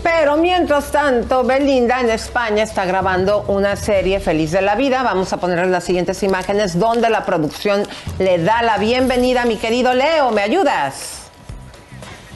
Pero 0.02 0.36
mientras 0.36 0.92
tanto, 0.92 1.42
Belinda 1.42 2.00
en 2.00 2.10
España 2.10 2.62
está 2.62 2.84
grabando 2.84 3.44
una 3.48 3.74
serie 3.74 4.20
Feliz 4.20 4.52
de 4.52 4.62
la 4.62 4.76
Vida. 4.76 5.02
Vamos 5.02 5.32
a 5.32 5.38
poner 5.38 5.66
las 5.66 5.82
siguientes 5.82 6.22
imágenes 6.22 6.78
donde 6.78 7.10
la 7.10 7.24
producción 7.26 7.82
le 8.20 8.38
da 8.38 8.62
la 8.62 8.78
bienvenida. 8.78 9.44
Mi 9.46 9.56
querido 9.56 9.92
Leo, 9.94 10.30
¿me 10.30 10.42
ayudas? 10.42 11.25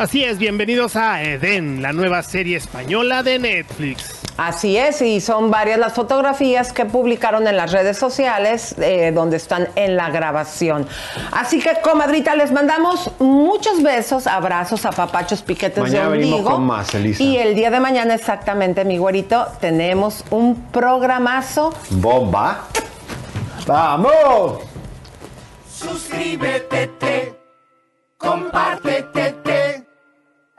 Así 0.00 0.24
es, 0.24 0.38
bienvenidos 0.38 0.96
a 0.96 1.22
Eden, 1.22 1.82
la 1.82 1.92
nueva 1.92 2.22
serie 2.22 2.56
española 2.56 3.22
de 3.22 3.38
Netflix. 3.38 4.22
Así 4.38 4.78
es, 4.78 5.02
y 5.02 5.20
son 5.20 5.50
varias 5.50 5.78
las 5.78 5.92
fotografías 5.92 6.72
que 6.72 6.86
publicaron 6.86 7.46
en 7.46 7.58
las 7.58 7.70
redes 7.70 7.98
sociales 7.98 8.74
eh, 8.78 9.12
donde 9.14 9.36
están 9.36 9.68
en 9.76 9.96
la 9.96 10.08
grabación. 10.08 10.88
Así 11.32 11.60
que, 11.60 11.82
comadrita, 11.82 12.34
les 12.34 12.50
mandamos 12.50 13.10
muchos 13.18 13.82
besos, 13.82 14.26
abrazos, 14.26 14.86
apapachos, 14.86 15.42
piquetes 15.42 15.82
Mañana 15.82 16.04
de 16.08 16.12
venimos 16.12 16.38
ombligo. 16.38 16.56
con 16.56 16.64
más, 16.64 16.94
Elisa. 16.94 17.22
Y 17.22 17.36
el 17.36 17.54
día 17.54 17.70
de 17.70 17.80
mañana, 17.80 18.14
exactamente, 18.14 18.86
mi 18.86 18.96
güerito, 18.96 19.48
tenemos 19.60 20.24
un 20.30 20.62
programazo. 20.72 21.74
¡Bomba! 21.90 22.68
¡Vamos! 23.66 24.60
Suscríbete, 25.70 26.86
te, 26.98 27.38
compártete, 28.16 29.32
te, 29.32 29.39